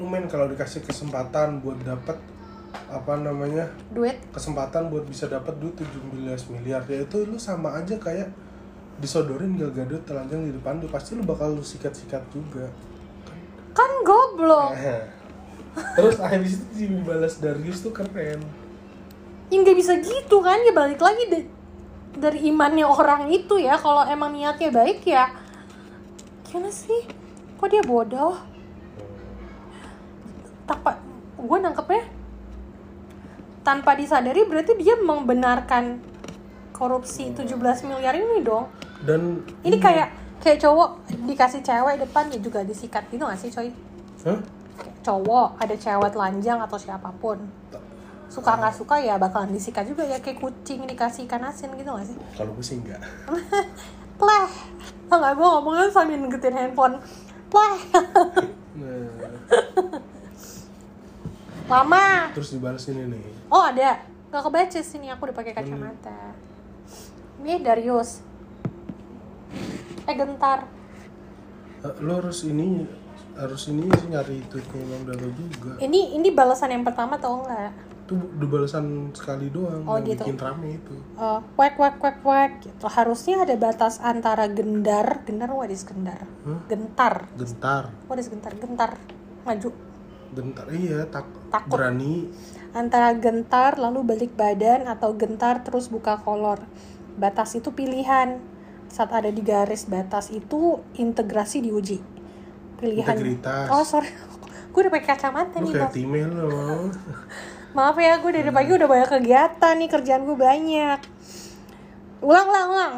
Umen 0.00 0.24
kalau 0.24 0.48
dikasih 0.48 0.80
kesempatan 0.84 1.60
buat 1.60 1.76
dapat 1.84 2.16
apa 2.88 3.12
namanya 3.20 3.68
duit. 3.92 4.16
kesempatan 4.32 4.88
buat 4.88 5.04
bisa 5.04 5.28
dapat 5.28 5.52
duit 5.60 5.76
17 5.76 6.52
miliar. 6.56 6.80
Ya 6.88 7.04
itu 7.04 7.16
lu 7.28 7.36
sama 7.36 7.76
aja 7.76 7.96
kayak 8.00 8.32
disodorin 9.00 9.56
Gal 9.60 9.72
Gadot 9.72 10.00
telanjang 10.04 10.44
di 10.48 10.52
depan 10.52 10.80
lu 10.80 10.88
pasti 10.88 11.12
lu 11.16 11.24
bakal 11.24 11.52
lu 11.52 11.64
sikat-sikat 11.64 12.24
juga. 12.32 12.68
Kan 13.76 13.90
goblok. 14.04 14.72
Eh. 14.76 15.04
terus 15.96 16.20
habis 16.20 16.60
itu 16.60 16.84
dibalas 16.84 17.40
Darius 17.40 17.80
tuh 17.80 17.92
keren. 17.96 18.40
Ya 19.48 19.56
nggak 19.60 19.76
bisa 19.76 19.96
gitu 20.00 20.40
kan 20.44 20.60
ya 20.64 20.72
balik 20.72 21.00
lagi 21.00 21.28
de- 21.32 21.52
dari 22.16 22.48
imannya 22.48 22.84
orang 22.84 23.28
itu 23.28 23.60
ya. 23.60 23.76
Kalau 23.76 24.04
emang 24.08 24.32
niatnya 24.32 24.72
baik 24.72 25.04
ya 25.04 25.28
gimana 26.52 26.68
sih? 26.68 27.08
Kok 27.56 27.68
dia 27.72 27.80
bodoh 27.80 28.36
tanpa 30.72 30.96
gue 31.36 31.58
nangkepnya 31.60 32.04
tanpa 33.62 33.94
disadari 33.94 34.42
berarti 34.48 34.74
dia 34.80 34.98
membenarkan 34.98 36.02
korupsi 36.74 37.30
17 37.30 37.86
miliar 37.86 38.18
ini 38.18 38.42
dong. 38.42 38.66
Dan 39.06 39.38
ini 39.62 39.78
kayak 39.78 40.10
kayak 40.42 40.58
cowok 40.58 41.06
dikasih 41.30 41.62
cewek 41.62 42.02
depan 42.02 42.26
dia 42.26 42.42
juga 42.42 42.66
disikat. 42.66 43.06
Gitu 43.06 43.22
gak 43.22 43.38
sih 43.38 43.54
coy? 43.54 43.70
Kayak 44.74 44.96
cowok 45.06 45.62
ada 45.62 45.74
cewek 45.78 46.10
telanjang 46.10 46.58
atau 46.58 46.78
siapa 46.80 47.14
pun. 47.22 47.38
Suka 48.26 48.56
nggak 48.58 48.74
suka 48.74 48.96
ya 48.98 49.20
bakalan 49.20 49.52
disikat 49.52 49.84
juga 49.86 50.08
ya 50.08 50.18
kayak 50.18 50.40
kucing 50.40 50.88
dikasih 50.88 51.28
ikan 51.30 51.46
asin 51.46 51.70
gitu 51.78 51.94
gak 51.94 52.06
sih? 52.08 52.16
Kalau 52.34 52.50
gue 52.56 52.64
sih 52.64 52.82
enggak 52.82 52.98
pleh. 54.18 54.50
Tau 55.06 55.22
gak 55.22 55.34
gue 55.38 55.46
ngomongnya 55.46 55.86
sambil 55.92 56.18
ngegetin 56.18 56.56
handphone. 56.58 56.98
Pleh. 57.46 57.78
Nah, 58.74 59.06
lama. 61.72 62.04
Terus 62.36 62.48
dibalas 62.52 62.84
ini 62.86 63.02
nih. 63.08 63.24
Oh 63.48 63.64
ada. 63.64 64.04
Nggak 64.28 64.42
kebaca 64.44 64.80
sini 64.80 65.06
aku 65.08 65.28
udah 65.28 65.36
pakai 65.36 65.52
kacamata. 65.52 66.36
Ini 67.40 67.60
Darius. 67.60 68.20
Eh 70.04 70.14
gentar. 70.14 70.68
Eh, 71.82 71.94
lo 72.00 72.22
harus 72.22 72.44
ini 72.44 72.86
harus 73.32 73.64
ini 73.66 73.88
sih 73.96 74.08
nyari 74.12 74.44
tweetnya 74.46 74.80
Imam 74.80 75.02
Darto 75.08 75.28
juga. 75.32 75.72
Ini 75.80 76.14
ini 76.14 76.28
balasan 76.30 76.70
yang 76.70 76.84
pertama 76.84 77.16
tau 77.16 77.42
nggak? 77.42 77.72
Itu 78.04 78.14
udah 78.18 78.48
balasan 78.50 79.10
sekali 79.16 79.48
doang 79.48 79.86
Oh, 79.88 79.96
yang 79.96 80.12
gitu. 80.12 80.22
bikin 80.28 80.38
rame 80.38 80.76
itu. 80.76 80.94
Eh, 81.16 81.40
wek 81.56 81.74
wek 81.80 81.96
wek 81.98 82.18
wek 82.22 82.52
gitu. 82.60 82.84
Harusnya 82.86 83.42
ada 83.42 83.54
batas 83.56 83.98
antara 83.98 84.46
gendar 84.48 85.24
gendar 85.24 85.50
what 85.50 85.72
is 85.72 85.82
gendar? 85.82 86.28
Hmm? 86.44 86.60
gentar. 86.68 87.26
Gentar. 87.34 87.88
What 88.06 88.20
is 88.20 88.28
gentar? 88.28 88.52
Gentar. 88.54 89.00
Maju 89.42 89.68
gentar 90.32 90.66
iya 90.72 91.04
tak 91.06 91.28
Takut. 91.52 91.76
berani. 91.76 92.28
Antara 92.72 93.12
gentar 93.12 93.76
lalu 93.76 94.00
balik 94.00 94.32
badan 94.32 94.88
atau 94.88 95.12
gentar 95.12 95.60
terus 95.60 95.92
buka 95.92 96.16
kolor. 96.24 96.64
Batas 97.20 97.52
itu 97.52 97.76
pilihan. 97.76 98.40
Saat 98.88 99.12
ada 99.12 99.28
di 99.28 99.40
garis 99.44 99.88
batas 99.88 100.32
itu 100.32 100.80
integrasi 100.96 101.60
diuji. 101.64 102.00
Pilihan. 102.80 103.16
Integritas. 103.16 103.68
oh 103.68 103.84
sorry. 103.84 104.08
Gue 104.72 104.88
udah 104.88 104.92
pakai 104.96 105.08
kacamata 105.12 105.60
nih 105.60 105.68
kayak 105.68 105.84
maaf. 105.84 105.92
timel 105.92 106.32
lo 106.32 106.48
maaf 107.76 107.96
ya 108.00 108.20
gue 108.20 108.32
dari 108.32 108.48
pagi 108.48 108.72
udah 108.72 108.88
banyak 108.88 109.10
kegiatan 109.20 109.74
nih 109.76 109.88
kerjaan 109.92 110.24
gue 110.24 110.36
banyak. 110.36 111.00
Ulang 112.24 112.46
ulang 112.48 112.68
ulang. 112.72 112.94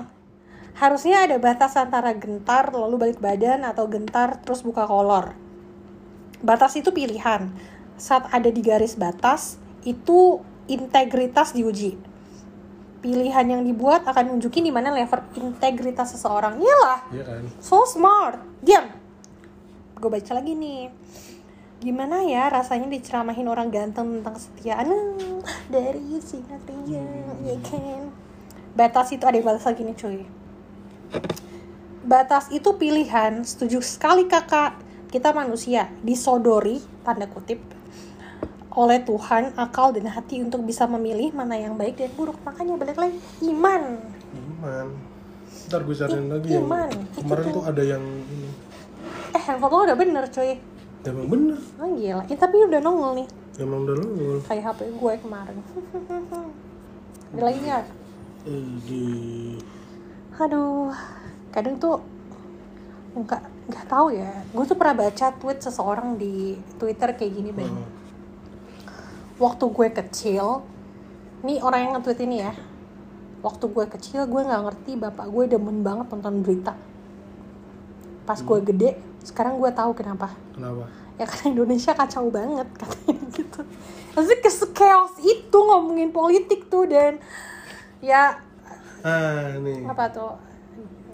Harusnya 0.78 1.26
ada 1.26 1.34
batas 1.42 1.74
antara 1.74 2.14
gentar 2.14 2.70
lalu 2.70 3.10
balik 3.10 3.18
badan 3.18 3.66
atau 3.66 3.90
gentar 3.90 4.38
terus 4.42 4.62
buka 4.62 4.86
kolor 4.86 5.43
batas 6.44 6.76
itu 6.76 6.92
pilihan. 6.92 7.48
Saat 7.96 8.28
ada 8.30 8.52
di 8.52 8.60
garis 8.60 8.94
batas 9.00 9.56
itu 9.88 10.44
integritas 10.68 11.56
diuji. 11.56 11.96
Pilihan 13.00 13.44
yang 13.48 13.62
dibuat 13.64 14.04
akan 14.08 14.32
nunjukin 14.32 14.64
di 14.64 14.72
mana 14.72 14.92
level 14.92 15.20
integritas 15.36 16.16
seseorang. 16.16 16.60
Iyalah. 16.60 17.00
Iya 17.12 17.24
kan? 17.24 17.42
So 17.60 17.84
smart. 17.88 18.40
Diam. 18.60 18.92
Gue 19.96 20.08
baca 20.12 20.32
lagi 20.36 20.52
nih. 20.56 20.92
Gimana 21.84 22.24
ya 22.24 22.48
rasanya 22.48 22.88
diceramahin 22.88 23.44
orang 23.44 23.68
ganteng 23.68 24.20
tentang 24.20 24.40
kesetiaan? 24.40 24.88
Hmm, 24.88 25.44
dari 25.68 26.16
singkat 26.16 26.64
ringan 26.64 27.44
ya 27.44 27.56
kan? 27.60 28.08
Batas 28.72 29.12
itu 29.12 29.24
ada 29.28 29.36
batas 29.44 29.68
lagi 29.68 29.84
nih 29.84 29.96
cuy. 29.96 30.24
Batas 32.08 32.48
itu 32.48 32.72
pilihan. 32.80 33.44
Setuju 33.44 33.84
sekali 33.84 34.24
kakak 34.24 34.80
kita 35.14 35.30
manusia 35.30 35.86
disodori 36.02 36.82
tanda 37.06 37.30
kutip 37.30 37.62
oleh 38.74 38.98
Tuhan 39.06 39.54
akal 39.54 39.94
dan 39.94 40.10
hati 40.10 40.42
untuk 40.42 40.66
bisa 40.66 40.90
memilih 40.90 41.30
mana 41.30 41.54
yang 41.54 41.78
baik 41.78 41.94
dan 41.94 42.10
buruk. 42.18 42.34
Makanya 42.42 42.74
balik 42.74 42.98
lagi 42.98 43.22
iman. 43.46 44.02
Iman. 44.34 44.86
Ntar 45.70 45.86
gue 45.86 45.94
cariin 45.94 46.26
lagi 46.26 46.48
yang 46.50 46.66
iman. 46.66 46.90
kemarin 47.14 47.44
Itu 47.46 47.54
tuh 47.54 47.62
ada 47.62 47.82
yang 47.86 48.02
ini. 48.02 48.50
Eh 49.30 49.42
handphone 49.46 49.70
lo 49.70 49.82
udah 49.86 49.94
bener 49.94 50.26
cuy. 50.26 50.58
Emang 51.06 51.26
bener. 51.30 51.58
Oh 51.78 51.86
gila, 51.94 52.22
ya, 52.26 52.34
tapi 52.34 52.56
udah 52.66 52.80
nongol 52.82 53.22
nih. 53.22 53.28
Emang 53.62 53.86
udah 53.86 53.94
lo 53.94 54.06
Kayak 54.50 54.74
HP 54.74 54.90
gue 54.98 55.12
kemarin. 55.22 55.56
Ada 57.30 57.42
lagi 57.46 57.58
nggak? 57.62 57.84
di 58.82 59.06
Aduh, 60.34 60.90
kadang 61.54 61.78
tuh 61.78 62.02
nggak 63.14 63.53
nggak 63.68 63.86
tahu 63.88 64.12
ya. 64.12 64.30
Gue 64.52 64.64
tuh 64.68 64.76
pernah 64.76 65.08
baca 65.08 65.26
tweet 65.36 65.58
seseorang 65.60 66.20
di 66.20 66.58
Twitter 66.76 67.16
kayak 67.16 67.32
gini. 67.32 67.50
Oh, 67.54 67.88
Waktu 69.34 69.64
gue 69.66 69.88
kecil, 69.90 70.62
nih 71.42 71.58
orang 71.64 71.80
yang 71.88 71.92
nge-tweet 71.98 72.20
ini 72.22 72.36
ya. 72.44 72.52
Waktu 73.44 73.64
gue 73.68 73.86
kecil, 73.90 74.24
gue 74.24 74.42
nggak 74.44 74.62
ngerti 74.70 74.92
bapak 74.96 75.26
gue 75.28 75.44
demen 75.50 75.82
banget 75.82 76.06
nonton 76.12 76.40
berita. 76.40 76.72
Pas 78.24 78.40
gue 78.40 78.58
gede, 78.64 78.96
sekarang 79.26 79.60
gue 79.60 79.70
tahu 79.74 79.92
kenapa. 79.92 80.32
kenapa 80.54 81.04
ya 81.14 81.24
karena 81.30 81.46
Indonesia 81.54 81.92
kacau 81.94 82.26
banget 82.30 82.68
katanya 82.80 83.14
gitu 83.30 83.60
maksudnya 84.14 84.38
ke 84.42 84.50
chaos 84.74 85.14
itu 85.22 85.58
ngomongin 85.58 86.10
politik 86.10 86.66
tuh 86.66 86.86
dan 86.90 87.22
ya 88.02 88.38
ah 89.06 89.54
nih 89.62 89.86
apa 89.86 90.10
tuh 90.10 90.34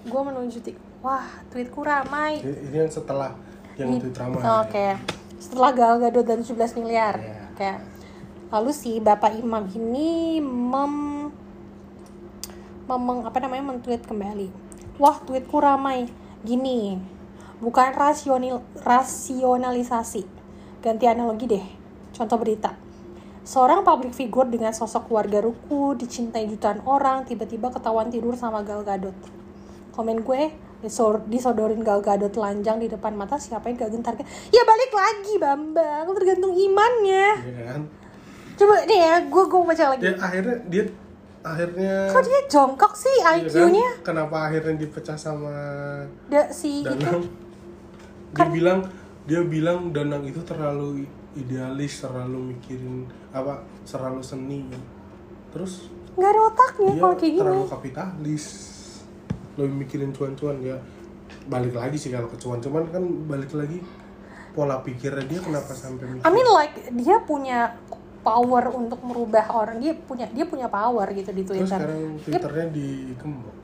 gue 0.09 0.21
menuju 0.25 0.59
wah 1.01 1.25
tweetku 1.49 1.81
ramai. 1.81 2.41
Ini 2.45 2.87
yang 2.87 2.93
setelah 2.93 3.33
yang 3.77 3.97
tweet 3.97 4.17
ramai. 4.17 4.41
oke. 4.41 4.87
Setelah 5.41 5.71
Gal 5.73 5.97
Gadot 6.01 6.27
dan 6.29 6.45
17 6.45 6.77
miliar. 6.77 7.17
Iya. 7.17 7.37
oke. 7.53 7.71
Lalu 8.51 8.71
si 8.77 9.01
Bapak 9.01 9.33
Imam 9.37 9.65
ini 9.73 10.39
mem 10.43 10.95
memeng 12.85 13.25
apa 13.25 13.39
namanya 13.41 13.73
mentweet 13.73 14.05
kembali. 14.05 14.53
Wah 15.01 15.17
tweetku 15.25 15.57
ramai. 15.57 16.09
Gini 16.41 17.01
bukan 17.61 17.93
rasional 17.93 18.65
rasionalisasi. 18.81 20.25
Ganti 20.81 21.05
analogi 21.05 21.45
deh. 21.49 21.67
Contoh 22.17 22.41
berita. 22.41 22.77
Seorang 23.41 23.85
public 23.85 24.13
figure 24.13 24.49
dengan 24.49 24.73
sosok 24.77 25.09
keluarga 25.09 25.41
ruku 25.41 25.97
dicintai 25.97 26.45
jutaan 26.45 26.85
orang 26.85 27.25
tiba-tiba 27.25 27.73
ketahuan 27.73 28.13
tidur 28.13 28.37
sama 28.37 28.61
Gal 28.61 28.85
Gadot. 28.85 29.17
Komen 29.97 30.25
gue 30.25 30.53
disor- 30.81 31.25
disodorin 31.29 31.85
Gal 31.85 32.01
Gadot 32.01 32.33
telanjang 32.33 32.81
di 32.81 32.89
depan 32.89 33.13
mata 33.15 33.37
siapa 33.37 33.69
yang 33.69 33.77
gak 33.77 33.93
gentar? 33.93 34.15
Ya 34.51 34.63
balik 34.65 34.93
lagi 34.93 35.35
Bambang. 35.37 36.07
Tergantung 36.17 36.53
imannya. 36.57 37.29
Iya 37.41 37.63
kan? 37.73 37.83
Coba 38.61 38.75
deh 38.85 39.01
ya 39.01 39.17
gue 39.25 39.43
gue 39.49 39.61
baca 39.65 39.85
lagi. 39.97 40.03
Dia 40.05 40.15
akhirnya 40.21 40.57
dia 40.69 40.85
akhirnya 41.41 42.13
kok 42.13 42.21
dia 42.21 42.41
jongkok 42.53 42.93
sih 42.93 43.09
iya 43.17 43.25
kan? 43.33 43.49
IQ-nya 43.49 43.89
kenapa 44.05 44.37
akhirnya 44.45 44.77
dipecah 44.77 45.17
sama 45.17 45.57
da, 46.29 46.53
si 46.53 46.85
itu? 46.85 46.93
Danang? 46.93 47.25
Dia 48.37 48.47
bilang 48.53 48.81
dia 49.25 49.41
bilang 49.41 49.79
Danang 49.89 50.29
itu 50.29 50.45
terlalu 50.45 51.09
idealis 51.33 52.05
terlalu 52.05 52.53
mikirin 52.53 53.09
apa 53.33 53.65
terlalu 53.89 54.21
seni. 54.21 54.69
Terus 55.49 55.89
nggak 56.21 56.29
ada 56.29 56.41
otaknya 56.53 56.93
kalau 57.01 57.17
kayak 57.17 57.33
gini. 57.33 57.41
terlalu 57.41 57.65
kapitalis 57.73 58.45
lebih 59.61 59.77
mikirin 59.85 60.11
cuan-cuan 60.11 60.57
ya. 60.61 60.77
Balik 61.47 61.77
lagi 61.77 61.97
sih 61.97 62.11
kalau 62.11 62.27
ke 62.27 62.37
cuan 62.37 62.59
cuman 62.59 62.89
kan 62.89 63.03
balik 63.29 63.53
lagi 63.53 63.81
pola 64.51 64.83
pikirnya 64.83 65.25
dia 65.25 65.41
kenapa 65.41 65.71
sampai 65.71 66.11
mikir? 66.11 66.25
I 66.27 66.31
mean 66.31 66.49
like 66.51 66.75
dia 66.91 67.23
punya 67.23 67.79
power 68.21 68.69
untuk 68.75 69.01
merubah 69.01 69.47
orang 69.49 69.81
dia 69.81 69.95
punya 69.97 70.27
dia 70.29 70.45
punya 70.45 70.67
power 70.67 71.07
gitu 71.11 71.31
di 71.31 71.47
terus 71.47 71.65
Twitter. 71.65 71.79
sekarang 71.81 72.19
twitternya 72.21 72.67
digembok. 72.69 73.57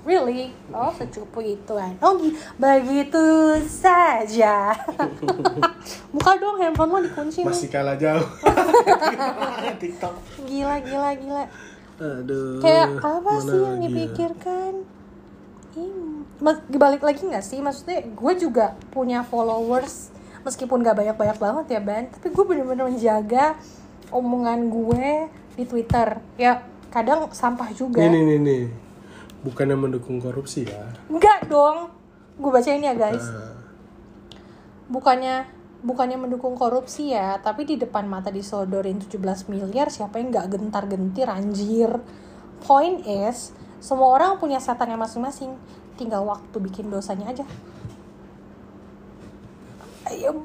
Really? 0.00 0.48
Oh 0.72 0.88
secupu 0.90 1.44
itu 1.44 1.72
kan 1.76 1.92
oh 2.00 2.16
gi- 2.16 2.32
begitu 2.56 3.20
saja. 3.68 4.72
Buka 6.16 6.32
dong 6.40 6.56
handphone 6.56 6.90
lo 6.90 6.98
dikunci 7.04 7.44
nih 7.44 7.52
masih 7.52 7.68
kalah 7.68 8.00
jauh. 8.00 8.24
TikTok. 9.84 10.14
Gila 10.48 10.76
gila 10.80 11.10
gila. 11.14 11.44
Aduh 12.00 12.64
kayak 12.64 12.96
apa 12.96 13.32
sih 13.44 13.60
yang 13.60 13.76
lagi 13.76 13.84
ya? 13.84 13.88
dipikirkan 13.92 14.72
Mas- 16.40 16.64
balik 16.72 17.04
lagi 17.04 17.22
nggak 17.24 17.44
sih? 17.44 17.60
Maksudnya 17.60 18.04
gue 18.06 18.32
juga 18.40 18.74
punya 18.90 19.20
followers 19.20 20.10
meskipun 20.40 20.80
gak 20.80 20.96
banyak-banyak 20.96 21.38
banget 21.38 21.66
ya 21.76 21.80
Ben. 21.84 22.08
Tapi 22.08 22.32
gue 22.32 22.44
bener-bener 22.44 22.88
menjaga 22.88 23.60
omongan 24.08 24.72
gue 24.72 25.28
di 25.56 25.64
Twitter. 25.68 26.18
Ya 26.40 26.64
kadang 26.88 27.28
sampah 27.30 27.70
juga. 27.76 28.00
Nih 28.00 28.10
nih 28.10 28.22
nih 28.24 28.38
nih. 28.40 28.62
Bukannya 29.44 29.76
mendukung 29.76 30.20
korupsi 30.20 30.68
ya? 30.68 30.84
Enggak 31.08 31.48
dong. 31.48 31.92
Gue 32.40 32.50
bacain 32.50 32.80
ya 32.80 32.96
guys. 32.96 33.24
Nah, 33.24 33.52
bukannya 34.90 35.44
bukannya 35.80 36.20
mendukung 36.20 36.60
korupsi 36.60 37.16
ya 37.16 37.40
tapi 37.40 37.64
di 37.64 37.80
depan 37.80 38.04
mata 38.04 38.28
disodorin 38.28 39.00
17 39.00 39.48
miliar 39.48 39.88
siapa 39.88 40.20
yang 40.20 40.28
nggak 40.32 40.56
gentar-gentir 40.56 41.28
anjir? 41.28 42.00
Point 42.60 43.04
is 43.08 43.56
semua 43.80 44.12
orang 44.14 44.36
punya 44.36 44.60
setannya 44.60 45.00
masing-masing 45.00 45.56
tinggal 45.96 46.24
waktu 46.28 46.56
bikin 46.60 46.88
dosanya 46.92 47.32
aja 47.32 47.44
ayo 50.10 50.44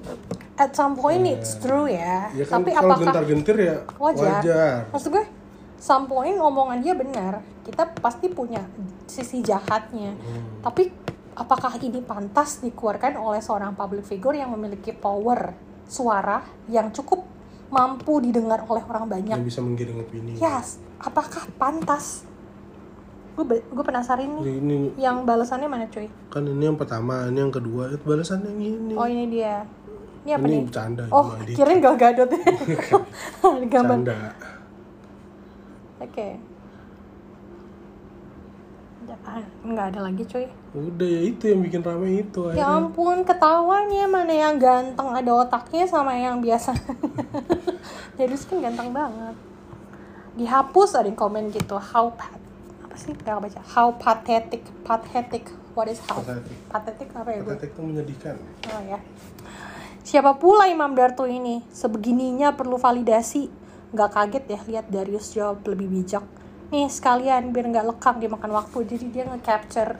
at 0.56 0.72
some 0.72 0.96
point 0.96 1.24
it's 1.28 1.60
true 1.60 1.90
ya, 1.90 2.32
ya 2.32 2.46
kan 2.48 2.64
tapi 2.64 2.72
kalau 2.72 2.96
apakah 2.96 3.04
gentar-gentir 3.12 3.56
ya 3.60 3.78
wajar. 4.00 4.40
wajar. 4.40 4.76
Maksud 4.94 5.10
gue, 5.12 5.26
some 5.80 6.06
point 6.08 6.38
omongan 6.40 6.80
dia 6.80 6.94
benar. 6.96 7.44
Kita 7.66 7.92
pasti 8.00 8.32
punya 8.32 8.64
sisi 9.10 9.44
jahatnya. 9.44 10.16
Hmm. 10.16 10.64
Tapi 10.64 10.88
apakah 11.36 11.76
ini 11.84 12.00
pantas 12.00 12.64
dikeluarkan 12.64 13.20
oleh 13.20 13.44
seorang 13.44 13.76
public 13.76 14.08
figure 14.08 14.40
yang 14.40 14.56
memiliki 14.56 14.96
power 14.96 15.52
suara 15.86 16.42
yang 16.72 16.90
cukup 16.96 17.28
mampu 17.70 18.24
didengar 18.24 18.64
oleh 18.72 18.82
orang 18.88 19.06
banyak? 19.10 19.36
yang 19.36 19.46
bisa 19.46 19.60
menggiring 19.60 20.00
opini 20.00 20.40
Yes, 20.40 20.80
apakah 21.02 21.50
pantas? 21.60 22.24
Gue 23.36 23.44
gue 23.60 23.84
penasaran 23.84 24.32
nih. 24.40 24.44
ini 24.58 24.80
Yang 24.96 25.28
balasannya 25.28 25.68
mana 25.68 25.86
cuy? 25.92 26.08
kan 26.32 26.44
ini 26.44 26.64
yang 26.64 26.80
pertama 26.80 27.28
ini 27.28 27.40
yang 27.40 27.52
kedua 27.52 27.92
itu 27.92 28.04
balasan 28.04 28.48
yang 28.48 28.60
ini 28.60 28.94
Oh 28.96 29.04
ini 29.04 29.28
dia. 29.28 29.68
Ini 30.24 30.40
apa 30.40 30.46
ini 30.48 30.56
nih? 30.56 30.64
bercanda 30.66 31.04
Oh, 31.12 31.36
kirain 31.46 31.84
Gal 31.84 31.96
Gadot. 32.00 32.32
Gambar. 33.72 34.00
bercanda 34.00 34.18
Oke. 35.98 36.28
Ah, 39.26 39.42
Nggak 39.62 39.86
ada 39.94 40.00
lagi 40.06 40.22
cuy. 40.26 40.46
udah 40.74 41.08
ya 41.08 41.22
itu 41.26 41.44
yang 41.50 41.62
bikin 41.62 41.82
rame 41.82 42.26
itu 42.26 42.42
Ya 42.52 42.62
akhirnya 42.62 42.78
ampun, 42.78 43.18
ketahuan 43.22 43.86
ya 43.90 44.06
mana 44.06 44.34
yang 44.34 44.58
ganteng 44.58 45.10
ada 45.14 45.32
otaknya 45.42 45.86
sama 45.86 46.14
yang 46.14 46.42
biasa. 46.42 46.74
Jadi 48.18 48.34
kan 48.46 48.58
ganteng 48.62 48.90
banget. 48.94 49.36
Dihapus 50.36 50.90
ada 50.98 51.10
yang 51.10 51.18
komen 51.18 51.50
gitu. 51.50 51.74
How 51.74 52.14
pat 52.14 52.38
apa 52.96 53.04
sih? 53.04 53.12
Gak 53.12 53.44
baca. 53.44 53.60
How 53.76 53.92
pathetic, 54.00 54.64
pathetic. 54.88 55.52
What 55.76 55.92
is 55.92 56.00
how? 56.08 56.24
Pathetic. 56.24 56.56
Pathetic 56.72 57.10
apa 57.12 57.30
ya 57.36 57.40
gue? 57.44 57.52
Patetik 57.52 57.76
itu 57.76 57.82
menyedihkan 57.84 58.36
Oh 58.72 58.82
ya. 58.88 59.00
Siapa 60.08 60.40
pula 60.40 60.72
Imam 60.72 60.96
Darto 60.96 61.28
ini? 61.28 61.60
Sebegininya 61.76 62.56
perlu 62.56 62.80
validasi. 62.80 63.52
Nggak 63.92 64.10
kaget 64.16 64.44
ya 64.48 64.60
lihat 64.64 64.86
Darius 64.88 65.36
jawab 65.36 65.68
lebih 65.68 65.92
bijak. 65.92 66.24
Nih 66.72 66.88
sekalian 66.88 67.52
biar 67.52 67.68
nggak 67.68 67.86
lekang 67.92 68.16
dia 68.24 68.32
makan 68.32 68.56
waktu. 68.56 68.88
Jadi 68.88 69.06
dia 69.12 69.28
nge-capture. 69.28 70.00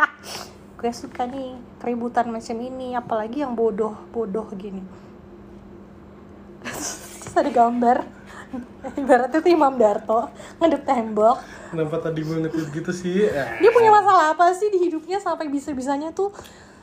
Gue 0.82 0.90
suka 0.90 1.30
nih 1.30 1.54
keributan 1.78 2.26
macam 2.34 2.58
ini. 2.58 2.98
Apalagi 2.98 3.46
yang 3.46 3.54
bodoh-bodoh 3.54 4.50
gini. 4.58 4.82
Terus 6.66 7.38
ada 7.38 7.54
gambar. 7.54 8.02
Ibaratnya 8.98 9.38
tuh 9.38 9.52
Imam 9.54 9.78
Darto 9.78 10.26
ngedep 10.58 10.82
tembok. 10.82 11.55
Kenapa 11.70 11.96
tadi 12.00 12.20
gue 12.22 12.36
ngetit 12.46 12.68
gitu 12.70 12.92
sih? 12.92 13.26
Eh, 13.26 13.48
Dia 13.62 13.70
punya 13.70 13.90
masalah 13.90 14.34
apa 14.34 14.52
sih 14.54 14.70
di 14.70 14.78
hidupnya 14.88 15.18
sampai 15.18 15.50
bisa-bisanya 15.50 16.10
tuh 16.14 16.30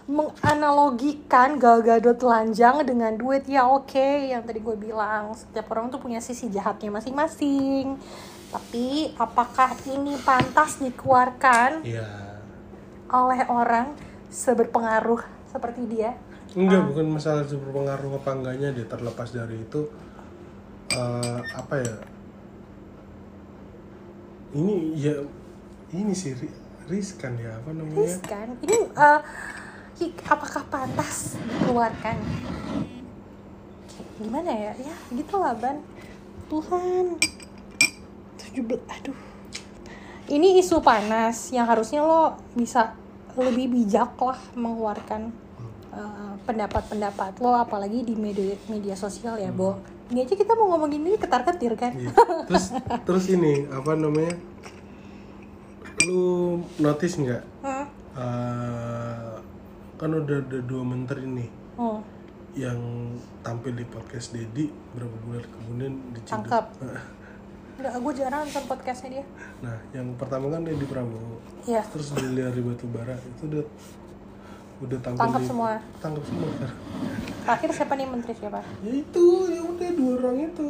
menganalogikan 0.04 1.56
Gal 1.56 1.80
Gadot 1.80 2.20
telanjang 2.20 2.84
dengan 2.84 3.16
duit? 3.16 3.48
Ya 3.48 3.68
oke 3.68 4.30
yang 4.30 4.44
tadi 4.44 4.60
gue 4.60 4.76
bilang. 4.76 5.32
Setiap 5.34 5.72
orang 5.72 5.88
tuh 5.88 6.00
punya 6.04 6.20
sisi 6.20 6.52
jahatnya 6.52 6.92
masing-masing. 6.92 7.96
Tapi 8.52 9.16
apakah 9.18 9.74
ini 9.90 10.14
pantas 10.22 10.78
dikeluarkan 10.78 11.82
iya. 11.82 12.38
oleh 13.10 13.42
orang 13.50 13.98
seberpengaruh 14.30 15.50
seperti 15.50 15.82
dia? 15.90 16.14
Enggak 16.54 16.86
bukan 16.86 17.18
masalah 17.18 17.42
itu 17.50 17.58
berpengaruh 17.58 18.22
apa 18.22 18.30
enggaknya 18.30 18.70
dia 18.78 18.86
terlepas 18.86 19.34
dari 19.34 19.58
itu 19.58 19.90
eh, 20.94 21.40
apa 21.58 21.76
ya 21.82 21.96
ini 24.54 24.93
ya 24.95 25.16
ini 25.93 26.14
sih 26.14 26.34
ri- 26.34 26.58
riskan 26.88 27.34
ya 27.38 27.58
apa 27.58 27.70
namanya? 27.74 28.01
Riskan. 28.01 28.47
Ini 28.62 28.78
eh, 28.93 29.20
hi- 29.99 30.18
apakah 30.26 30.64
pantas 30.70 31.38
dikeluarkan? 31.38 32.18
Kayak 33.89 34.10
gimana 34.18 34.51
ya? 34.51 34.72
Ya 34.78 34.95
gitulah 35.12 35.54
ban. 35.58 35.82
Tuhan. 36.49 37.18
17 38.54 38.62
aduh. 38.86 39.18
Ini 40.24 40.62
isu 40.62 40.80
panas 40.80 41.51
yang 41.51 41.68
harusnya 41.68 42.06
lo 42.06 42.38
bisa 42.54 42.93
lebih 43.34 43.74
bijak 43.74 44.14
lah 44.22 44.38
mengeluarkan 44.54 45.34
eh, 45.96 46.34
pendapat-pendapat 46.44 47.38
lo 47.38 47.54
apalagi 47.54 48.02
di 48.02 48.14
media 48.14 48.54
media 48.68 48.94
sosial 48.94 49.38
ya 49.38 49.50
Bo 49.50 49.78
ini 50.10 50.22
aja 50.22 50.34
kita 50.34 50.54
mau 50.54 50.70
ngomongin 50.70 51.02
ini 51.02 51.16
ketar-ketir 51.16 51.74
kan 51.74 51.94
Iya. 51.94 52.12
terus 52.46 52.66
terus 53.08 53.26
ini 53.28 53.66
apa 53.68 53.94
namanya 53.94 54.36
lu 56.04 56.24
notice 56.78 57.16
nggak 57.18 57.44
Hmm. 57.64 57.86
Eh, 58.14 59.34
kan 59.96 60.10
udah 60.12 60.38
ada 60.39 60.60
dua 60.62 60.84
menteri 60.84 61.24
nih 61.24 61.50
Hmm. 61.74 62.04
yang 62.54 62.78
tampil 63.41 63.74
di 63.74 63.82
podcast 63.84 64.30
Dedi 64.30 64.70
berapa 64.94 65.16
bulan 65.24 65.41
kemudian 65.50 65.94
diciduk. 66.12 66.30
Tangkap. 66.30 66.66
Nggak, 67.74 67.94
gue 67.98 68.14
jarang 68.14 68.46
nonton 68.46 68.66
podcastnya 68.70 69.10
dia 69.10 69.26
Nah, 69.60 69.74
yang 69.89 70.14
pertama 70.14 70.46
kan 70.48 70.62
Dedi 70.62 70.86
Prabowo. 70.86 71.41
Iya 71.66 71.82
Terus 71.89 72.14
Delia 72.14 72.54
Batubara 72.54 73.18
itu 73.18 73.50
udah 73.50 73.66
udah 74.80 74.97
Tangkap 74.99 75.38
di- 75.38 75.47
semua. 75.47 75.71
Tangkap 75.99 76.24
semua. 76.24 76.49
Terakhir 77.43 77.69
siapa 77.74 77.93
nih 77.93 78.07
menteri 78.07 78.34
siapa? 78.34 78.59
Ya 78.80 78.93
itu, 78.95 79.26
ya 79.47 79.61
udah 79.61 79.89
dua 79.91 80.11
orang 80.17 80.38
itu. 80.45 80.69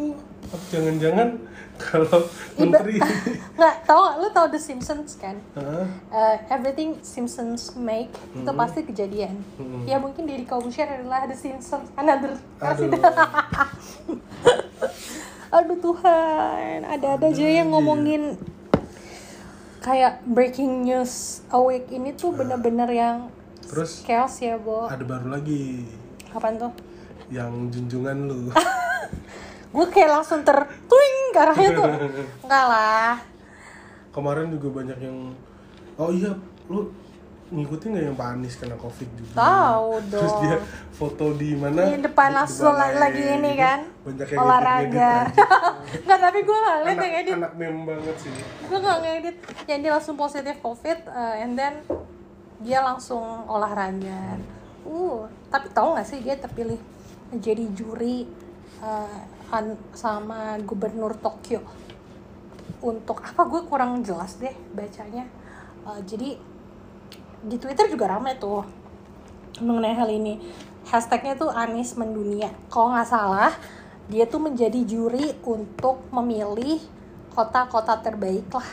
Jangan-jangan 0.69 1.29
kalau 1.75 2.19
menteri 2.55 2.97
Nggak, 3.57 3.75
tau 3.83 3.99
gak? 4.03 4.15
Lu 4.17 4.27
tau 4.29 4.45
The 4.47 4.57
Simpsons 4.57 5.15
kan? 5.15 5.37
Hah? 5.53 5.85
Uh, 6.09 6.35
everything 6.47 6.97
Simpsons 6.99 7.73
make 7.75 8.09
itu 8.31 8.43
Hmm. 8.43 8.57
pasti 8.57 8.81
kejadian. 8.81 9.37
Mm-mm. 9.55 9.85
Ya 9.85 9.97
mungkin 9.97 10.25
Deddy 10.25 10.43
Corbuzier 10.43 10.85
adalah 10.85 11.25
The 11.25 11.35
Simpsons 11.35 11.89
another 11.93 12.37
Aduh. 12.59 12.89
Aduh 15.53 15.77
Tuhan, 15.79 16.81
ada-ada 16.83 17.29
aja 17.29 17.45
yang 17.45 17.69
ngomongin 17.69 18.41
kayak 19.79 20.23
breaking 20.23 20.81
news 20.81 21.13
awake 21.49 21.85
ini 21.89 22.09
tuh 22.11 22.31
bener-bener 22.31 22.89
yang 22.89 23.17
Terus 23.65 23.91
chaos 24.03 24.35
ya, 24.37 24.55
Bo. 24.55 24.85
ada 24.85 25.01
baru 25.01 25.31
lagi 25.31 25.87
Apaan 26.29 26.57
tuh? 26.57 26.73
yang 27.29 27.49
junjungan 27.67 28.17
lu. 28.25 28.39
Gue 29.73 29.85
kayak 29.89 30.09
langsung 30.13 30.41
tertuing 30.41 31.17
ke 31.29 31.39
arahnya 31.39 31.69
tuh. 31.73 31.89
Enggak 32.45 32.65
lah. 32.67 33.17
Kemarin 34.11 34.49
juga 34.49 34.69
banyak 34.75 34.99
yang 34.99 35.33
Oh 35.93 36.09
iya, 36.09 36.29
lu 36.67 36.89
ngikutin 37.49 37.93
nggak 37.93 38.03
yang 38.03 38.17
Pak 38.17 38.29
Anies 38.33 38.57
kena 38.57 38.73
covid 38.75 39.05
juga? 39.13 39.33
Tahu 39.37 39.87
Terus 40.13 40.29
dong. 40.31 40.41
dia 40.41 40.57
foto 40.89 41.25
di 41.33 41.49
mana? 41.53 41.81
Di 41.85 42.01
depan 42.01 42.29
langsung 42.33 42.73
balai 42.73 42.97
lagi 42.97 43.23
ini 43.23 43.51
gitu. 43.51 43.61
kan. 43.61 43.79
Banyak 44.03 44.27
yang 44.27 44.39
Olahraga. 44.41 45.13
Enggak, 45.95 46.19
tapi 46.19 46.39
gue 46.41 46.57
gak 46.59 46.75
ngeliat 46.75 46.93
anak, 46.93 47.05
yang 47.05 47.15
edit. 47.15 47.33
anak 47.37 47.53
meme 47.53 47.81
banget 47.85 48.15
sih. 48.19 48.33
Gue 48.63 48.77
gak 48.77 48.97
ngedit. 49.01 49.35
Yang 49.65 49.79
dia 49.79 49.91
langsung 49.91 50.15
positif 50.15 50.55
covid, 50.59 50.99
uh, 51.07 51.35
and 51.37 51.53
then 51.53 51.73
dia 52.63 52.79
langsung 52.79 53.45
olahraga. 53.45 54.39
Uh, 54.83 55.27
tapi 55.51 55.67
tahu 55.71 55.95
gak 55.99 56.07
sih 56.07 56.19
dia 56.23 56.39
terpilih 56.39 56.79
jadi 57.35 57.67
juri 57.75 58.27
uh, 58.79 59.21
sama 59.93 60.57
gubernur 60.63 61.13
Tokyo. 61.19 61.61
Untuk 62.83 63.19
apa 63.19 63.43
gue 63.47 63.61
kurang 63.67 64.01
jelas 64.01 64.39
deh 64.39 64.55
bacanya. 64.71 65.27
Uh, 65.83 65.99
jadi 66.07 66.39
di 67.43 67.59
Twitter 67.59 67.91
juga 67.91 68.15
rame 68.15 68.39
tuh 68.39 68.63
mengenai 69.59 69.93
hal 69.93 70.09
ini 70.09 70.39
hashtagnya 70.87 71.35
tuh 71.37 71.51
Anis 71.51 71.93
mendunia 71.99 72.51
kalau 72.71 72.95
nggak 72.95 73.07
salah 73.07 73.53
dia 74.07 74.27
tuh 74.27 74.41
menjadi 74.43 74.83
juri 74.83 75.35
untuk 75.47 76.03
memilih 76.11 76.79
kota-kota 77.31 77.99
terbaik 78.03 78.47
lah 78.51 78.67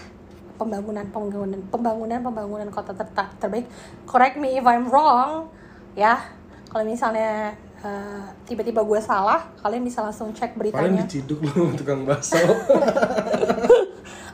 pembangunan 0.60 1.08
pembangunan 1.08 1.60
pembangunan 1.72 2.20
pembangunan 2.20 2.68
kota 2.68 2.92
ter- 2.92 3.32
terbaik 3.40 3.64
correct 4.04 4.36
me 4.36 4.60
if 4.60 4.66
I'm 4.68 4.92
wrong 4.92 5.48
ya 5.96 6.20
kalau 6.68 6.84
misalnya 6.84 7.56
eh, 7.80 8.22
tiba-tiba 8.44 8.84
gue 8.84 9.00
salah 9.00 9.48
kalian 9.64 9.82
bisa 9.82 10.04
langsung 10.04 10.30
cek 10.30 10.52
Paling 10.52 10.60
beritanya 10.76 11.02
diciduk 11.08 11.40
lu 11.40 11.72
tukang 11.80 12.04
bakso. 12.04 12.38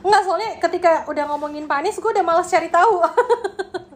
Enggak, 0.07 0.21
soalnya 0.23 0.51
ketika 0.61 1.03
udah 1.09 1.25
ngomongin 1.27 1.67
Pak 1.67 1.83
Anies, 1.83 1.99
gue 1.99 2.11
udah 2.13 2.23
malas 2.23 2.47
cari 2.47 2.71
tahu. 2.71 3.03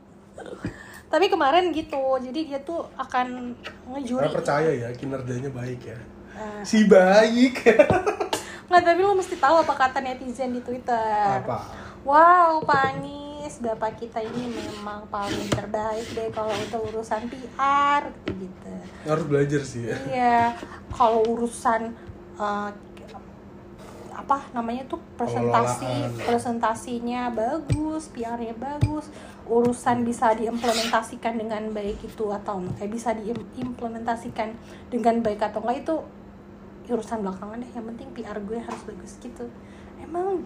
Tapi 1.13 1.25
kemarin 1.31 1.71
gitu, 1.71 2.19
jadi 2.19 2.39
dia 2.43 2.59
tuh 2.63 2.83
akan 2.99 3.55
ngejuri. 3.95 4.27
Karena 4.27 4.35
percaya 4.35 4.71
ya 4.75 4.89
kinerjanya 4.91 5.51
baik 5.53 5.81
ya. 5.87 5.99
Eh, 6.35 6.61
Si 6.67 6.83
baik. 6.83 7.63
Nggak, 8.67 8.81
tapi 8.83 8.99
lo 9.03 9.15
mesti 9.15 9.35
tahu 9.39 9.55
apa 9.61 9.73
kata 9.75 10.03
netizen 10.03 10.51
di 10.51 10.59
Twitter. 10.63 11.43
Apa? 11.43 11.59
Wow, 12.01 12.65
Pak 12.65 12.97
Anies, 12.97 13.61
Bapak 13.61 14.01
kita 14.01 14.25
ini 14.25 14.49
memang 14.49 15.05
paling 15.13 15.45
terbaik 15.53 16.09
deh 16.17 16.33
kalau 16.33 16.49
untuk 16.49 16.81
urusan 16.89 17.29
PR, 17.29 18.09
gitu. 18.25 18.73
Harus 19.05 19.25
belajar 19.29 19.61
sih 19.61 19.85
ya. 19.85 19.97
Iya, 20.09 20.39
kalau 20.89 21.21
urusan 21.29 21.93
eh, 22.41 22.69
apa 24.11 24.37
namanya 24.53 24.85
tuh 24.89 24.97
presentasi 25.13 26.25
presentasinya 26.25 27.29
bagus, 27.29 28.09
PR-nya 28.09 28.57
bagus, 28.57 29.13
urusan 29.45 30.01
bisa 30.01 30.33
diimplementasikan 30.33 31.37
dengan 31.37 31.69
baik 31.69 32.01
itu 32.01 32.33
atau 32.33 32.65
eh 32.81 32.89
bisa 32.89 33.13
diimplementasikan 33.13 34.57
dengan 34.89 35.21
baik 35.21 35.41
atau 35.41 35.61
enggak 35.61 35.85
itu 35.85 35.95
urusan 36.89 37.21
belakangan 37.21 37.61
deh 37.61 37.71
yang 37.77 37.85
penting 37.93 38.09
PR 38.11 38.37
gue 38.41 38.59
harus 38.59 38.81
bagus 38.83 39.15
gitu 39.21 39.45
emang 40.01 40.43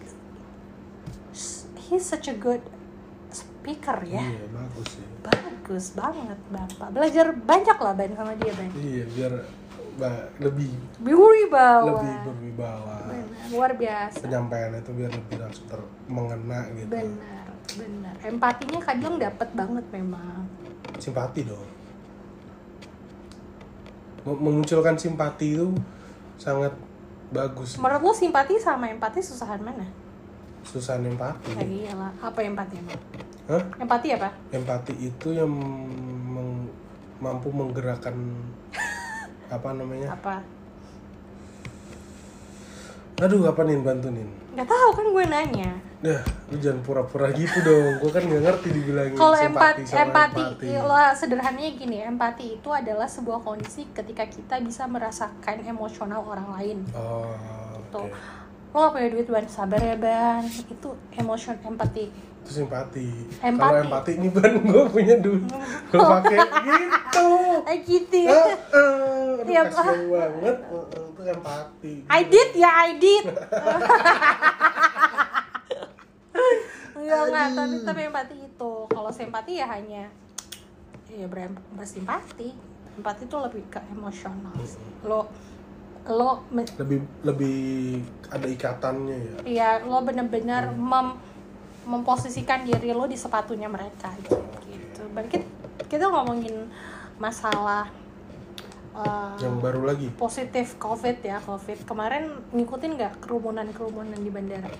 he's 1.86 2.02
such 2.02 2.26
a 2.26 2.34
good 2.34 2.62
speaker 3.30 3.98
ya. 4.02 4.22
Iya 4.22 4.46
bagus 4.50 4.88
sih 4.94 5.06
bagus 5.22 5.86
banget 5.92 6.38
bapak. 6.48 6.88
Belajar 6.94 7.26
banyak 7.34 7.76
lah 7.76 7.92
Ben 7.94 8.12
sama 8.14 8.32
dia 8.38 8.52
Ben. 8.54 8.70
Iya 8.72 9.04
biar 9.10 9.32
ba- 9.98 10.30
lebih 10.38 10.70
berwibawa. 10.98 11.90
lebih 11.98 12.14
berwibawa. 12.22 12.96
Benar, 13.06 13.26
luar 13.50 13.70
biasa. 13.74 14.22
Penyampaian 14.22 14.70
itu 14.74 14.90
biar 14.94 15.10
lebih 15.10 15.36
langsung 15.42 15.66
ter 15.66 15.80
mengena 16.06 16.60
gitu. 16.70 16.90
Benar 16.90 17.46
benar. 17.66 18.14
Empatinya 18.22 18.80
kadang 18.80 19.14
dapat 19.18 19.48
banget 19.52 19.84
memang. 19.90 20.46
Simpati 21.02 21.42
dong. 21.42 21.66
Mem- 24.22 24.40
memunculkan 24.40 24.94
simpati 24.94 25.58
itu 25.58 25.74
sangat 26.38 26.74
bagus. 27.34 27.74
Menurut 27.74 28.02
lo 28.02 28.12
simpati 28.14 28.54
sama 28.58 28.86
empati 28.86 29.18
susahan 29.18 29.58
mana 29.58 30.05
susah 30.66 30.98
empati 30.98 31.54
ya 31.54 31.62
iyalah 31.62 32.12
apa 32.18 32.38
empati 32.42 32.74
emang 32.76 33.00
Hah? 33.46 33.62
empati 33.78 34.10
apa? 34.10 34.34
Empati 34.50 34.92
itu 34.98 35.30
yang 35.30 35.46
meng- 35.46 36.66
mampu 37.22 37.46
menggerakkan 37.54 38.18
apa 39.54 39.68
namanya? 39.70 40.18
Apa? 40.18 40.42
Aduh 43.22 43.46
apa 43.46 43.62
nih 43.62 43.78
bantu 43.78 44.10
nih 44.10 44.26
nggak 44.56 44.72
tahu 44.72 44.88
kan 44.96 45.06
gue 45.12 45.24
nanya. 45.28 45.70
Dah, 46.00 46.20
lu 46.48 46.56
jangan 46.56 46.80
pura-pura 46.80 47.28
gitu 47.36 47.60
dong. 47.60 48.00
Gue 48.00 48.08
kan 48.08 48.24
gak 48.24 48.40
ngerti 48.40 48.68
dibilangin 48.72 49.12
kalau 49.12 49.36
empati 49.36 49.84
empati, 49.84 50.44
empati. 50.64 50.68
lo 50.80 50.96
sederhananya 51.12 51.70
gini 51.76 51.96
empati 52.00 52.44
itu 52.56 52.68
adalah 52.72 53.04
sebuah 53.04 53.44
kondisi 53.44 53.84
ketika 53.92 54.24
kita 54.24 54.56
bisa 54.64 54.88
merasakan 54.88 55.60
emosional 55.68 56.24
orang 56.24 56.48
lain. 56.56 56.78
Oh, 56.96 57.36
oke. 57.92 58.08
Lo 58.76 58.92
gak 58.92 58.92
punya 58.92 59.08
duit 59.08 59.24
ban 59.32 59.48
sabar 59.48 59.80
ya 59.80 59.96
ban 59.96 60.44
itu 60.44 60.88
emotion 61.16 61.56
empati 61.64 62.12
Itu 62.44 62.62
simpati. 62.62 63.08
Empati. 63.40 63.58
Kalau 63.58 63.80
empati 63.88 64.10
ini 64.20 64.28
ban 64.28 64.52
gue 64.68 64.84
punya 64.92 65.16
duit. 65.18 65.48
Gue 65.90 65.98
pakai 65.98 66.38
gitu. 66.46 67.28
eh 67.72 67.78
gitu 67.82 68.20
ah, 68.30 68.46
aduh, 68.54 69.48
Iya, 69.48 69.60
kasihan 69.66 69.98
banget. 70.12 70.56
Ah, 70.62 70.86
Itu 71.10 71.22
empati. 71.26 71.92
I 72.06 72.20
did 72.28 72.50
ya 72.54 72.70
I 72.70 72.90
did 73.00 73.24
enggak 76.96 77.22
enggak 77.30 77.46
tapi 77.54 77.76
tapi 77.86 78.00
empati 78.10 78.36
itu 78.46 78.72
kalau 78.90 79.10
simpati 79.14 79.52
ya 79.62 79.66
hanya 79.70 80.10
ya 81.06 81.26
ber 81.30 81.54
bersimpati 81.78 82.50
empati 82.98 83.22
itu 83.30 83.36
lebih 83.38 83.62
ke 83.70 83.80
emosional 83.94 84.54
lo 85.06 85.30
lo 86.06 86.46
Lebih 86.50 86.98
lebih 87.22 87.58
ada 88.26 88.46
ikatannya 88.46 89.16
ya. 89.16 89.34
ya 89.44 89.70
lo 89.80 90.00
bener-bener 90.00 90.70
mem- 90.70 91.18
memposisikan 91.82 92.62
diri 92.62 92.90
lo 92.90 93.04
di 93.04 93.14
sepatunya 93.14 93.66
mereka 93.66 94.10
gitu 94.20 94.38
gitu 94.66 95.02
kita, 95.24 95.46
kita 95.86 96.04
ngomongin 96.06 96.66
masalah 97.16 97.90
uh, 98.92 99.34
Yang 99.36 99.56
baru 99.60 99.82
lagi. 99.84 100.08
positif 100.12 100.74
covid 100.76 101.18
ya 101.20 101.38
covid 101.40 101.82
kemarin 101.82 102.30
ngikutin 102.50 102.90
nggak 102.92 103.12
kerumunan 103.20 103.66
kerumunan 103.70 104.16
di 104.16 104.30
bandara 104.30 104.70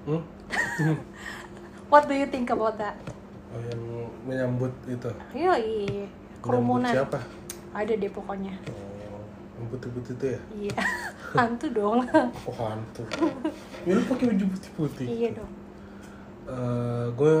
Hmm? 0.00 0.24
what 1.88 2.04
do 2.04 2.14
you 2.14 2.24
think 2.24 2.48
about 2.48 2.76
that 2.76 2.96
Oh, 3.50 3.58
yang 3.60 3.82
menyambut 4.24 4.70
itu. 4.86 5.10
yoi 5.34 6.06
kerumunan 6.40 6.88
siapa? 6.88 7.18
ada 7.72 7.92
deh 7.92 8.08
pokoknya 8.08 8.54
Oh, 8.64 8.89
putih-putih 9.66 10.12
itu 10.14 10.26
ya? 10.28 10.40
iya 10.58 10.76
hantu 11.36 11.66
dong 11.70 12.00
Oh, 12.46 12.54
hantu. 12.56 13.02
ya 13.82 13.92
lu 13.92 14.02
pakai 14.04 14.24
baju 14.28 14.44
putih-putih. 14.48 15.06
iya 15.06 15.28
dong 15.32 15.52
gue 17.12 17.36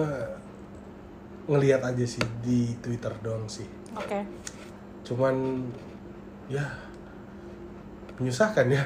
ngelihat 1.46 1.82
aja 1.84 2.04
sih 2.04 2.22
di 2.40 2.78
Twitter 2.78 3.10
doang 3.18 3.42
sih. 3.44 3.66
oke 3.92 4.20
Cuman 5.02 5.66
ya 6.46 6.62
menyusahkan 8.14 8.66
ya. 8.66 8.82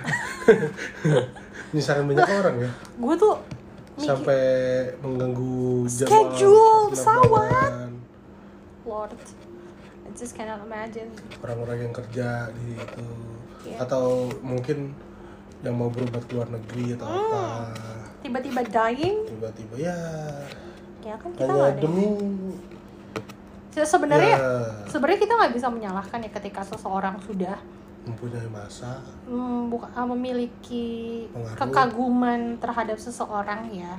menyusahkan 1.70 2.05
banyak 2.05 2.24
orang 2.24 2.57
ya. 2.61 2.70
gue 2.95 3.14
tuh 3.16 3.37
Sampai 3.95 4.43
mengganggu 4.99 5.87
Schedule 5.87 6.91
pesawat. 6.91 7.95
Lord 8.85 9.14
I 10.05 10.12
just 10.12 10.32
cannot 10.32 10.61
imagine. 10.62 11.09
Orang-orang 11.40 11.78
yang 11.80 11.92
kerja 11.92 12.26
di 12.52 12.74
itu. 12.74 13.07
Iya. 13.64 13.80
atau 13.80 14.28
mungkin 14.38 14.92
yang 15.61 15.72
mau 15.72 15.88
berobat 15.88 16.20
ke 16.22 16.36
luar 16.36 16.44
negeri 16.46 16.92
atau 16.92 17.09
Hmm. 17.09 17.16
apa. 17.32 17.44
Tiba-tiba 18.20 18.61
dying? 18.62 19.24
Tiba-tiba 19.24 19.74
ya. 19.78 19.98
Ya 21.00 21.16
kan 21.16 21.32
kita 21.32 21.42
hanya 21.42 21.55
nggak 21.55 21.70
ada 21.70 21.80
demi 21.80 22.05
Se- 23.72 23.82
sebenarnya 23.82 24.36
ya, 24.36 24.52
sebenarnya 24.86 25.18
kita 25.18 25.32
nggak 25.34 25.52
bisa 25.52 25.66
menyalahkan 25.66 26.18
ya 26.20 26.30
ketika 26.30 26.61
seseorang 26.62 27.16
sudah 27.20 27.57
mempunyai 28.05 28.46
masa. 28.46 29.00
Mm, 29.24 29.66
buka- 29.66 29.90
memiliki 30.07 31.24
Pengaruh. 31.26 31.57
kekaguman 31.59 32.40
terhadap 32.57 32.96
seseorang 32.96 33.72
ya 33.72 33.96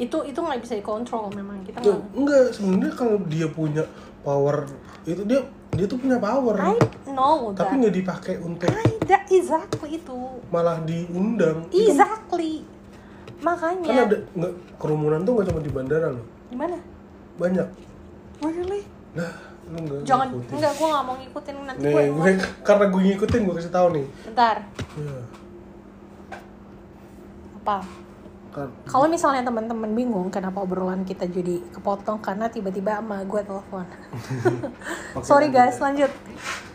itu 0.00 0.16
itu 0.24 0.38
nggak 0.40 0.60
bisa 0.64 0.74
dikontrol 0.80 1.28
memang 1.36 1.60
kita 1.68 1.78
Ya, 1.84 1.92
nggak 1.92 2.00
enggak 2.16 2.44
sebenarnya 2.56 2.92
kalau 2.96 3.16
dia 3.28 3.46
punya 3.52 3.84
power 4.24 4.64
itu 5.04 5.22
dia 5.28 5.40
dia 5.72 5.86
tuh 5.88 5.96
punya 5.96 6.20
power. 6.20 6.52
I 6.60 6.76
know 7.08 7.52
tapi 7.56 7.80
nggak 7.80 7.94
dipakai 7.96 8.34
untuk 8.44 8.68
I 8.68 9.00
that 9.08 9.24
exactly 9.32 9.96
itu. 9.96 10.18
malah 10.52 10.80
diundang. 10.84 11.68
Itu 11.72 11.92
exactly 11.92 12.64
kan 13.42 13.42
makanya 13.42 14.06
ada 14.06 14.18
nggak 14.38 14.52
kerumunan 14.78 15.26
tuh 15.26 15.32
nggak 15.34 15.46
cuma 15.50 15.60
di 15.64 15.72
bandara 15.72 16.08
loh. 16.12 16.26
Gimana 16.52 16.76
banyak. 17.40 17.68
Really? 18.44 18.82
Nah 19.16 19.32
lu 19.62 19.78
nggak 19.78 20.00
jangan 20.04 20.28
ngikutin. 20.28 20.54
enggak 20.58 20.72
gue 20.74 20.88
nggak 20.90 21.04
mau 21.06 21.16
ngikutin 21.16 21.54
nanti 21.64 21.82
nih 21.86 21.92
gue 21.94 22.02
gue 22.12 22.32
karena 22.66 22.84
gue 22.90 23.00
ngikutin 23.08 23.40
gue 23.46 23.54
kasih 23.56 23.72
tahu 23.72 23.86
nih. 23.96 24.06
Bentar. 24.28 24.56
Ya, 24.98 25.16
apa? 27.62 27.78
kan 27.80 28.01
kalau 28.84 29.06
misalnya 29.06 29.42
teman-teman 29.42 29.90
bingung 29.90 30.28
kenapa 30.28 30.60
obrolan 30.60 31.02
kita 31.02 31.24
jadi 31.24 31.58
kepotong 31.72 32.20
karena 32.20 32.46
tiba-tiba 32.46 32.98
sama 32.98 33.22
gue 33.22 33.40
telepon 33.40 33.86
Oke, 35.16 35.24
sorry 35.24 35.48
guys 35.48 35.78
lanjut 35.78 36.10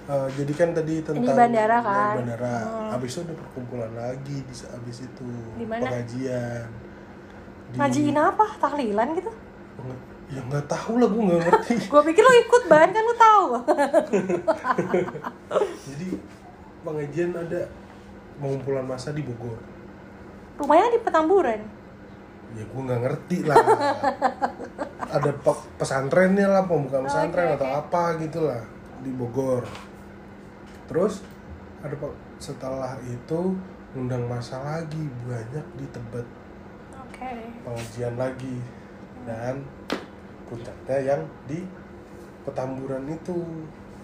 Eh, 0.07 0.27
jadi 0.39 0.51
kan 0.55 0.69
tadi 0.71 1.03
tentang 1.03 1.35
bandara 1.35 1.77
di 1.77 1.83
kan? 1.83 2.15
bandara. 2.15 2.55
Hmm. 2.63 2.95
Abis 2.95 3.11
itu 3.11 3.19
ada 3.21 3.33
perkumpulan 3.35 3.91
lagi 3.91 4.39
di 4.39 4.53
abis 4.55 4.97
itu 5.03 5.27
Di 5.59 5.65
mana? 5.67 5.83
pengajian. 5.83 6.63
Di- 7.67 7.75
ngajiin 7.75 8.15
apa 8.15 8.45
tahlilan 8.55 9.07
gitu 9.13 9.29
Ya 10.31 10.39
nggak 10.41 10.63
tahu 10.63 10.95
lah 10.95 11.07
gue 11.11 11.21
nggak 11.21 11.39
ngerti. 11.43 11.73
gue 11.91 12.01
pikir 12.07 12.23
lo 12.23 12.33
ikut 12.39 12.63
ban 12.65 12.87
kan 12.87 13.03
lo 13.03 13.15
tahu 13.19 13.45
Jadi 15.91 16.07
pengajian 16.81 17.31
ada 17.35 17.61
pengumpulan 18.39 18.87
masa 18.87 19.11
di 19.11 19.19
Bogor. 19.19 19.59
Rumahnya 20.57 20.87
di 20.93 20.99
petamburan 21.01 21.61
Ya 22.47 22.63
gue 22.63 22.79
nggak 22.79 23.01
ngerti 23.03 23.37
lah. 23.43 23.59
ada 25.19 25.31
pe- 25.35 25.65
pesantrennya 25.77 26.47
lah, 26.47 26.63
pembukaan 26.63 27.03
pesantren 27.03 27.53
Oke, 27.53 27.55
atau 27.59 27.67
oke. 27.67 27.79
apa 27.85 28.03
gitu 28.23 28.39
lah 28.47 28.63
di 29.03 29.11
Bogor. 29.11 29.67
Terus 30.87 31.21
ada 31.83 31.93
setelah 32.39 32.95
itu 33.03 33.53
undang 33.93 34.25
masa 34.25 34.61
lagi 34.61 35.09
banyak 35.25 35.65
di 35.75 35.85
Tebet 35.89 36.27
oke 36.93 37.29
pengajian 37.65 38.13
lagi 38.13 38.61
dan 39.25 39.65
puncaknya 40.45 40.97
yang 41.01 41.21
di 41.49 41.65
Petamburan 42.45 43.03
itu 43.09 43.35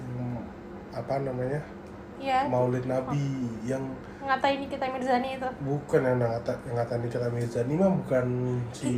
yang 0.03 0.43
apa 0.91 1.15
namanya 1.21 1.61
Iya. 2.23 2.39
Maulid 2.47 2.87
Nabi 2.87 3.51
yang 3.67 3.83
ngatain 4.23 4.63
kita 4.71 4.87
Mirzani 4.87 5.35
itu. 5.35 5.49
Bukan 5.67 5.99
yang 5.99 6.19
ngata 6.23 6.53
yang 6.63 6.75
ngatain 6.79 7.03
kita 7.11 7.27
Mirzani 7.27 7.73
mah 7.75 7.91
bukan 7.91 8.27
si 8.71 8.95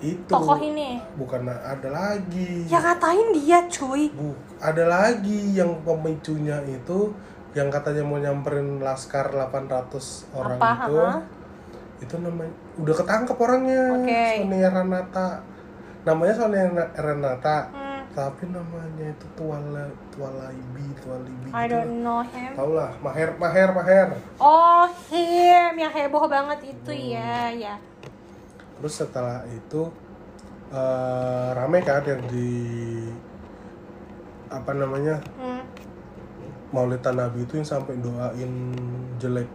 itu. 0.00 0.30
Tokoh 0.30 0.58
ini. 0.62 1.02
Bukan 1.18 1.50
ada 1.50 1.88
lagi. 1.90 2.64
Ya 2.70 2.78
ngatain 2.78 3.34
dia 3.34 3.66
cuy. 3.66 4.08
Bu, 4.14 4.32
ada 4.62 4.84
lagi 4.86 5.58
yang 5.58 5.82
pemicunya 5.82 6.62
itu 6.64 7.10
yang 7.50 7.66
katanya 7.66 8.06
mau 8.06 8.22
nyamperin 8.22 8.78
laskar 8.78 9.34
800 9.34 10.30
orang 10.38 10.58
Apa, 10.62 10.70
itu. 10.86 10.94
Ha? 11.02 11.14
itu 12.00 12.16
namanya 12.16 12.52
udah 12.80 12.94
ketangkep 12.96 13.36
orangnya. 13.36 13.82
Oke. 14.00 14.24
Sonia 14.40 14.68
Renata. 14.72 15.28
Namanya 16.08 16.34
Sonia 16.38 16.64
Renata. 16.96 17.56
hmm, 17.68 17.79
tapi 18.10 18.50
namanya 18.50 19.06
itu 19.14 19.26
Tuala 19.38 19.86
Tualaibi 20.10 20.86
Tualibi 20.98 21.48
I 21.54 21.70
gitu 21.70 21.78
don't 21.78 22.02
know 22.02 22.20
him. 22.26 22.52
Tau 22.58 22.70
lah 22.74 22.90
Maher 22.98 23.38
Maher 23.38 23.70
Maher. 23.70 24.08
Oh 24.42 24.90
him. 25.10 25.72
Yang 25.78 25.92
heboh 25.94 26.24
banget 26.26 26.74
itu 26.74 26.90
ya 27.14 27.54
ya. 27.54 27.74
Terus 28.82 28.94
setelah 28.98 29.46
itu 29.46 29.90
eh, 30.74 31.48
rame 31.54 31.78
kan 31.86 32.02
yang 32.02 32.22
di 32.26 32.50
apa 34.50 34.74
namanya? 34.74 35.22
Hmm. 35.38 35.62
Maulid 36.70 37.02
Nabi 37.02 37.46
itu 37.46 37.58
yang 37.58 37.66
sampai 37.66 37.98
doain 37.98 38.52
jelek 39.18 39.50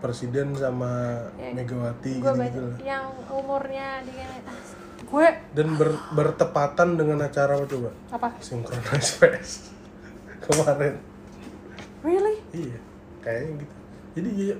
presiden 0.00 0.52
sama 0.56 1.16
Ya, 1.36 1.52
Megawati 1.52 2.20
gitu, 2.20 2.64
yang 2.84 3.12
umurnya 3.32 4.04
di 4.04 4.12
gue 5.06 5.26
dan 5.54 5.68
ber- 5.78 6.02
bertepatan 6.12 6.98
dengan 6.98 7.22
acara 7.22 7.54
apa 7.54 7.66
coba? 7.70 7.90
Apa? 8.10 8.28
Synchronize 8.42 9.10
Fest. 9.16 9.70
Kemarin. 10.44 10.98
Really? 12.02 12.36
Iya 12.50 12.78
kayaknya 13.26 13.52
gitu. 13.66 13.74
Jadi 14.18 14.28
ya 14.38 14.56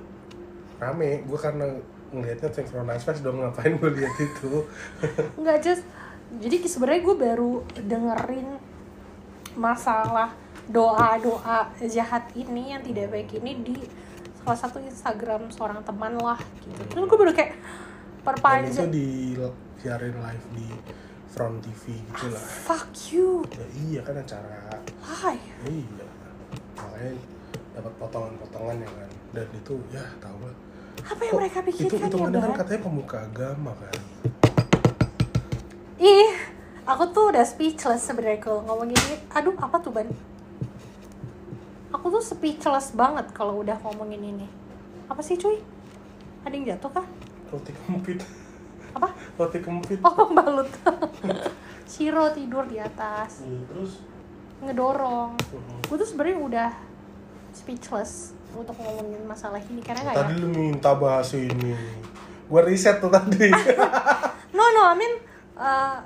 rame. 0.83 1.23
Gue 1.23 1.39
karena 1.39 1.65
ngelihatnya 2.11 2.49
Synchronize 2.51 3.03
Fest 3.07 3.23
dong 3.23 3.39
ngapain 3.39 3.75
gue 3.79 3.91
lihat 3.95 4.15
itu? 4.19 4.63
Nggak 5.41 5.57
just 5.63 5.83
jadi 6.27 6.59
sebenarnya 6.67 7.01
gue 7.07 7.15
baru 7.15 7.53
dengerin 7.79 8.49
masalah 9.55 10.35
doa 10.67 11.15
doa 11.23 11.71
jahat 11.79 12.27
ini 12.35 12.75
yang 12.75 12.83
tidak 12.83 13.07
baik 13.15 13.39
ini 13.39 13.63
di 13.63 13.77
salah 14.43 14.59
satu 14.59 14.83
Instagram 14.83 15.47
seorang 15.51 15.79
teman 15.87 16.19
lah 16.19 16.39
gitu. 16.63 16.83
Terus 16.91 17.03
gue 17.07 17.17
baru 17.19 17.31
kayak 17.31 17.51
dan 17.55 17.55
itu 17.55 18.23
perpanjang. 18.27 18.91
di 18.91 19.07
siarin 19.77 20.15
live 20.17 20.45
di 20.57 20.67
Front 21.27 21.61
TV 21.61 22.01
gitu 22.01 22.27
lah 22.33 22.41
fuck 22.41 22.89
you. 23.13 23.45
Ya 23.53 23.65
iya 23.77 23.99
kan 24.01 24.15
acara. 24.17 24.81
Hai. 25.05 25.37
iya. 25.69 26.07
Makanya 26.73 27.13
dapat 27.77 27.93
potongan-potongan 28.01 28.81
ya 28.81 28.89
kan. 28.89 29.09
Dan 29.37 29.47
itu 29.53 29.73
ya 29.93 30.05
tau 30.17 30.37
lah. 30.41 30.55
Apa 31.05 31.21
yang 31.21 31.33
Kok 31.37 31.39
mereka 31.39 31.59
itu 31.61 31.67
pikirkan 31.69 31.93
ya 31.93 32.05
hitungannya 32.09 32.39
kan 32.41 32.53
katanya 32.57 32.81
pemuka 32.81 33.17
agama 33.21 33.71
kan? 33.77 33.97
Ih 36.01 36.33
aku 36.89 37.03
tuh 37.13 37.25
udah 37.35 37.45
speechless 37.45 38.01
sebenarnya 38.07 38.41
kalau 38.41 38.65
ngomong 38.65 38.89
gini 38.95 39.15
aduh 39.29 39.53
apa 39.61 39.77
tuh 39.77 39.93
ban? 39.93 40.09
Aku 41.93 42.09
tuh 42.09 42.23
speechless 42.23 42.97
banget 42.97 43.29
kalau 43.35 43.61
udah 43.61 43.77
ngomongin 43.85 44.25
ini. 44.25 44.47
Apa 45.05 45.21
sih 45.21 45.37
cuy? 45.37 45.61
Ada 46.41 46.53
yang 46.55 46.65
jatuh 46.75 46.91
kah? 46.97 47.07
Roti 47.53 47.71
kempit 47.85 48.19
apa? 48.97 49.09
Roti 49.37 49.59
kempit. 49.61 49.99
Oh 50.01 50.13
pembalut. 50.13 50.69
Shiro 51.91 52.29
tidur 52.35 52.67
di 52.67 52.77
atas. 52.81 53.47
Iya, 53.47 53.61
terus? 53.69 53.91
Ngedorong. 54.59 55.39
Uh, 55.53 55.79
gue 55.87 55.97
tuh 56.01 56.07
sebenarnya 56.07 56.37
udah 56.41 56.69
speechless 57.55 58.35
untuk 58.51 58.75
ngomongin 58.75 59.23
masalah 59.23 59.61
ini. 59.61 59.79
Karena 59.79 60.11
tadi 60.11 60.35
kayak 60.35 60.41
lu 60.43 60.49
minta 60.51 60.91
bahas 60.97 61.31
ini. 61.37 61.77
Gue 62.47 62.61
riset 62.65 62.99
tuh 62.99 63.11
tadi. 63.13 63.49
No 64.57 64.63
no 64.73 64.89
I 64.89 64.95
mean 64.97 65.13
uh, 65.53 66.01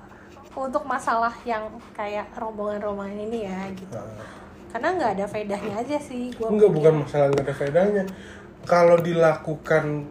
untuk 0.59 0.83
masalah 0.83 1.31
yang 1.47 1.71
kayak 1.95 2.27
rombongan-rombongan 2.35 3.15
ini 3.15 3.47
ya 3.47 3.59
gitu. 3.71 3.95
Karena 4.71 4.87
nggak 4.99 5.11
ada 5.15 5.25
faedahnya 5.29 5.73
aja 5.79 5.97
sih 5.99 6.35
gue 6.35 6.47
enggak 6.47 6.71
bukan 6.71 6.93
masalah 7.05 7.31
nggak 7.31 7.45
ada 7.47 7.55
faedahnya. 7.55 8.03
Kalau 8.67 8.99
dilakukan 8.99 10.09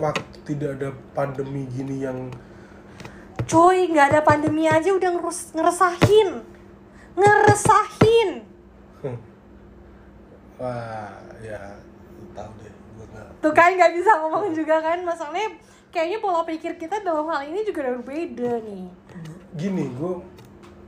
waktu 0.00 0.38
tidak 0.44 0.70
ada 0.80 0.90
pandemi 1.14 1.66
gini 1.70 2.02
yang 2.04 2.30
coy 3.44 3.90
nggak 3.92 4.14
ada 4.14 4.20
pandemi 4.24 4.66
aja 4.66 4.90
udah 4.94 5.10
ngerus 5.14 5.52
ngeresahin. 5.52 6.42
Ngeresahin. 7.14 8.30
Hmm, 9.04 9.18
wah 10.58 11.12
ya 11.44 11.78
tahu 12.34 12.50
deh 12.62 12.74
tuh 13.44 13.52
kan 13.52 13.76
nggak 13.76 13.92
bisa 13.92 14.10
ngomong 14.24 14.56
juga 14.56 14.80
kan 14.80 15.04
masalahnya 15.04 15.60
kayaknya 15.92 16.18
pola 16.24 16.42
pikir 16.48 16.80
kita 16.80 17.04
dalam 17.04 17.28
hal 17.28 17.44
ini 17.44 17.60
juga 17.62 17.84
udah 17.84 17.94
berbeda 18.00 18.52
nih. 18.64 18.88
Gini 19.54 19.84
gue 19.92 20.14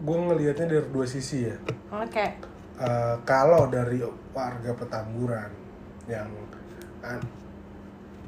gue 0.00 0.16
ngelihatnya 0.16 0.66
dari 0.66 0.88
dua 0.88 1.04
sisi 1.04 1.44
ya. 1.44 1.56
Oke. 1.92 2.40
Eh, 2.76 3.16
kalau 3.28 3.68
dari 3.68 4.00
warga 4.32 4.72
Petamburan 4.72 5.52
yang 6.08 6.28
an- 7.04 7.45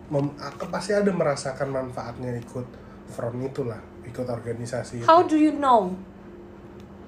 mem- 0.09 0.37
pasti 0.69 0.93
ada 0.93 1.09
merasakan 1.09 1.69
manfaatnya 1.69 2.37
ikut 2.37 2.67
front 3.09 3.39
itulah 3.41 3.77
ikut 4.03 4.25
organisasi 4.25 5.01
itu. 5.01 5.07
how 5.07 5.21
do 5.23 5.37
you 5.37 5.53
know 5.53 5.93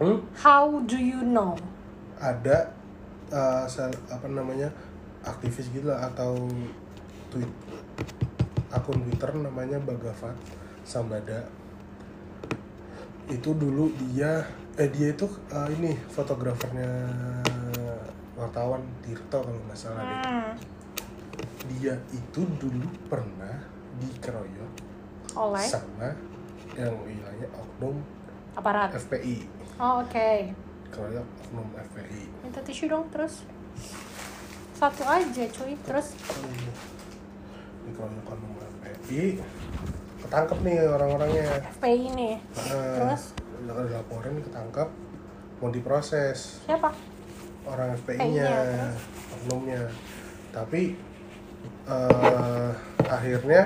Hmm? 0.00 0.16
how 0.32 0.80
do 0.84 0.96
you 0.96 1.20
know 1.20 1.52
ada 2.16 2.72
se- 3.66 4.00
apa 4.08 4.24
namanya 4.26 4.72
aktivis 5.20 5.68
gitu 5.68 5.84
lah 5.86 6.08
atau 6.08 6.48
tweet 7.28 7.48
akun 8.70 9.04
Twitter 9.04 9.28
namanya 9.36 9.76
Bagavat 9.78 10.32
Sambada 10.82 11.44
itu 13.28 13.52
dulu 13.52 13.92
dia 14.00 14.40
eh 14.74 14.88
dia 14.88 15.12
itu 15.12 15.28
eh, 15.48 15.68
ini 15.76 15.92
fotografernya 16.08 16.88
wartawan 18.34 18.80
Tirto 19.04 19.44
kalau 19.44 19.60
nggak 19.68 19.76
salah 19.76 20.00
deh 20.00 20.18
hmm. 20.24 20.50
Dia 21.70 21.94
itu 22.10 22.42
dulu 22.58 22.88
pernah 23.06 23.62
dikeroyok 24.02 24.72
oleh? 25.38 25.66
sama 25.70 26.10
yang 26.74 26.94
wilayah 27.06 27.50
oknum 27.54 28.02
aparat? 28.58 28.90
FPI 28.98 29.46
oh, 29.78 30.02
oke. 30.02 30.30
Keroyok 30.90 31.26
oknum 31.46 31.68
FPI 31.78 32.22
minta 32.42 32.60
tisu 32.66 32.90
dong 32.90 33.06
terus. 33.14 33.46
Satu 34.74 35.04
aja 35.06 35.44
cuy 35.46 35.78
terus. 35.86 36.18
Dikeroyok 37.86 38.26
oknum 38.26 38.52
FPI 38.82 39.38
ketangkep 40.26 40.58
nih 40.62 40.78
orang-orangnya. 40.86 41.46
FPI 41.78 42.04
nih 42.14 42.34
nah, 42.38 42.94
Terus? 42.98 43.22
udah 43.66 43.84
dilaporin 43.86 44.36
ketangkep. 44.46 44.88
Mau 45.60 45.68
diproses. 45.68 46.64
Siapa? 46.64 46.94
Orang 47.68 47.92
FPI-nya, 48.00 48.48
oknumnya. 49.36 49.92
Tapi 50.54 50.96
eh, 51.90 52.70
akhirnya 53.04 53.62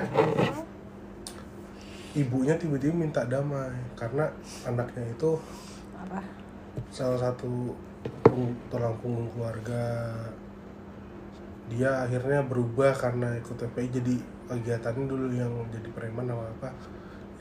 ibunya 2.15 2.55
tiba-tiba 2.55 2.95
minta 2.95 3.21
damai 3.27 3.75
karena 3.93 4.31
anaknya 4.63 5.03
itu 5.11 5.35
apa? 5.99 6.19
salah 6.89 7.19
satu 7.19 7.75
tulang 8.71 8.95
punggung 8.99 9.31
keluarga. 9.35 10.11
Dia 11.65 12.05
akhirnya 12.05 12.45
berubah 12.45 12.93
karena 12.93 13.33
ikut 13.41 13.57
FPI 13.57 13.89
jadi 13.89 14.15
kegiatannya 14.45 15.05
dulu 15.09 15.27
yang 15.33 15.49
jadi 15.73 15.89
preman 15.91 16.29
apa 16.29 16.45
apa? 16.55 16.69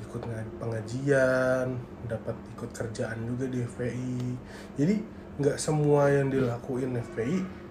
Ikut 0.01 0.23
nga- 0.25 0.53
pengajian 0.59 1.77
dapat 2.09 2.37
ikut 2.57 2.71
kerjaan 2.73 3.19
juga 3.29 3.45
di 3.51 3.61
FPI 3.63 4.17
jadi 4.81 4.95
nggak 5.35 5.59
semua 5.59 6.09
yang 6.15 6.31
dilakuin 6.31 6.95
FPI 6.95 7.64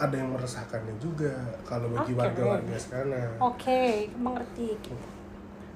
ada 0.00 0.16
yang 0.16 0.32
meresahkannya 0.32 0.96
juga 0.96 1.28
kalau 1.62 1.92
bagi 1.92 2.16
warga-warga 2.16 2.74
sekarang. 2.74 3.36
Oke 3.38 4.08
mengerti 4.16 4.80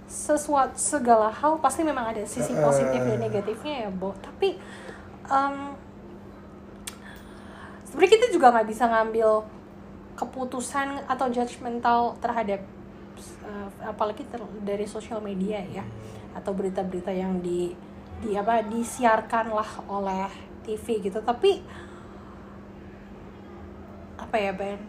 sesuatu 0.04 0.76
segala 0.76 1.28
hal 1.28 1.60
pasti 1.60 1.80
memang 1.80 2.12
ada 2.12 2.24
sisi 2.24 2.52
Eh. 2.52 2.60
positif 2.60 2.98
dan 2.98 3.20
negatifnya 3.20 3.84
ya 3.84 3.90
Bo. 3.92 4.16
Tapi 4.16 4.56
em, 5.24 5.56
sebenarnya 7.84 8.12
kita 8.12 8.26
juga 8.32 8.46
nggak 8.52 8.68
bisa 8.68 8.84
ngambil 8.88 9.30
keputusan 10.14 11.04
atau 11.04 11.26
judgmental 11.28 12.16
terhadap 12.18 12.60
eh, 13.44 13.68
apalagi 13.84 14.24
ter- 14.26 14.56
dari 14.62 14.86
sosial 14.86 15.20
media 15.20 15.60
ya 15.62 15.84
atau 16.34 16.50
berita-berita 16.50 17.12
yang 17.12 17.38
di 17.38 17.70
di 18.18 18.32
apa 18.34 18.64
disiarkan 18.64 19.52
lah 19.52 19.70
oleh 19.86 20.26
TV 20.64 21.02
gitu. 21.02 21.20
Tapi 21.20 21.60
apa 24.24 24.36
ya 24.40 24.52
Ben? 24.56 24.80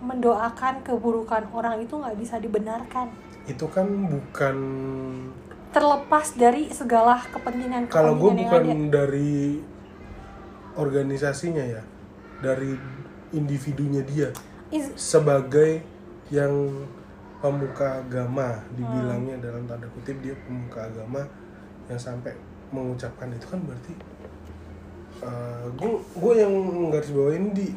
Mendoakan 0.00 0.80
keburukan 0.80 1.44
orang 1.52 1.82
itu 1.82 1.92
nggak 1.92 2.16
bisa 2.16 2.38
dibenarkan. 2.38 3.10
Itu 3.44 3.66
kan 3.68 3.84
bukan 4.06 4.56
terlepas 5.70 6.34
dari 6.34 6.66
segala 6.70 7.22
kepentingan 7.30 7.86
kalau 7.86 8.18
gue 8.18 8.42
bukan 8.42 8.62
ada 8.64 8.74
dari 9.06 9.62
organisasinya 10.74 11.62
ya 11.62 11.82
dari 12.40 12.74
individunya 13.30 14.02
dia. 14.02 14.30
Is- 14.70 14.94
sebagai 14.94 15.82
yang 16.30 16.86
pemuka 17.42 18.02
agama 18.02 18.62
dibilangnya 18.74 19.34
Hmm. 19.38 19.44
dalam 19.44 19.62
tanda 19.66 19.86
kutip 19.90 20.14
dia 20.22 20.34
pemuka 20.46 20.86
agama 20.86 21.26
yang 21.90 21.98
sampai 21.98 22.34
mengucapkan 22.70 23.32
itu 23.34 23.46
kan 23.50 23.58
berarti 23.66 23.94
gue 25.76 25.90
gue 26.16 26.34
yang 26.38 26.52
garis 26.88 27.10
bawain 27.12 27.52
di 27.52 27.74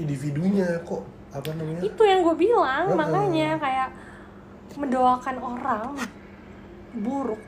individunya 0.00 0.80
kok 0.82 1.04
apa 1.30 1.50
namanya? 1.54 1.80
Itu 1.84 2.02
yang 2.02 2.24
gue 2.24 2.34
bilang 2.34 2.88
Heeh. 2.88 2.96
makanya 2.96 3.48
kayak 3.56 3.88
mendoakan 4.74 5.36
orang 5.38 5.88
buruk 6.92 7.38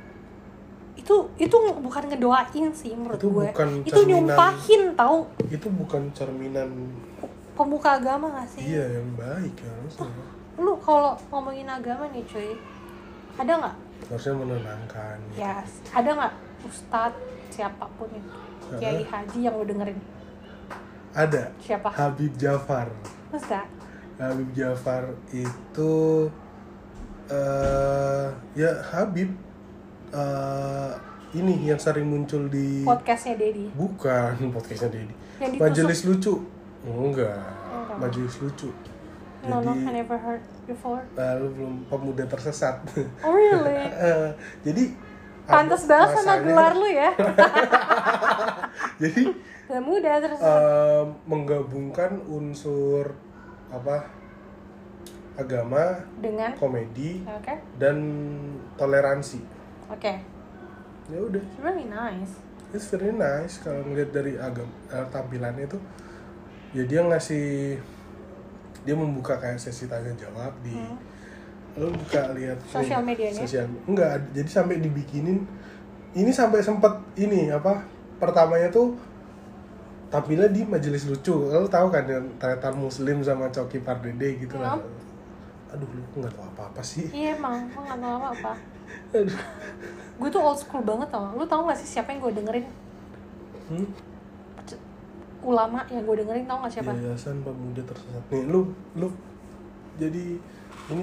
itu 0.93 1.15
itu 1.35 1.57
bukan 1.81 2.05
ngedoain 2.07 2.71
sih 2.71 2.93
menurut 2.95 3.19
Itu 3.19 3.29
gue. 3.33 3.47
bukan 3.51 3.69
itu 3.83 3.91
cerminan. 3.91 4.23
nyumpahin 4.23 4.83
tahu 4.95 5.19
itu 5.49 5.69
bukan 5.73 6.03
cerminan 6.13 6.69
pemuka 7.53 7.99
agama 7.99 8.31
gak 8.33 8.49
sih? 8.49 8.61
Iya 8.71 9.01
yang 9.01 9.09
baik 9.15 9.55
ya 9.57 9.71
harusnya. 9.73 10.09
Lu 10.57 10.73
kalau 10.79 11.17
ngomongin 11.29 11.67
agama 11.67 12.07
nih 12.09 12.23
cuy 12.23 12.55
ada 13.35 13.53
nggak? 13.57 13.77
Harusnya 14.05 14.35
menenangkan. 14.37 15.17
Ya 15.35 15.65
ada 15.91 16.11
nggak 16.13 16.35
ustadz 16.63 17.19
siapa 17.51 17.85
pun 17.97 18.09
itu? 18.13 18.31
Kiai 18.73 19.03
haji 19.03 19.39
yang 19.43 19.55
lo 19.55 19.65
dengerin 19.65 19.99
ada. 21.13 21.53
Siapa? 21.61 21.89
Habib 21.93 22.33
Jafar. 22.41 22.89
That? 23.33 23.69
Habib 24.21 24.51
Jafar 24.53 25.09
itu 25.33 25.93
eh 27.33 28.27
ya 28.53 28.71
Habib 28.93 29.33
eh 30.13 30.93
ini 31.33 31.65
yang 31.65 31.81
sering 31.81 32.05
muncul 32.05 32.45
di 32.53 32.85
podcastnya 32.85 33.41
Dedi 33.41 33.73
bukan 33.73 34.37
podcastnya 34.57 34.93
Dedi 34.93 35.15
majelis 35.57 36.05
lucu. 36.05 36.45
Enggak. 36.85 37.41
Enggak. 37.73 37.97
majelis 37.99 38.37
lucu. 38.43 38.69
No 39.43 39.59
no 39.59 39.75
jadi 39.75 39.91
I 39.91 39.93
never 40.05 40.19
heard 40.21 40.43
before. 40.71 41.03
Lalu 41.19 41.47
belum 41.59 41.75
pemuda 41.91 42.25
tersesat. 42.29 42.79
Oh 43.27 43.33
really? 43.35 43.91
Eh, 44.07 44.31
jadi 44.63 44.85
pantas 45.47 45.83
banget 45.87 46.09
sama 46.23 46.35
gelar 46.43 46.73
lu 46.77 46.89
ya. 46.89 47.11
Jadi 49.03 49.23
mudah 49.73 50.15
terus. 50.21 50.39
eh, 50.39 51.05
menggabungkan 51.25 52.21
unsur 52.29 53.17
apa 53.73 54.05
agama 55.33 56.05
dengan? 56.21 56.53
komedi 56.61 57.25
oke. 57.25 57.55
dan 57.81 57.97
toleransi. 58.77 59.41
Oke. 59.89 60.21
Ya 61.09 61.19
udah. 61.19 61.41
It's 61.41 61.61
really 61.65 61.87
nice. 61.89 62.33
It's 62.73 62.89
very 62.89 63.13
nice 63.13 63.61
kalau 63.61 63.85
ngeliat 63.85 64.13
dari 64.13 64.37
agam 64.37 64.69
eh, 64.93 65.07
tampilannya 65.09 65.65
itu 65.69 65.79
ya 66.73 66.85
dia 66.89 67.01
ngasih 67.05 67.77
dia 68.83 68.95
membuka 68.97 69.37
kayak 69.39 69.61
sesi 69.61 69.87
tanya 69.87 70.13
jawab 70.17 70.53
di 70.65 70.73
lo 71.77 71.89
buka 71.89 72.37
lihat. 72.37 72.59
Sosial 72.69 73.01
medianya? 73.01 73.43
sosial 73.45 73.65
enggak 73.89 74.21
jadi 74.37 74.51
sampai 74.51 74.77
dibikinin 74.81 75.49
ini 76.13 76.29
sampai 76.29 76.61
sempet 76.61 76.93
ini 77.17 77.49
apa 77.49 77.81
pertamanya 78.21 78.69
tuh 78.69 78.93
tampilnya 80.13 80.53
di 80.53 80.69
majelis 80.69 81.09
lucu. 81.09 81.49
Lo 81.49 81.65
tahu 81.65 81.89
kan 81.89 82.05
yang 82.05 82.29
Tretan 82.37 82.77
Muslim 82.77 83.25
sama 83.25 83.49
Coki 83.49 83.81
Pardede 83.81 84.37
gitu 84.37 84.61
lah. 84.61 84.77
Aduh 85.73 85.89
lu 85.89 86.05
nggak 86.21 86.33
tahu 86.37 86.45
apa 86.53 86.63
apa 86.69 86.83
sih? 86.85 87.09
Iya 87.09 87.41
emang. 87.41 87.65
Gue 87.73 87.83
gak 87.89 88.01
tau 88.01 88.21
apa 88.29 88.53
aduh. 89.17 89.41
Gue 90.21 90.29
tuh 90.29 90.41
old 90.45 90.61
school 90.61 90.85
banget 90.85 91.09
tau 91.09 91.33
lu 91.33 91.45
tau 91.49 91.65
gak 91.65 91.81
sih 91.81 91.89
siapa 91.89 92.13
yang 92.13 92.21
gue 92.21 92.33
dengerin? 92.37 92.67
Hmm? 93.73 93.89
ulama 95.43 95.83
yang 95.91 96.07
gue 96.07 96.17
dengerin 96.23 96.47
tau 96.47 96.63
gak 96.63 96.73
siapa? 96.73 96.95
Yayasan 96.95 97.43
Pemuda 97.43 97.83
Tersesat. 97.83 98.25
Nih, 98.31 98.47
lu 98.47 98.71
lu 98.95 99.11
jadi 99.99 100.39
ini 100.91 101.03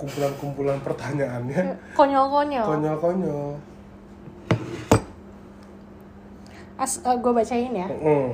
kumpulan-kumpulan 0.00 0.80
pertanyaannya. 0.80 1.76
Konyol-konyol. 1.92 2.64
Konyol-konyol. 2.64 3.70
as 6.80 6.96
gue 7.04 7.32
bacain 7.36 7.76
ya. 7.76 7.86
Heeh. 7.92 8.26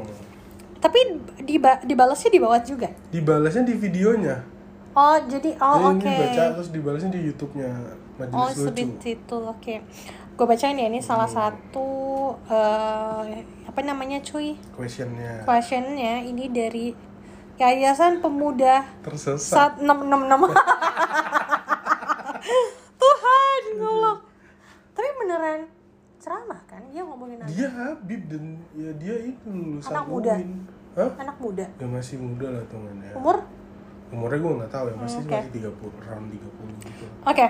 tapi 0.79 1.19
diba 1.43 1.83
dibalasnya 1.83 2.31
di 2.31 2.39
bawah 2.39 2.63
juga? 2.63 2.87
Dibalasnya 3.11 3.67
di 3.67 3.75
videonya. 3.75 4.39
oh 4.97 5.19
jadi 5.29 5.59
oh 5.61 5.93
oke 5.93 6.07
ini 6.07 6.15
baca 6.15 6.43
terus 6.55 6.71
dibalasnya 6.71 7.11
di 7.11 7.21
YouTube-nya. 7.27 7.71
Oh 7.75 8.23
Majelis 8.23 8.55
Lucu. 8.55 8.71
seperti 8.71 9.11
itu 9.19 9.37
oke. 9.37 9.75
Gue 10.39 10.47
bacain 10.47 10.79
ya 10.79 10.87
ini 10.87 11.03
salah 11.03 11.27
satu 11.27 11.89
eh, 12.47 13.43
apa 13.67 13.81
namanya 13.83 14.23
cuy? 14.23 14.55
Questionnya. 14.79 15.43
Questionnya 15.43 16.23
ini 16.23 16.47
dari 16.49 16.95
Yayasan 17.57 18.21
Pemuda 18.21 18.85
tersesat. 19.01 19.41
saat 19.41 19.73
666 19.79 20.53
Tuhan 22.97 23.61
ya 23.73 23.87
Allah 23.87 24.17
tapi 24.93 25.09
beneran 25.15 25.61
ceramah 26.17 26.61
kan 26.65 26.83
dia 26.89 27.01
ngomongin 27.01 27.39
anak, 27.39 27.49
Dia 27.51 27.69
Habib 27.71 28.23
dan 28.27 28.45
ya 28.73 28.91
dia 28.95 29.17
itu 29.23 29.47
lulusan 29.47 29.93
Anak 29.93 30.05
muda. 30.07 30.35
Hah? 30.93 31.11
anak 31.19 31.37
muda 31.37 31.67
Ya 31.71 31.87
masih 31.87 32.17
muda 32.17 32.47
lah 32.51 32.65
temannya. 32.67 33.13
umur 33.15 33.37
Umurnya 34.07 34.39
gue 34.39 34.53
nggak 34.57 34.71
tahu 34.71 34.85
ya, 34.87 34.95
pasti 34.97 35.19
Hmm, 35.19 35.27
oke. 35.27 35.35
masih 35.35 35.51
30, 35.51 36.07
round 36.07 36.27
30 36.31 36.79
gitu. 36.79 37.05
Oke, 37.23 37.47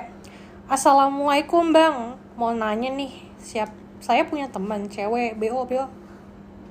assalamualaikum 0.67 1.69
bang. 1.69 1.97
Mau 2.33 2.49
nanya 2.51 2.89
nih, 2.91 3.13
siap? 3.37 3.69
Saya 3.99 4.25
punya 4.25 4.49
teman 4.49 4.89
cewek 4.89 5.37
bo 5.37 5.63
bo 5.63 5.85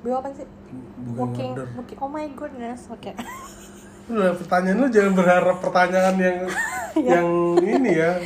bo 0.05 0.21
apa 0.21 0.29
sih? 0.37 0.45
Bukan 0.45 1.17
Booking, 1.17 1.51
order. 1.57 1.97
Oh 1.97 2.09
my 2.13 2.29
goodness. 2.37 2.85
Oke. 2.93 3.17
Udah 4.13 4.37
pertanyaan 4.37 4.85
lu 4.85 4.87
jangan 4.93 5.13
berharap 5.17 5.57
pertanyaan 5.65 6.15
yang 6.21 6.37
yang 7.17 7.27
ini 7.57 7.91
ya. 7.97 8.21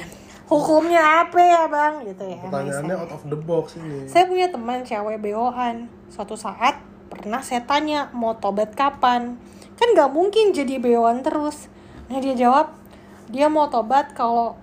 Hukumnya 0.51 1.23
apa 1.23 1.39
ya 1.39 1.61
bang? 1.71 1.93
Gitu 2.03 2.23
ya. 2.27 2.43
Pertanyaannya 2.43 2.95
out 2.99 3.11
of 3.15 3.23
the 3.31 3.39
box 3.39 3.79
ini. 3.79 4.03
Saya 4.11 4.27
punya 4.27 4.51
teman 4.51 4.83
cewek 4.83 5.23
BO-an. 5.23 5.87
Suatu 6.11 6.35
saat 6.35 6.83
pernah 7.07 7.39
saya 7.39 7.63
tanya 7.63 8.11
mau 8.11 8.35
tobat 8.35 8.75
kapan. 8.75 9.39
Kan 9.79 9.87
nggak 9.95 10.11
mungkin 10.11 10.51
jadi 10.51 10.83
BO-an 10.83 11.23
terus. 11.23 11.71
Nah 12.11 12.19
dia 12.19 12.35
jawab 12.35 12.75
dia 13.31 13.47
mau 13.47 13.71
tobat 13.71 14.11
kalau 14.11 14.59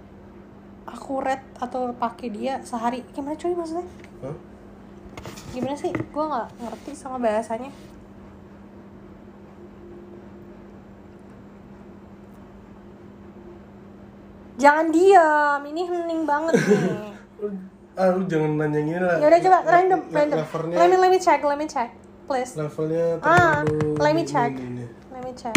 aku 0.85 1.25
red 1.25 1.41
atau 1.57 1.97
pakai 1.97 2.29
dia 2.29 2.61
sehari. 2.61 3.01
Gimana 3.17 3.41
cuy 3.41 3.57
maksudnya? 3.57 3.89
Hah? 4.21 4.56
Gimana 5.51 5.75
sih? 5.75 5.93
Gue 5.93 6.25
nggak 6.25 6.49
ngerti 6.61 6.91
sama 6.93 7.17
bahasanya. 7.17 7.71
Jangan 14.57 14.89
diam, 14.89 15.61
ini 15.69 15.83
hening 15.85 16.23
banget 16.25 16.55
nih. 16.65 17.13
Ah, 17.97 18.13
lu 18.13 18.25
jangan 18.25 18.57
nanya 18.57 18.81
yang 18.81 18.89
ini 18.89 19.01
lah. 19.01 19.17
Ya 19.21 19.27
udah 19.29 19.41
coba 19.41 19.59
random, 19.65 20.01
random. 20.13 20.37
Levelnya, 20.41 20.77
Let 20.77 20.87
me 20.89 20.97
let 20.97 21.11
me 21.13 21.19
check, 21.21 21.41
let 21.45 21.59
me 21.61 21.67
check, 21.69 21.91
please. 22.25 22.53
levelnya 22.57 23.21
Ah, 23.21 23.61
let 24.01 24.13
me 24.17 24.25
check. 24.25 24.53
Let 25.13 25.23
me 25.25 25.33
check. 25.37 25.57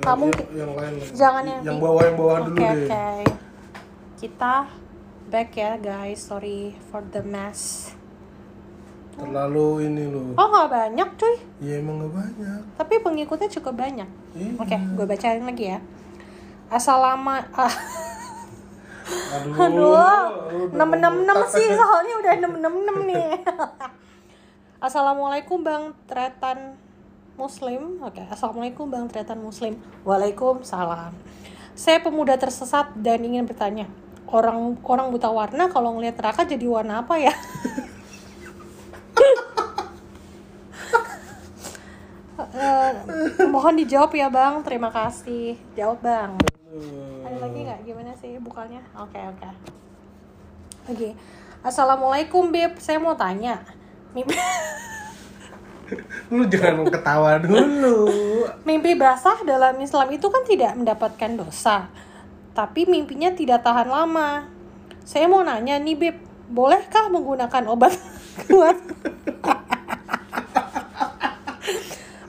Nggak 0.00 0.16
mungkin. 0.16 0.44
Yang, 0.54 0.72
lain. 0.74 0.92
Jangan 1.14 1.44
yang 1.46 1.60
yang 1.66 1.78
bawah 1.78 2.02
yang 2.06 2.16
bawah 2.16 2.38
dulu 2.46 2.58
Oke 2.58 2.70
deh. 2.70 2.86
oke. 2.86 3.06
Kita 4.18 4.54
back 5.26 5.50
ya 5.54 5.70
guys, 5.78 6.18
sorry 6.22 6.74
for 6.90 7.02
the 7.02 7.22
mess. 7.22 7.90
Terlalu 9.20 9.66
ini 9.84 10.04
lu. 10.08 10.32
Oh 10.32 10.46
nggak 10.48 10.68
banyak 10.68 11.08
cuy, 11.14 11.34
Ya 11.60 11.76
emang 11.76 12.00
gak 12.00 12.12
banyak. 12.16 12.60
tapi 12.74 12.94
pengikutnya 12.98 13.48
cukup 13.52 13.76
banyak. 13.76 14.08
Iya. 14.32 14.50
Oke, 14.56 14.76
gue 14.76 15.04
bacain 15.04 15.44
lagi 15.44 15.64
ya. 15.70 15.78
Assalamualaikum. 16.68 17.60
Ah, 17.60 17.74
Aduh. 19.30 19.54
aduh, 19.58 20.70
enam 20.70 20.90
enam 20.94 21.14
enam 21.22 21.38
sih 21.44 21.66
soalnya 21.68 22.14
udah 22.16 22.32
enam 22.38 22.52
enam 22.56 22.74
enam 22.80 22.96
nih. 23.04 23.26
Assalamualaikum 24.86 25.60
bang 25.60 25.92
Tretan 26.06 26.78
Muslim. 27.36 28.00
Oke, 28.00 28.24
assalamualaikum 28.24 28.86
bang 28.86 29.04
Tretan 29.06 29.38
Muslim. 29.38 29.76
Waalaikumsalam. 30.02 31.12
Saya 31.74 31.98
pemuda 32.00 32.36
tersesat 32.36 32.92
dan 32.96 33.20
ingin 33.20 33.44
bertanya, 33.44 33.86
orang 34.26 34.78
orang 34.80 35.10
buta 35.10 35.28
warna 35.28 35.68
kalau 35.68 35.96
ngelihat 35.96 36.16
neraka 36.16 36.44
jadi 36.44 36.64
warna 36.64 37.02
apa 37.02 37.18
ya? 37.18 37.34
Eh, 42.50 42.92
mohon 43.46 43.78
dijawab 43.78 44.10
ya 44.16 44.28
bang, 44.32 44.64
terima 44.64 44.90
kasih. 44.90 45.54
Jawab 45.76 46.00
bang. 46.02 46.30
Ada 47.24 47.36
lagi 47.36 47.58
nggak? 47.62 47.80
Gimana 47.84 48.12
sih 48.16 48.36
bukannya? 48.40 48.82
Oke 48.96 49.20
oke. 49.20 49.48
Oke. 50.90 51.08
Assalamualaikum 51.60 52.48
beb, 52.48 52.80
saya 52.80 52.96
mau 52.96 53.12
tanya. 53.12 53.60
Mimpi, 54.16 54.34
Lu 56.32 56.46
jangan 56.48 56.86
ketawa 56.88 57.38
dulu. 57.38 58.08
mimpi 58.64 58.96
basah 58.96 59.42
dalam 59.44 59.76
Islam 59.78 60.08
itu 60.10 60.26
kan 60.30 60.42
tidak 60.46 60.72
mendapatkan 60.74 61.30
dosa, 61.36 61.90
tapi 62.56 62.88
mimpinya 62.88 63.30
tidak 63.34 63.62
tahan 63.62 63.90
lama. 63.90 64.48
Saya 65.04 65.28
mau 65.28 65.44
nanya 65.44 65.76
nih 65.78 65.94
beb, 65.98 66.16
bolehkah 66.50 67.10
menggunakan 67.12 67.68
obat 67.70 67.94
kuat? 68.48 68.78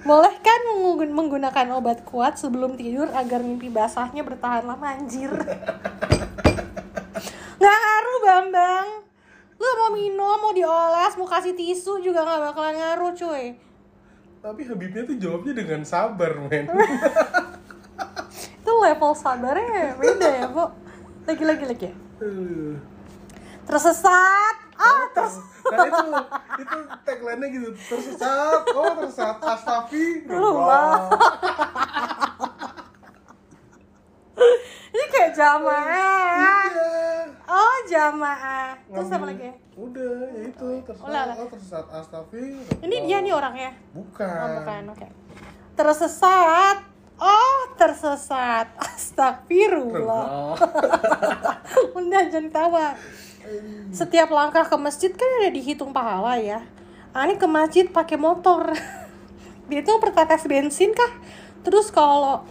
Boleh 0.02 0.36
kan 0.41 0.60
menggu- 0.74 1.14
menggunakan 1.14 1.68
obat 1.78 2.04
kuat 2.04 2.36
sebelum 2.36 2.76
tidur 2.76 3.08
agar 3.14 3.39
mimpi 3.39 3.70
basahnya 3.70 4.26
bertahan 4.26 4.66
lama 4.66 4.84
anjir? 4.84 5.30
Nggak 7.62 7.78
ngaruh 7.78 8.20
Bambang. 8.26 8.88
Lu 9.62 9.70
mau 9.78 9.93
minum, 9.93 10.38
mau 10.41 10.52
dioles, 10.52 11.14
mau 11.16 11.30
kasih 11.30 11.54
tisu 11.54 12.02
juga 12.02 12.26
nggak 12.26 12.41
bakalan 12.49 12.76
ngaruh 12.82 13.14
cuy. 13.14 13.54
Tapi 14.41 14.62
Habibnya 14.66 15.06
tuh 15.06 15.22
jawabnya 15.22 15.54
dengan 15.54 15.86
sabar, 15.86 16.34
men. 16.49 16.66
Itu 18.58 18.72
level 18.74 19.14
sabarnya 19.14 20.02
beda 20.02 20.30
ya, 20.34 20.45
Bu. 20.49 20.66
Lagi-lagi 21.30 21.66
lagi 21.70 21.86
ya. 21.88 21.95
Aduh. 22.26 22.82
Tersesat. 23.70 24.61
Ah, 24.82 25.06
terus 25.14 25.36
Nah 25.62 25.86
itu 25.86 26.08
itu 26.58 26.78
tagline-nya 27.06 27.48
gitu 27.48 27.70
tersesat, 27.88 28.62
oh 28.74 28.92
tersesat, 28.98 29.38
Astagfirullah. 29.40 30.98
ini 34.92 35.04
kayak 35.08 35.32
jamaah. 35.32 35.86
Iya. 36.42 36.90
jamaah 37.82 38.72
terus 38.88 39.12
apa 39.12 39.26
lagi 39.28 39.52
Udah, 39.76 40.32
ya 40.32 40.42
itu 40.48 40.68
tersesat. 40.88 41.12
lah. 41.12 41.36
Oh, 41.36 41.48
tersesat 41.50 41.86
astagfirullah. 41.92 42.80
ini 42.88 42.96
dia 43.04 43.18
nih 43.20 43.34
orangnya 43.36 43.72
Bukan. 43.92 44.32
oh 44.32 44.50
bukan 44.64 44.82
oke 44.96 45.08
tersesat 45.76 46.78
oh 47.20 47.60
tersesat 47.76 48.68
astagfirullah 48.80 50.56
udah 52.00 52.22
jangan 52.32 52.48
tawa 52.48 52.86
setiap 53.92 54.32
langkah 54.32 54.64
ke 54.66 54.76
masjid 54.80 55.12
kan 55.12 55.28
ada 55.42 55.50
dihitung 55.52 55.92
pahala 55.92 56.39
ya. 56.39 56.64
Ah, 57.12 57.28
ini 57.28 57.36
ke 57.36 57.48
masjid 57.48 57.86
pakai 57.88 58.16
motor. 58.16 58.72
Dia 59.70 59.84
tuh 59.84 60.00
pertetes 60.00 60.48
bensin 60.48 60.96
kah? 60.96 61.12
Terus 61.62 61.92
kalau 61.92 62.48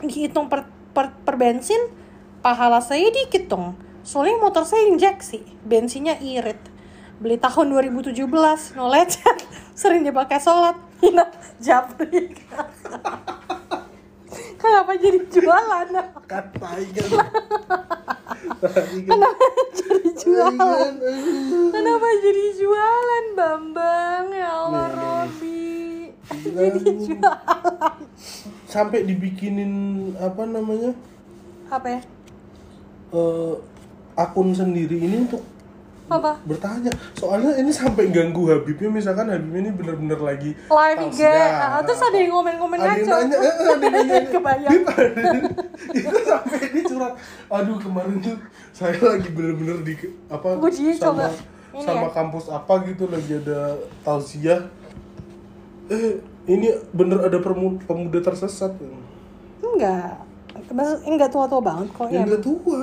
dihitung 0.00 0.46
per, 0.46 0.66
per, 0.94 1.10
per 1.26 1.34
bensin 1.34 1.78
pahala 2.40 2.78
saya 2.78 3.10
dikit 3.10 3.50
dong. 3.50 3.74
Soalnya 4.06 4.40
motor 4.40 4.64
saya 4.64 4.88
injeksi 4.88 5.42
bensinnya 5.66 6.16
irit. 6.22 6.58
Beli 7.18 7.36
tahun 7.36 7.74
2017 7.74 8.24
no 8.78 8.86
lecet. 8.88 9.38
Sering 9.78 10.06
dipakai 10.06 10.38
sholat 10.38 10.78
japri 11.66 12.34
kenapa 14.68 14.92
jadi 15.00 15.18
jualan? 15.32 15.86
Kan. 16.28 16.44
kenapa 19.08 19.48
jadi 19.72 20.08
jualan? 20.12 20.92
Kenapa 21.72 22.08
jadi 22.20 22.44
jualan 22.60 23.24
bambang? 23.32 24.24
Ya 24.36 24.50
Allah. 24.52 24.86
Robi 24.92 26.12
jadi 26.60 26.80
jualan. 26.84 27.98
Sampai 28.68 29.08
dibikinin 29.08 29.72
apa 30.20 30.44
namanya? 30.44 30.92
apa 31.68 31.88
ya? 31.88 32.00
Eh, 33.12 33.54
akun 34.16 34.52
sendiri 34.52 35.00
ini 35.00 35.24
untuk 35.28 35.44
apa? 36.08 36.32
Bertanya. 36.42 36.88
Soalnya 37.12 37.52
ini 37.56 37.68
sampai 37.68 38.08
ganggu 38.08 38.48
Habibnya 38.48 38.88
misalkan 38.88 39.28
Habibnya 39.28 39.60
ini 39.68 39.72
bener-bener 39.72 40.16
lagi 40.16 40.50
live 40.56 41.00
IG 41.06 41.20
tausiah. 41.20 41.76
ah, 41.76 41.80
terus 41.84 42.00
ada 42.00 42.16
yang 42.16 42.32
ngomen-ngomen 42.32 42.78
ada 42.80 42.96
yang 42.96 43.06
nanya 43.06 43.36
eh, 43.36 43.54
ada 43.68 43.84
yang 43.84 43.94
nanya 44.08 44.16
Kebayang. 44.32 44.72
Ada- 44.88 45.52
itu 45.92 46.16
sampai 46.24 46.58
ini 46.72 46.80
curhat. 46.82 47.12
Aduh 47.48 47.76
kemarin 47.76 48.16
tuh 48.18 48.36
saya 48.72 48.96
lagi 48.96 49.28
bener-bener 49.28 49.78
di 49.84 49.94
apa 50.26 50.48
Uji, 50.58 50.96
sama 50.96 51.04
coba. 51.12 51.26
Ini 51.68 51.84
sama 51.84 52.08
ya. 52.08 52.10
kampus 52.10 52.44
apa 52.48 52.72
gitu 52.88 53.04
lagi 53.06 53.32
ada 53.36 53.76
tausiah 54.00 54.60
eh 55.88 56.20
ini 56.48 56.68
bener 56.90 57.20
ada 57.20 57.36
pemuda 57.84 58.20
tersesat. 58.24 58.72
Enggak. 59.60 60.24
Enggak 61.04 61.28
tua-tua 61.28 61.60
banget 61.60 61.88
kok 61.92 62.08
ya. 62.08 62.24
udah 62.24 62.40
tua. 62.40 62.82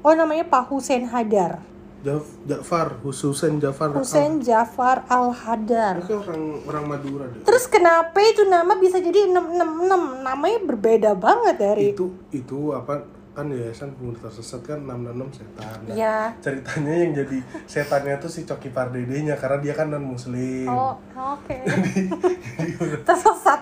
Oh 0.00 0.14
namanya 0.16 0.48
Pak 0.48 0.72
Hussein 0.72 1.04
Hadar 1.04 1.60
Jaf, 2.00 2.24
Jafar 2.48 2.96
Husain 3.04 3.60
Jafar 3.60 3.92
Hussein 3.92 4.40
Jafar 4.40 5.04
Al 5.04 5.36
Hadar 5.36 6.00
Itu 6.00 6.16
orang 6.24 6.42
orang 6.64 6.84
Madura 6.88 7.24
deh. 7.28 7.44
terus 7.44 7.68
kenapa 7.68 8.16
itu 8.24 8.48
nama 8.48 8.72
bisa 8.80 8.96
jadi 9.04 9.28
666 9.28 10.24
namanya 10.24 10.58
berbeda 10.64 11.10
banget 11.12 11.56
dari 11.60 11.92
Itu 11.92 12.16
itu 12.32 12.72
apa 12.72 13.04
kan 13.30 13.46
yayasan 13.46 13.94
pemuda 13.94 14.26
tersesat 14.26 14.58
kan 14.66 14.82
666 14.82 15.38
setan. 15.38 15.78
Nah, 15.86 15.94
Iya. 15.94 16.16
Ceritanya 16.42 16.94
yang 16.98 17.12
jadi 17.14 17.38
setannya 17.64 18.14
tuh 18.18 18.26
si 18.26 18.42
Coki 18.42 18.74
Pardedenya 18.74 19.38
karena 19.38 19.58
dia 19.62 19.74
kan 19.78 19.86
non 19.86 20.02
muslim. 20.02 20.66
Oh, 20.66 20.98
oke. 21.14 21.56
Tersesat. 23.08 23.60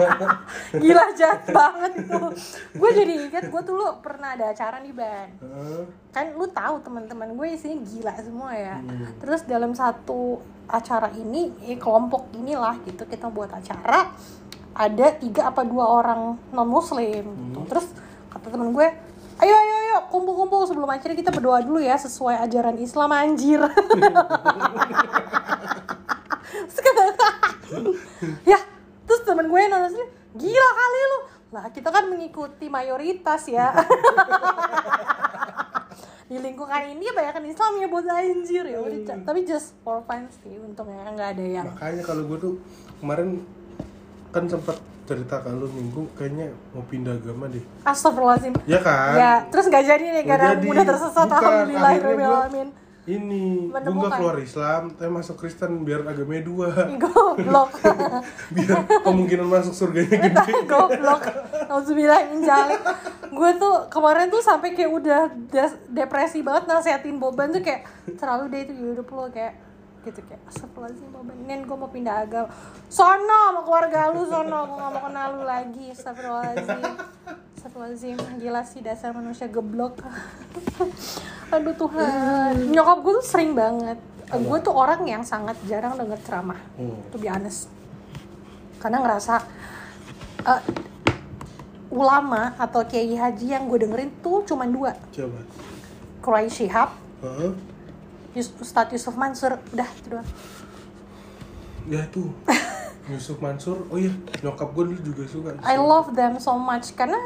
Gila 0.82 1.04
jahat 1.12 1.44
banget 1.52 1.92
itu. 2.08 2.20
Gue 2.72 2.90
jadi 2.96 3.12
ingat 3.28 3.44
gue 3.52 3.62
dulu 3.62 4.00
pernah 4.00 4.32
ada 4.32 4.48
acara 4.48 4.80
nih 4.80 4.94
ban. 4.96 5.28
Heeh. 5.44 5.82
Kan 6.10 6.32
lu 6.34 6.48
tahu 6.48 6.80
teman-teman 6.80 7.36
gue 7.36 7.46
isinya 7.52 7.78
gila 7.84 8.14
semua 8.16 8.50
ya. 8.56 8.80
Terus 9.20 9.44
dalam 9.44 9.76
satu 9.76 10.40
acara 10.66 11.12
ini, 11.12 11.52
eh, 11.66 11.76
kelompok 11.76 12.32
inilah 12.32 12.80
gitu 12.88 13.04
kita 13.04 13.28
buat 13.28 13.52
acara 13.52 14.08
ada 14.70 15.06
tiga 15.18 15.50
apa 15.50 15.66
dua 15.66 15.84
orang 16.00 16.38
non 16.54 16.68
muslim 16.70 17.26
gitu. 17.28 17.60
Terus 17.68 17.86
kata 18.40 18.56
temen 18.56 18.72
gue 18.72 18.88
ayo 19.40 19.54
ayo 19.56 19.74
ayo 19.84 19.96
kumpul 20.08 20.36
kumpul 20.36 20.64
sebelum 20.64 20.88
acara 20.88 21.12
kita 21.12 21.28
berdoa 21.28 21.60
dulu 21.64 21.80
ya 21.80 21.96
sesuai 21.96 22.40
ajaran 22.48 22.76
Islam 22.80 23.12
anjir. 23.12 23.60
Ya 28.44 28.60
terus 29.08 29.24
temen 29.24 29.48
gue 29.48 29.60
muslim 29.70 30.08
gila 30.36 30.68
kali 30.76 31.00
lu. 31.00 31.18
Lah 31.56 31.64
kita 31.72 31.88
kan 31.88 32.04
mengikuti 32.10 32.68
mayoritas 32.68 33.48
ya. 33.48 33.70
Di 36.30 36.38
lingkungan 36.38 36.94
ini 36.94 37.10
banyak 37.10 37.50
Islam 37.50 37.72
ya 37.80 37.86
buat 37.88 38.06
anjir. 38.06 38.64
Ya 38.66 38.78
tapi 39.24 39.48
just 39.48 39.72
for 39.82 40.04
fun 40.04 40.28
sih 40.42 40.58
untungnya 40.58 41.06
nggak 41.10 41.30
ada 41.38 41.44
yang 41.46 41.66
Makanya 41.70 42.02
kalau 42.04 42.22
gue 42.28 42.38
tuh 42.38 42.54
kemarin 43.00 43.42
kan 44.30 44.44
sempat 44.46 44.78
cerita 45.10 45.36
kalau 45.40 45.66
minggu 45.68 46.06
kayaknya 46.14 46.46
mau 46.70 46.84
pindah 46.84 47.12
agama 47.12 47.44
deh. 47.46 47.64
Astagfirullahaladzim 47.82 48.54
Ya 48.64 48.78
kan? 48.78 49.12
ya 49.12 49.32
terus 49.46 49.66
nggak 49.66 49.84
jadi 49.84 50.04
nih 50.12 50.24
karena 50.24 50.48
jadi. 50.54 50.66
udah 50.70 50.84
tersesat 50.86 51.26
Bukan, 51.26 51.42
alhamdulillah 51.42 51.92
alamin 52.38 52.68
Ini, 53.00 53.72
gue 53.72 53.80
nggak 53.90 54.12
keluar 54.14 54.38
Islam, 54.38 54.92
tapi 54.92 55.10
masuk 55.10 55.34
Kristen 55.36 55.82
biar 55.82 56.04
agamanya 56.04 56.44
dua, 56.44 56.68
goblok 57.02 57.72
biar 58.54 58.76
kemungkinan 59.02 59.46
masuk 59.48 59.74
surganya 59.74 60.20
gede. 60.20 60.52
goblok 60.70 61.24
Alhamdulillah 61.64 62.20
jalik 62.38 62.80
gue 63.26 63.50
tuh 63.56 63.74
kemarin 63.88 64.28
tuh 64.28 64.38
sampai 64.40 64.74
kayak 64.74 64.92
udah 64.92 65.20
depresi 65.88 66.38
banget 66.40 66.66
nasehatin 66.66 67.16
Boban 67.16 67.50
tuh 67.50 67.58
kayak 67.60 67.88
terlalu 68.14 68.44
deh 68.48 68.60
itu 68.62 68.72
hidup 68.76 69.08
lo 69.08 69.26
kayak 69.26 69.58
gitu 70.00 70.20
kayak 70.24 70.40
astagfirullahaladzim 70.48 71.08
Nen 71.44 71.60
gue 71.68 71.76
mau 71.76 71.90
pindah 71.90 72.24
agama. 72.24 72.48
Sono 72.88 73.38
sama 73.52 73.60
keluarga 73.62 74.08
lu 74.10 74.24
sono 74.24 74.58
gue 74.64 74.76
gak 74.76 74.92
mau 74.96 75.02
kenal 75.04 75.28
lu 75.36 75.42
lagi. 75.44 75.84
Astagfirullahaladzim 75.92 76.80
astagfirullahaladzim. 77.56 78.16
Gila 78.40 78.62
sih 78.64 78.80
dasar 78.80 79.12
manusia 79.12 79.46
geblok. 79.46 80.00
Aduh 81.54 81.74
Tuhan. 81.76 82.72
Nyokap 82.72 82.98
gue 83.04 83.12
tuh 83.20 83.26
sering 83.26 83.52
banget. 83.52 83.98
Gue 84.30 84.58
tuh 84.62 84.72
orang 84.72 85.02
yang 85.04 85.26
sangat 85.26 85.58
jarang 85.66 85.98
denger 85.98 86.18
ceramah 86.22 86.60
Hmm. 86.78 86.96
to 87.10 87.18
be 87.18 87.26
honest. 87.26 87.66
Karena 88.78 89.02
ngerasa 89.02 89.42
eh, 90.40 90.62
ulama 91.90 92.54
atau 92.56 92.86
kiai 92.86 93.12
haji 93.12 93.46
yang 93.52 93.66
gue 93.66 93.84
dengerin 93.84 94.10
tuh 94.22 94.46
cuma 94.46 94.64
dua. 94.64 94.94
Coba. 95.10 95.42
Quraish 96.22 96.62
Shihab. 96.62 96.94
Yus- 98.32 98.54
Ustadz 98.58 98.94
Yusuf 98.94 99.14
Mansur. 99.14 99.58
Udah 99.72 99.88
itu 99.90 100.08
doang. 100.10 100.28
Ya 101.88 102.06
tuh. 102.08 102.30
Yusuf 103.10 103.42
Mansur, 103.42 103.90
oh 103.90 103.98
iya, 103.98 104.14
nyokap 104.38 104.70
gue 104.70 104.94
dulu 104.94 105.00
juga 105.02 105.22
suka. 105.26 105.50
I 105.66 105.74
love 105.74 106.14
them 106.14 106.38
so 106.38 106.54
much. 106.54 106.94
Karena 106.94 107.18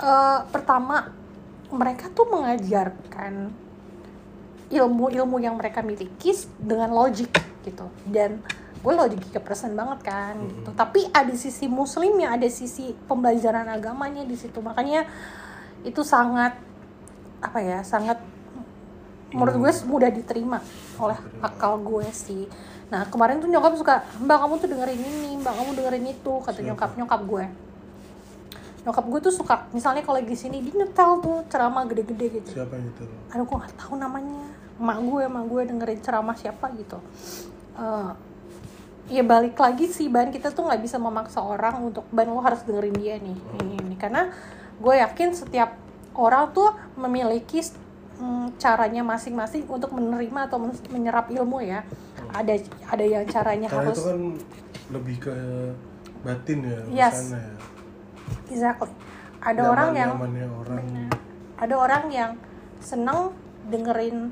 eh, 0.00 0.40
pertama 0.48 1.12
mereka 1.68 2.08
tuh 2.08 2.24
mengajarkan 2.30 3.52
ilmu-ilmu 4.66 5.36
yang 5.38 5.54
mereka 5.60 5.84
miliki 5.84 6.32
dengan 6.56 6.90
logik 6.90 7.30
gitu. 7.62 7.86
Dan 8.08 8.40
gue 8.80 8.92
logika 8.94 9.42
person 9.42 9.74
banget 9.74 9.98
kan 10.06 10.38
gitu. 10.38 10.70
tapi 10.78 11.10
ada 11.10 11.34
sisi 11.34 11.66
muslimnya 11.66 12.30
ada 12.38 12.46
sisi 12.46 12.94
pembelajaran 13.10 13.66
agamanya 13.66 14.22
di 14.22 14.38
situ. 14.38 14.62
Makanya 14.62 15.04
itu 15.82 16.00
sangat 16.06 16.54
apa 17.42 17.58
ya 17.60 17.82
sangat 17.82 18.18
menurut 19.34 19.54
gue 19.58 19.72
mudah 19.90 20.10
diterima 20.12 20.62
oleh 21.02 21.18
akal 21.42 21.82
gue 21.82 22.06
sih. 22.14 22.46
Nah 22.86 23.06
kemarin 23.10 23.42
tuh 23.42 23.50
nyokap 23.50 23.74
suka 23.74 23.94
mbak 24.22 24.38
kamu 24.38 24.54
tuh 24.62 24.68
dengerin 24.70 25.00
ini 25.02 25.30
mbak 25.42 25.54
kamu 25.58 25.70
dengerin 25.74 26.06
itu 26.06 26.32
kata 26.42 26.60
nyokap 26.62 26.90
nyokap 26.94 27.20
gue. 27.26 27.44
Nyokap 28.86 29.04
gue 29.10 29.20
tuh 29.26 29.34
suka 29.34 29.66
misalnya 29.74 30.06
kalau 30.06 30.22
lagi 30.22 30.36
sini 30.38 30.62
dia 30.62 30.74
nyetel 30.78 31.18
tuh 31.18 31.42
ceramah 31.50 31.82
gede-gede 31.90 32.26
gitu. 32.38 32.50
Siapa 32.62 32.78
yang 32.78 32.86
itu? 32.86 33.02
aduh 33.34 33.44
gue 33.44 33.56
nggak 33.58 33.74
tahu 33.74 33.94
namanya. 33.98 34.46
Emak 34.78 34.98
gue 35.02 35.22
emak 35.26 35.44
gue 35.50 35.60
dengerin 35.74 36.00
ceramah 36.06 36.36
siapa 36.38 36.70
gitu. 36.78 36.98
Eh, 37.76 38.12
ya 39.10 39.22
balik 39.26 39.58
lagi 39.58 39.90
sih 39.90 40.06
ban 40.06 40.30
kita 40.30 40.54
tuh 40.54 40.70
nggak 40.70 40.82
bisa 40.82 41.02
memaksa 41.02 41.42
orang 41.42 41.82
untuk 41.82 42.06
ban 42.14 42.30
lo 42.30 42.38
harus 42.38 42.62
dengerin 42.62 42.94
dia 42.94 43.18
nih 43.18 43.38
ini 43.58 43.74
ini. 43.82 43.94
Karena 43.98 44.30
gue 44.78 44.94
yakin 45.02 45.34
setiap 45.34 45.74
orang 46.14 46.54
tuh 46.54 46.70
memiliki 46.94 47.60
mm, 48.16 48.46
caranya 48.56 49.02
masing-masing 49.02 49.64
untuk 49.66 49.92
menerima 49.92 50.40
atau 50.46 50.58
men- 50.58 50.86
menyerap 50.88 51.26
ilmu 51.28 51.60
ya 51.60 51.80
ada 52.30 52.54
ada 52.86 53.04
yang 53.04 53.24
caranya 53.26 53.68
Karena 53.68 53.82
harus 53.86 53.96
itu 53.96 54.02
kan 54.04 54.18
lebih 54.90 55.16
ke 55.18 55.34
batin 56.22 56.58
ya, 56.62 56.80
Yes. 57.06 57.14
urusannya 57.30 57.42
ya. 57.42 57.56
exactly 58.50 58.90
ada 59.38 59.60
orang 59.62 59.90
yang 59.94 60.10
orang. 60.16 60.86
ada 61.56 61.74
orang 61.74 62.04
yang 62.10 62.30
seneng 62.82 63.30
dengerin 63.66 64.30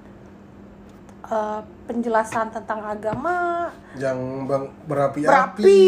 uh, 1.27 1.61
penjelasan 1.87 2.51
tentang 2.51 2.81
agama 2.83 3.69
yang 3.95 4.47
berapi-api. 4.85 5.29
berapi 5.29 5.85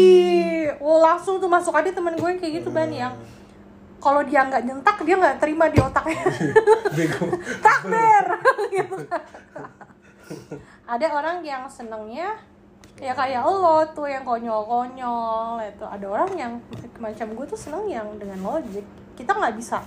oh 0.79 0.99
langsung 0.99 1.37
tuh 1.37 1.49
masuk 1.49 1.73
ada 1.73 1.89
temen 1.89 2.15
gue 2.15 2.31
kayak 2.39 2.63
gitu 2.63 2.69
ban 2.71 2.87
yang 2.87 3.13
kalau 4.07 4.21
dia 4.23 4.47
nggak 4.47 4.63
nyentak 4.63 4.97
dia 5.03 5.15
nggak 5.19 5.37
terima 5.43 5.67
di 5.67 5.77
otaknya. 5.83 6.23
Takbir 7.67 8.25
gitu 8.71 8.95
ada 10.87 11.07
orang 11.11 11.43
yang 11.43 11.67
senengnya 11.67 12.39
ya 12.97 13.13
kayak 13.13 13.43
lo 13.43 13.83
tuh 13.91 14.07
yang 14.07 14.23
konyol-konyol 14.23 15.59
itu. 15.61 15.85
Ada 15.85 16.05
orang 16.07 16.31
yang 16.33 16.51
macam 16.97 17.27
gue 17.35 17.45
tuh 17.45 17.59
seneng 17.59 17.85
yang 17.91 18.07
dengan 18.15 18.39
logik 18.41 18.87
kita 19.19 19.35
nggak 19.35 19.55
bisa 19.59 19.83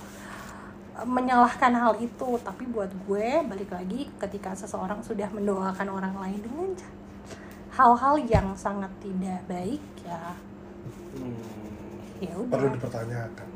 menyalahkan 1.03 1.73
hal 1.73 1.97
itu. 1.97 2.37
Tapi 2.45 2.63
buat 2.69 2.93
gue 3.09 3.41
balik 3.49 3.73
lagi 3.73 4.07
ketika 4.21 4.53
seseorang 4.53 5.01
sudah 5.01 5.27
mendoakan 5.33 5.89
orang 5.89 6.15
lain 6.21 6.39
dengan 6.45 6.69
hal-hal 7.73 8.15
yang 8.29 8.53
sangat 8.53 8.93
tidak 9.01 9.41
baik 9.49 9.81
ya 10.05 10.37
Hmm, 11.11 11.35
ya 12.23 12.31
perlu 12.31 12.71
udah 12.71 12.71
dipertanyakan 12.79 13.47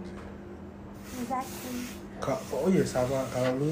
exactly. 1.16 1.80
Kak, 2.18 2.40
oh 2.50 2.68
iya 2.68 2.84
sama 2.84 3.24
kalau 3.30 3.52
lu 3.58 3.72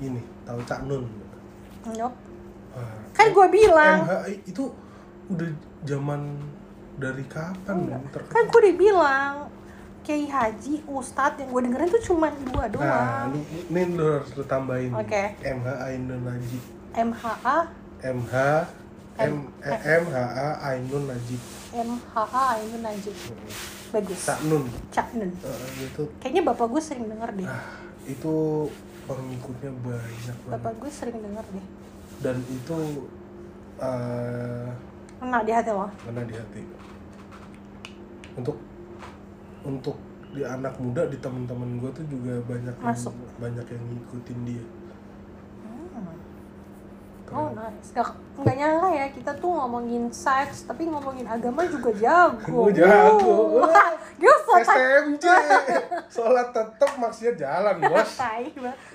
ini 0.00 0.20
tahu 0.42 0.60
Cak 0.64 0.80
Nun. 0.84 1.04
Nope. 1.86 2.16
Wah, 2.70 2.94
kan 3.12 3.26
gue 3.30 3.46
bilang. 3.48 3.98
MHI 4.04 4.34
itu 4.44 4.64
udah 5.28 5.50
zaman 5.82 6.20
dari 6.98 7.24
kapan 7.24 7.76
Enggak. 7.86 8.02
terkenal? 8.12 8.34
kan 8.34 8.42
gue 8.44 8.60
udah 8.60 8.76
bilang 8.76 9.34
Kiai 10.00 10.26
Haji, 10.26 10.74
Ustadz 10.84 11.38
yang 11.38 11.48
gue 11.48 11.60
dengerin 11.68 11.88
tuh 11.88 12.02
cuma 12.02 12.28
dua 12.32 12.64
Nah, 12.64 12.68
doang. 12.68 13.28
lu, 13.30 13.40
ini 13.68 13.82
lu 13.94 14.04
harus 14.10 14.30
lu 14.32 14.44
tambahin. 14.44 14.90
Oke. 14.96 15.36
MH 15.38 15.68
Ainun 15.86 16.20
Najib. 16.24 16.62
MHA, 16.90 17.56
MH 18.02 18.34
M 19.20 19.34
eh, 19.60 19.80
MHA 20.00 20.48
Ainun 20.64 21.04
Najib. 21.06 21.40
MHA 21.70 22.46
ini 22.58 22.76
Najib 22.80 23.16
Bagus. 23.90 24.20
Cak 24.22 24.40
Nun. 24.46 24.64
Cak 24.94 25.08
Nun. 25.18 25.30
Eh, 25.42 25.90
itu 25.90 26.02
Kayaknya 26.22 26.42
bapak 26.46 26.66
gue 26.70 26.82
sering 26.82 27.06
denger 27.10 27.30
deh. 27.34 27.46
Ah, 27.46 27.66
itu 28.06 28.34
pengikutnya 29.10 29.70
banyak 29.82 30.36
Bapak 30.46 30.58
banget 30.62 30.76
gue 30.78 30.90
sering 30.94 31.18
denger 31.18 31.44
deh. 31.50 31.66
Dan 32.22 32.36
itu 32.46 32.78
eh 33.82 34.68
Kena 35.20 35.44
di 35.44 35.52
hati 35.52 35.70
lo? 35.74 35.86
Kena 36.06 36.22
di 36.24 36.34
hati. 36.38 36.62
Untuk 38.38 38.56
untuk 39.60 39.96
di 40.30 40.46
anak 40.46 40.78
muda 40.78 41.10
di 41.10 41.18
teman-teman 41.18 41.82
gue 41.82 41.90
tuh 41.90 42.06
juga 42.06 42.38
banyak 42.46 42.72
yang, 42.72 42.96
banyak 43.42 43.66
yang 43.66 43.84
ngikutin 43.90 44.38
dia 44.46 44.64
Oh 47.30 47.48
nice. 47.54 47.94
Gak, 47.94 48.10
nggak 48.42 48.56
nyangka 48.58 48.88
ya 48.90 49.06
kita 49.14 49.30
tuh 49.38 49.50
ngomongin 49.54 50.10
seks 50.10 50.66
Tapi 50.66 50.90
ngomongin 50.90 51.26
agama 51.30 51.62
juga 51.70 51.90
jago. 51.94 52.66
Gue 52.66 52.72
jago. 52.74 53.62
Sopan 54.50 54.66
STMJ 54.66 55.24
sholat 56.10 56.50
tetap 56.50 56.90
maksudnya 56.98 57.32
jalan 57.38 57.76
bos. 57.86 58.10
Tai 58.18 58.44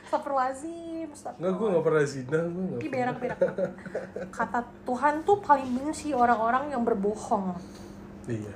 Astagfirullahaladzim 0.06 1.10
nggak 1.16 1.52
gue 1.56 1.68
nggak 1.72 1.86
pernah 1.88 2.06
zina 2.06 2.40
gue 2.44 2.80
Ih 2.84 2.90
berak-berak. 2.92 3.40
Kata 4.36 4.60
Tuhan 4.84 5.24
tuh 5.24 5.40
paling 5.40 5.70
benci 5.80 6.12
orang-orang 6.12 6.76
yang 6.76 6.84
berbohong. 6.84 7.56
Iya. 8.28 8.56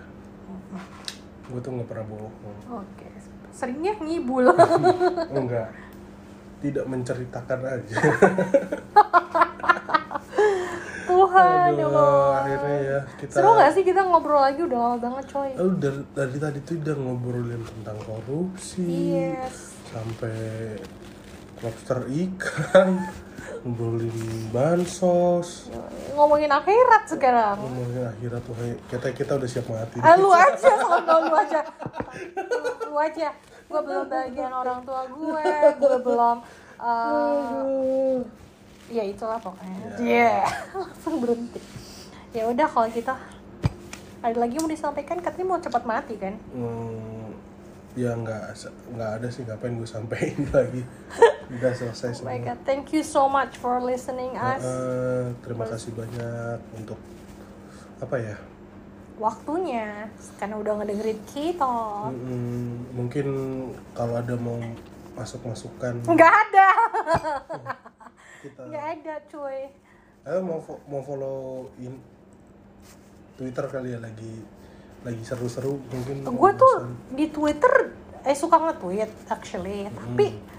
Gue 1.48 1.60
tuh 1.64 1.72
nggak 1.72 1.88
pernah 1.88 2.06
bohong. 2.06 2.58
Oke. 2.84 3.10
Seringnya 3.56 3.96
ngibul. 3.96 4.52
Enggak 5.40 5.72
tidak 6.60 6.86
menceritakan 6.92 7.60
aja 7.64 7.96
Tuhan 11.06 11.70
ya 11.74 11.86
Aduh, 11.86 11.90
Allah. 11.90 12.30
akhirnya 12.40 12.78
ya 12.80 13.00
kita 13.18 13.32
Seru 13.34 13.50
gak 13.54 13.72
sih 13.74 13.82
kita 13.82 14.02
ngobrol 14.04 14.38
lagi? 14.38 14.62
Udah 14.62 14.78
lama 14.80 14.98
banget 14.98 15.26
coy. 15.28 15.50
Lu 15.54 15.74
dari, 15.76 16.02
dari 16.14 16.38
tadi 16.38 16.60
tuh 16.62 16.76
udah 16.78 16.96
ngobrolin 16.96 17.62
tentang 17.64 17.98
korupsi 18.06 18.86
Yes. 19.18 19.74
sampai 19.90 20.38
lobster 21.60 22.00
ikan 22.06 22.90
ngobrolin 23.66 24.14
bansos. 24.50 25.74
Ngomongin 26.14 26.48
akhirat 26.48 27.04
sekarang. 27.06 27.58
Ngomongin 27.58 28.06
akhirat 28.08 28.42
tuh 28.46 28.54
kita 28.88 29.08
kita 29.12 29.32
udah 29.36 29.50
siap 29.50 29.66
mati. 29.66 29.98
Ah, 30.00 30.14
lu 30.14 30.30
aja 30.30 30.72
sono 30.78 31.16
lu 31.26 31.34
aja. 31.34 31.62
Lu 32.86 32.96
aja. 32.96 33.30
Gue 33.66 33.82
belum 33.82 34.06
bagian 34.06 34.50
orang 34.50 34.82
tua 34.82 35.06
gue 35.06 35.46
gue 35.78 35.98
belum 36.02 36.38
uh, 36.82 36.90
ya 37.22 37.62
itulah 39.12 39.40
pokoknya. 39.42 39.98
Iya. 40.00 40.46
Langsung 40.82 41.22
berhenti. 41.22 41.62
Ya 42.34 42.46
udah 42.46 42.68
kalau 42.70 42.90
kita 42.90 43.18
ada 44.20 44.38
lagi 44.38 44.56
mau 44.62 44.70
disampaikan? 44.70 45.18
Katanya 45.20 45.48
mau 45.48 45.60
cepat 45.60 45.84
mati 45.84 46.14
kan? 46.20 46.38
Hmm, 46.54 47.34
ya 47.98 48.14
nggak 48.14 48.54
nggak 48.94 49.12
ada 49.22 49.28
sih 49.32 49.42
ngapain 49.48 49.74
gue 49.76 49.90
sampein 49.90 50.38
lagi? 50.56 50.84
Udah 51.50 51.72
selesai 51.74 52.22
oh 52.22 52.30
my 52.30 52.38
semua. 52.38 52.54
God 52.54 52.60
thank 52.64 52.94
you 52.94 53.02
so 53.02 53.26
much 53.26 53.58
for 53.58 53.82
listening 53.82 54.38
us. 54.38 54.62
Eh, 54.62 55.26
terima 55.42 55.66
kasih 55.66 55.92
banyak 55.98 56.60
untuk 56.78 57.00
apa 58.00 58.16
ya? 58.22 58.38
Waktunya 59.20 60.08
karena 60.40 60.56
udah 60.56 60.80
ngedengerin 60.80 61.20
kita. 61.28 62.08
Mm, 62.14 62.96
mungkin 62.96 63.26
kalau 63.92 64.16
ada 64.16 64.38
mau 64.40 64.56
masuk 65.20 65.44
masukan 65.44 66.00
nggak 66.08 66.32
ada 66.48 66.68
kita 68.40 68.62
nggak 68.68 68.86
ada 69.00 69.16
cuy. 69.28 69.60
Eh 70.28 70.42
mau 70.44 70.60
mau 70.88 71.02
follow 71.04 71.70
in 71.80 71.96
Twitter 73.40 73.66
kali 73.72 73.96
ya 73.96 74.00
lagi 74.04 74.44
lagi 75.00 75.24
seru-seru 75.24 75.80
mungkin 75.80 76.28
gue 76.28 76.52
tuh 76.60 76.76
di 77.16 77.32
Twitter 77.32 77.96
eh 78.28 78.36
suka 78.36 78.60
nge-tweet 78.60 79.32
actually. 79.32 79.88
Tapi 79.88 80.28
mm, 80.36 80.59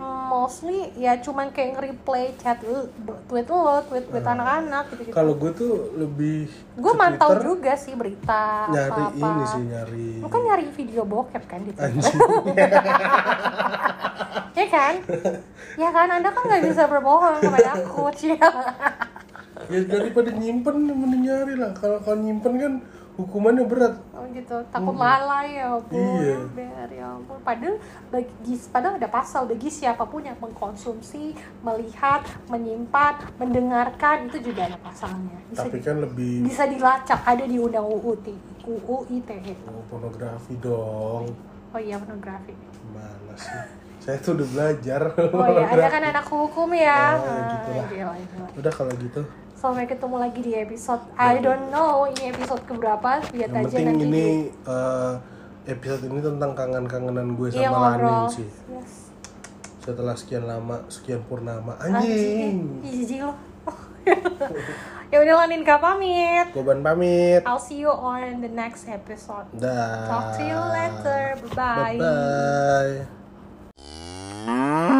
mostly 0.00 0.88
ya 0.96 1.20
cuman 1.20 1.52
kayak 1.52 1.76
nge-replay 1.76 2.32
chat 2.40 2.56
lu 2.64 2.88
tweet 3.28 3.44
lo 3.52 3.84
tweet 3.84 4.08
tweet 4.08 4.24
anak-anak 4.24 4.88
gitu 4.96 5.02
gitu 5.10 5.14
kalau 5.14 5.36
gue 5.36 5.52
tuh 5.52 5.92
lebih 6.00 6.48
gue 6.80 6.92
mantau 6.96 7.36
juga 7.36 7.76
sih 7.76 7.92
berita 7.92 8.72
nyari 8.72 8.88
apa 8.88 9.02
apa 9.12 9.26
ini 9.28 9.44
sih 9.44 9.62
nyari 9.68 10.08
lu 10.24 10.28
kan 10.32 10.40
nyari 10.40 10.64
video 10.72 11.02
bokep 11.04 11.44
kan 11.44 11.60
di 11.60 11.72
Twitter. 11.76 11.92
Anjing. 11.92 12.18
Ya 14.50 14.66
kan? 14.66 14.94
Ya 15.78 15.88
kan? 15.88 16.08
Anda 16.10 16.28
kan 16.36 16.42
nggak 16.44 16.68
bisa 16.68 16.84
berbohong 16.84 17.40
kepada 17.40 17.80
aku 17.80 18.12
sih 18.12 18.36
ya 18.36 18.50
daripada 19.70 20.30
nyimpen 20.34 20.76
mending 20.88 21.22
nyari 21.28 21.54
lah. 21.54 21.70
Kalau 21.76 22.02
kalau 22.02 22.18
nyimpen 22.18 22.52
kan 22.58 22.72
hukumannya 23.20 23.64
berat 23.64 23.94
Oh 24.10 24.24
gitu, 24.30 24.52
takut 24.68 24.94
lalai 24.94 25.56
ya 25.56 25.72
ampun. 25.72 25.96
Iya. 25.96 26.36
Ber, 26.50 26.88
ya 26.90 27.06
ampun. 27.10 27.38
Padahal 27.40 27.76
bagi 28.08 28.54
padahal 28.68 28.94
ada 28.96 29.08
pasal 29.08 29.42
bagi 29.44 29.68
siapa 29.68 30.04
pun 30.04 30.20
yang 30.20 30.36
mengkonsumsi, 30.36 31.32
melihat, 31.60 32.20
menyimpan, 32.46 33.16
mendengarkan 33.36 34.28
itu 34.28 34.38
juga 34.42 34.68
ada 34.68 34.78
pasalnya. 34.78 35.40
Bisa 35.46 35.64
tapi 35.64 35.76
di- 35.76 35.82
kan 35.82 35.96
lebih 35.98 36.32
bisa 36.44 36.64
dilacak 36.64 37.20
ada 37.22 37.42
di 37.42 37.56
undang 37.56 37.84
UU 37.84 38.12
UU 38.62 38.96
ITE. 39.10 39.54
oh, 39.64 39.82
pornografi 39.86 40.54
dong 40.56 41.32
Oh 41.70 41.78
iya 41.78 41.96
pornografi. 41.96 42.52
mana 42.86 43.32
sih 43.34 43.56
saya 44.00 44.16
tuh 44.16 44.32
udah 44.34 44.48
belajar 44.48 45.00
Oh 45.30 45.46
iya, 45.46 45.64
ada 45.66 45.86
kan 45.88 46.02
anak 46.02 46.26
hukum 46.26 46.68
ya. 46.70 47.14
Oh, 47.14 47.24
Ah, 47.24 47.40
gitulah. 47.46 47.86
gila, 47.86 48.12
gila. 48.16 48.46
udah 48.54 48.72
kalau 48.72 48.92
gitu 48.96 49.22
Sampai 49.60 49.84
ketemu 49.84 50.16
lagi 50.18 50.40
di 50.40 50.56
episode 50.56 51.04
I 51.14 51.36
don't 51.36 51.68
know 51.68 52.08
ini 52.08 52.32
episode 52.32 52.64
keberapa 52.64 53.20
lihat 53.30 53.52
yang 53.52 53.60
aja 53.60 53.68
penting 53.70 53.86
nanti 53.86 54.04
ini 54.06 54.16
di- 54.16 54.48
eh, 54.64 55.12
episode 55.68 56.02
ini 56.02 56.18
tentang 56.18 56.56
kangen-kangenan 56.56 57.36
gue 57.36 57.48
iya 57.50 57.68
sama 57.68 57.76
ngobrol. 57.92 58.08
Lanin 58.08 58.32
sih 58.32 58.48
Yes. 58.66 58.92
setelah 59.80 60.14
sekian 60.14 60.44
lama 60.44 60.80
sekian 60.86 61.20
purnama 61.22 61.76
Anjing, 61.76 62.80
jijik 62.80 63.20
lo. 63.20 63.36
ya 65.12 65.20
udah 65.20 65.34
Lanin 65.38 65.60
kak 65.60 65.76
pamit. 65.78 66.46
Goban 66.50 66.80
pamit 66.80 67.44
I'll 67.44 67.60
see 67.60 67.76
you 67.78 67.92
on 67.92 68.40
the 68.40 68.48
next 68.48 68.88
episode. 68.88 69.44
dah 69.54 70.08
Talk 70.08 70.26
to 70.34 70.42
you 70.42 70.56
later. 70.56 71.36
Bye 71.52 72.00
bye 72.00 73.04
bye 74.40 74.99